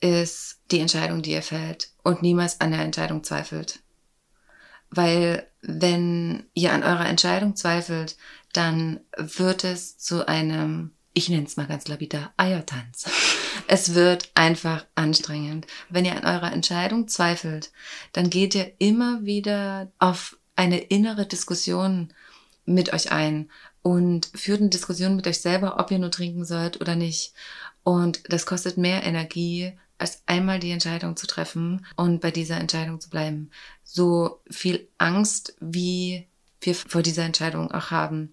ist 0.00 0.60
die 0.70 0.80
Entscheidung, 0.80 1.20
die 1.20 1.32
ihr 1.32 1.42
fällt 1.42 1.90
und 2.02 2.22
niemals 2.22 2.60
an 2.62 2.70
der 2.70 2.80
Entscheidung 2.80 3.22
zweifelt. 3.22 3.80
Weil 4.90 5.46
wenn 5.62 6.46
ihr 6.54 6.72
an 6.72 6.82
eurer 6.82 7.06
Entscheidung 7.06 7.54
zweifelt, 7.54 8.16
dann 8.52 9.00
wird 9.16 9.64
es 9.64 9.98
zu 9.98 10.26
einem, 10.26 10.92
ich 11.12 11.28
nenne 11.28 11.46
es 11.46 11.56
mal 11.56 11.66
ganz 11.66 11.88
lapidar, 11.88 12.32
Eiertanz. 12.36 13.10
Es 13.66 13.94
wird 13.94 14.30
einfach 14.34 14.86
anstrengend. 14.94 15.66
Wenn 15.88 16.04
ihr 16.04 16.16
an 16.16 16.24
eurer 16.24 16.52
Entscheidung 16.52 17.08
zweifelt, 17.08 17.72
dann 18.12 18.30
geht 18.30 18.54
ihr 18.54 18.72
immer 18.78 19.24
wieder 19.24 19.92
auf 19.98 20.38
eine 20.56 20.78
innere 20.78 21.26
Diskussion 21.26 22.12
mit 22.64 22.92
euch 22.92 23.12
ein 23.12 23.50
und 23.82 24.30
führt 24.34 24.60
eine 24.60 24.70
Diskussion 24.70 25.16
mit 25.16 25.26
euch 25.26 25.40
selber, 25.40 25.78
ob 25.78 25.90
ihr 25.90 25.98
nur 25.98 26.10
trinken 26.10 26.44
sollt 26.44 26.80
oder 26.80 26.96
nicht. 26.96 27.32
Und 27.82 28.20
das 28.28 28.46
kostet 28.46 28.76
mehr 28.76 29.04
Energie, 29.04 29.72
als 29.98 30.22
einmal 30.26 30.58
die 30.58 30.70
Entscheidung 30.70 31.16
zu 31.16 31.26
treffen 31.26 31.86
und 31.96 32.20
bei 32.20 32.30
dieser 32.30 32.58
Entscheidung 32.58 33.00
zu 33.00 33.10
bleiben. 33.10 33.50
So 33.84 34.40
viel 34.50 34.88
Angst, 34.98 35.54
wie 35.60 36.26
wir 36.60 36.74
vor 36.74 37.02
dieser 37.02 37.24
Entscheidung 37.24 37.70
auch 37.70 37.90
haben. 37.90 38.32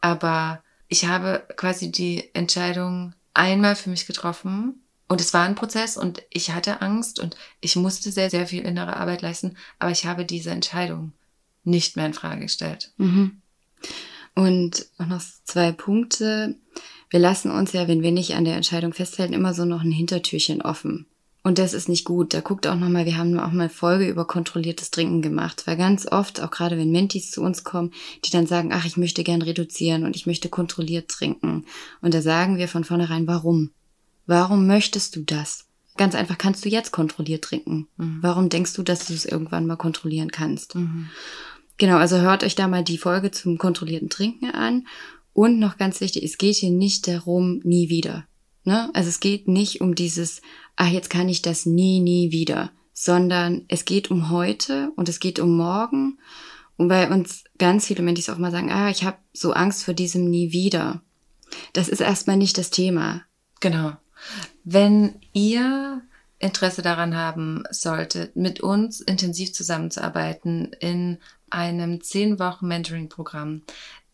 Aber 0.00 0.62
ich 0.88 1.06
habe 1.06 1.46
quasi 1.56 1.90
die 1.90 2.34
Entscheidung 2.34 3.14
einmal 3.32 3.76
für 3.76 3.90
mich 3.90 4.06
getroffen 4.06 4.82
und 5.08 5.20
es 5.20 5.34
war 5.34 5.44
ein 5.44 5.54
Prozess 5.54 5.96
und 5.96 6.22
ich 6.30 6.52
hatte 6.52 6.82
Angst 6.82 7.20
und 7.20 7.36
ich 7.60 7.76
musste 7.76 8.10
sehr, 8.10 8.30
sehr 8.30 8.46
viel 8.46 8.62
innere 8.64 8.96
Arbeit 8.96 9.22
leisten, 9.22 9.56
aber 9.78 9.90
ich 9.90 10.06
habe 10.06 10.24
diese 10.24 10.50
Entscheidung 10.50 11.12
nicht 11.62 11.96
mehr 11.96 12.06
in 12.06 12.14
Frage 12.14 12.42
gestellt. 12.42 12.92
Mhm. 12.98 13.40
Und 14.34 14.86
noch 14.98 15.22
zwei 15.44 15.72
Punkte 15.72 16.56
wir 17.14 17.20
lassen 17.20 17.52
uns 17.52 17.72
ja, 17.72 17.86
wenn 17.86 18.02
wir 18.02 18.10
nicht 18.10 18.34
an 18.34 18.44
der 18.44 18.56
Entscheidung 18.56 18.92
festhalten, 18.92 19.34
immer 19.34 19.54
so 19.54 19.64
noch 19.64 19.82
ein 19.82 19.92
Hintertürchen 19.92 20.60
offen. 20.60 21.06
Und 21.46 21.58
das 21.58 21.74
ist 21.74 21.90
nicht 21.90 22.06
gut. 22.06 22.32
Da 22.32 22.40
guckt 22.40 22.66
auch 22.66 22.74
nochmal, 22.74 23.04
wir 23.04 23.18
haben 23.18 23.38
auch 23.38 23.52
mal 23.52 23.68
Folge 23.68 24.08
über 24.08 24.26
kontrolliertes 24.26 24.90
Trinken 24.90 25.20
gemacht, 25.20 25.66
weil 25.66 25.76
ganz 25.76 26.10
oft, 26.10 26.40
auch 26.40 26.50
gerade 26.50 26.78
wenn 26.78 26.90
Mentis 26.90 27.30
zu 27.30 27.42
uns 27.42 27.64
kommen, 27.64 27.92
die 28.24 28.30
dann 28.30 28.46
sagen, 28.46 28.70
ach, 28.72 28.86
ich 28.86 28.96
möchte 28.96 29.22
gern 29.22 29.42
reduzieren 29.42 30.04
und 30.04 30.16
ich 30.16 30.24
möchte 30.24 30.48
kontrolliert 30.48 31.10
trinken. 31.10 31.66
Und 32.00 32.14
da 32.14 32.22
sagen 32.22 32.56
wir 32.56 32.66
von 32.66 32.82
vornherein, 32.82 33.26
warum? 33.26 33.70
Warum 34.26 34.66
möchtest 34.66 35.16
du 35.16 35.20
das? 35.20 35.66
Ganz 35.98 36.14
einfach, 36.14 36.38
kannst 36.38 36.64
du 36.64 36.70
jetzt 36.70 36.92
kontrolliert 36.92 37.44
trinken? 37.44 37.88
Mhm. 37.98 38.18
Warum 38.22 38.48
denkst 38.48 38.72
du, 38.72 38.82
dass 38.82 39.06
du 39.06 39.12
es 39.12 39.26
irgendwann 39.26 39.66
mal 39.66 39.76
kontrollieren 39.76 40.30
kannst? 40.30 40.74
Mhm. 40.74 41.10
Genau, 41.76 41.98
also 41.98 42.18
hört 42.18 42.42
euch 42.42 42.54
da 42.54 42.68
mal 42.68 42.82
die 42.82 42.98
Folge 42.98 43.32
zum 43.32 43.58
kontrollierten 43.58 44.08
Trinken 44.08 44.50
an 44.50 44.86
und 45.34 45.58
noch 45.58 45.76
ganz 45.76 46.00
wichtig, 46.00 46.22
es 46.24 46.38
geht 46.38 46.56
hier 46.56 46.70
nicht 46.70 47.06
darum, 47.06 47.60
nie 47.64 47.90
wieder. 47.90 48.24
Ne? 48.64 48.90
Also 48.94 49.08
es 49.08 49.20
geht 49.20 49.46
nicht 49.46 49.80
um 49.80 49.94
dieses, 49.94 50.40
ach, 50.76 50.88
jetzt 50.88 51.10
kann 51.10 51.28
ich 51.28 51.42
das 51.42 51.66
nie, 51.66 52.00
nie 52.00 52.32
wieder, 52.32 52.70
sondern 52.92 53.64
es 53.68 53.84
geht 53.84 54.10
um 54.10 54.30
heute 54.30 54.90
und 54.96 55.08
es 55.08 55.20
geht 55.20 55.38
um 55.38 55.56
morgen. 55.56 56.18
Und 56.76 56.88
bei 56.88 57.08
uns 57.08 57.44
ganz 57.58 57.86
viele 57.86 58.02
Menschen 58.02 58.34
auch 58.34 58.38
mal 58.38 58.50
sagen, 58.50 58.72
ah, 58.72 58.90
ich 58.90 59.04
habe 59.04 59.18
so 59.32 59.52
Angst 59.52 59.84
vor 59.84 59.94
diesem 59.94 60.28
nie 60.28 60.52
wieder. 60.52 61.02
Das 61.72 61.88
ist 61.88 62.00
erstmal 62.00 62.36
nicht 62.36 62.58
das 62.58 62.70
Thema. 62.70 63.22
Genau. 63.60 63.92
Wenn 64.64 65.16
ihr 65.32 66.02
Interesse 66.38 66.82
daran 66.82 67.16
haben 67.16 67.64
solltet, 67.70 68.34
mit 68.36 68.60
uns 68.60 69.00
intensiv 69.00 69.52
zusammenzuarbeiten 69.52 70.72
in 70.80 71.18
einem 71.50 72.02
zehn 72.02 72.38
Wochen 72.38 72.66
Mentoring-Programm, 72.66 73.62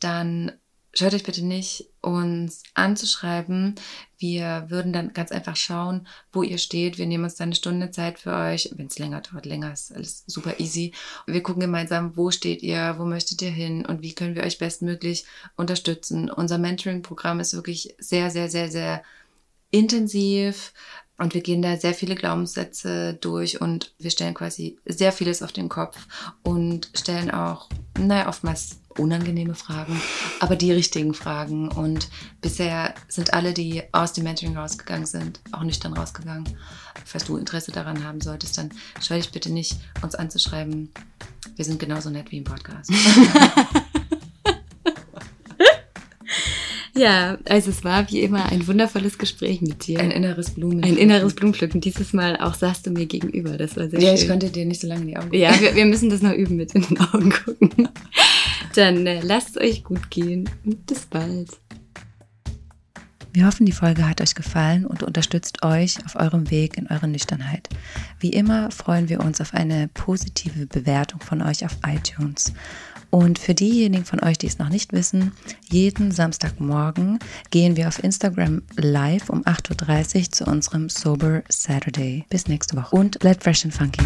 dann 0.00 0.52
Schaut 0.92 1.14
euch 1.14 1.22
bitte 1.22 1.44
nicht, 1.44 1.86
uns 2.00 2.64
anzuschreiben. 2.74 3.76
Wir 4.18 4.66
würden 4.70 4.92
dann 4.92 5.12
ganz 5.12 5.30
einfach 5.30 5.54
schauen, 5.54 6.08
wo 6.32 6.42
ihr 6.42 6.58
steht. 6.58 6.98
Wir 6.98 7.06
nehmen 7.06 7.22
uns 7.22 7.36
dann 7.36 7.50
eine 7.50 7.54
Stunde 7.54 7.92
Zeit 7.92 8.18
für 8.18 8.34
euch. 8.34 8.70
Wenn 8.74 8.86
es 8.86 8.98
länger 8.98 9.20
dauert, 9.20 9.46
länger 9.46 9.72
ist 9.72 9.94
alles 9.94 10.24
super 10.26 10.58
easy. 10.58 10.92
wir 11.26 11.44
gucken 11.44 11.60
gemeinsam, 11.60 12.16
wo 12.16 12.32
steht 12.32 12.62
ihr, 12.62 12.96
wo 12.98 13.04
möchtet 13.04 13.40
ihr 13.40 13.52
hin 13.52 13.86
und 13.86 14.02
wie 14.02 14.14
können 14.16 14.34
wir 14.34 14.42
euch 14.42 14.58
bestmöglich 14.58 15.26
unterstützen. 15.56 16.28
Unser 16.28 16.58
Mentoring-Programm 16.58 17.38
ist 17.38 17.54
wirklich 17.54 17.94
sehr, 17.98 18.30
sehr, 18.30 18.50
sehr, 18.50 18.68
sehr 18.68 19.04
intensiv. 19.70 20.72
Und 21.20 21.34
wir 21.34 21.42
gehen 21.42 21.60
da 21.60 21.76
sehr 21.76 21.92
viele 21.92 22.14
Glaubenssätze 22.14 23.12
durch 23.12 23.60
und 23.60 23.92
wir 23.98 24.10
stellen 24.10 24.32
quasi 24.32 24.78
sehr 24.86 25.12
vieles 25.12 25.42
auf 25.42 25.52
den 25.52 25.68
Kopf 25.68 25.98
und 26.42 26.90
stellen 26.94 27.30
auch, 27.30 27.68
naja, 27.98 28.26
oftmals 28.26 28.78
unangenehme 28.96 29.54
Fragen, 29.54 30.00
aber 30.40 30.56
die 30.56 30.72
richtigen 30.72 31.12
Fragen. 31.12 31.68
Und 31.68 32.08
bisher 32.40 32.94
sind 33.08 33.34
alle, 33.34 33.52
die 33.52 33.82
aus 33.92 34.14
dem 34.14 34.24
Mentoring 34.24 34.56
rausgegangen 34.56 35.04
sind, 35.04 35.40
auch 35.52 35.62
nüchtern 35.62 35.92
rausgegangen. 35.92 36.56
Falls 37.04 37.24
du 37.24 37.36
Interesse 37.36 37.70
daran 37.70 38.02
haben 38.02 38.22
solltest, 38.22 38.56
dann 38.56 38.70
scheu 39.02 39.16
dich 39.16 39.30
bitte 39.30 39.52
nicht, 39.52 39.76
uns 40.00 40.14
anzuschreiben. 40.14 40.90
Wir 41.54 41.66
sind 41.66 41.78
genauso 41.78 42.08
nett 42.08 42.30
wie 42.30 42.38
im 42.38 42.44
Podcast. 42.44 42.90
Ja, 47.00 47.38
also 47.48 47.70
es 47.70 47.82
war 47.82 48.10
wie 48.10 48.20
immer 48.20 48.52
ein 48.52 48.66
wundervolles 48.66 49.16
Gespräch 49.16 49.62
mit 49.62 49.86
dir. 49.86 50.00
Ein 50.00 50.10
inneres 50.10 50.50
Blumen. 50.50 50.84
Ein 50.84 50.98
inneres 50.98 51.32
Blumenpflücken. 51.32 51.80
Dieses 51.80 52.12
Mal 52.12 52.36
auch 52.36 52.52
saßt 52.52 52.86
du 52.86 52.90
mir 52.90 53.06
gegenüber. 53.06 53.56
Das 53.56 53.74
war 53.78 53.88
sehr 53.88 54.00
ja, 54.00 54.08
schön. 54.08 54.16
Ja, 54.16 54.22
ich 54.22 54.28
konnte 54.28 54.50
dir 54.50 54.66
nicht 54.66 54.82
so 54.82 54.86
lange 54.86 55.00
in 55.00 55.06
die 55.08 55.16
Augen 55.16 55.30
gucken. 55.30 55.40
Ja, 55.40 55.58
wir, 55.58 55.74
wir 55.74 55.86
müssen 55.86 56.10
das 56.10 56.20
noch 56.20 56.34
üben 56.34 56.56
mit 56.56 56.74
in 56.74 56.82
den 56.82 57.00
Augen 57.00 57.30
gucken. 57.30 57.88
Dann 58.74 59.06
äh, 59.06 59.22
lasst 59.22 59.56
es 59.56 59.62
euch 59.62 59.82
gut 59.82 60.10
gehen 60.10 60.50
und 60.66 60.84
bis 60.84 61.06
bald. 61.06 61.48
Wir 63.32 63.46
hoffen, 63.46 63.64
die 63.64 63.72
Folge 63.72 64.06
hat 64.06 64.20
euch 64.20 64.34
gefallen 64.34 64.84
und 64.84 65.02
unterstützt 65.02 65.64
euch 65.64 66.04
auf 66.04 66.16
eurem 66.16 66.50
Weg 66.50 66.76
in 66.76 66.88
eure 66.88 67.08
Nüchternheit. 67.08 67.68
Wie 68.18 68.30
immer 68.30 68.70
freuen 68.72 69.08
wir 69.08 69.20
uns 69.20 69.40
auf 69.40 69.54
eine 69.54 69.88
positive 69.88 70.66
Bewertung 70.66 71.20
von 71.20 71.40
euch 71.40 71.64
auf 71.64 71.78
iTunes. 71.86 72.52
Und 73.10 73.38
für 73.38 73.54
diejenigen 73.54 74.04
von 74.04 74.22
euch, 74.22 74.38
die 74.38 74.46
es 74.46 74.58
noch 74.58 74.68
nicht 74.68 74.92
wissen, 74.92 75.32
jeden 75.68 76.12
Samstagmorgen 76.12 77.18
gehen 77.50 77.76
wir 77.76 77.88
auf 77.88 78.02
Instagram 78.02 78.62
live 78.76 79.30
um 79.30 79.42
8.30 79.42 80.16
Uhr 80.16 80.32
zu 80.32 80.44
unserem 80.44 80.88
Sober 80.88 81.42
Saturday. 81.48 82.24
Bis 82.28 82.46
nächste 82.46 82.76
Woche 82.76 82.96
und 82.96 83.18
bleibt 83.18 83.42
fresh 83.42 83.64
and 83.64 83.74
funky. 83.74 84.04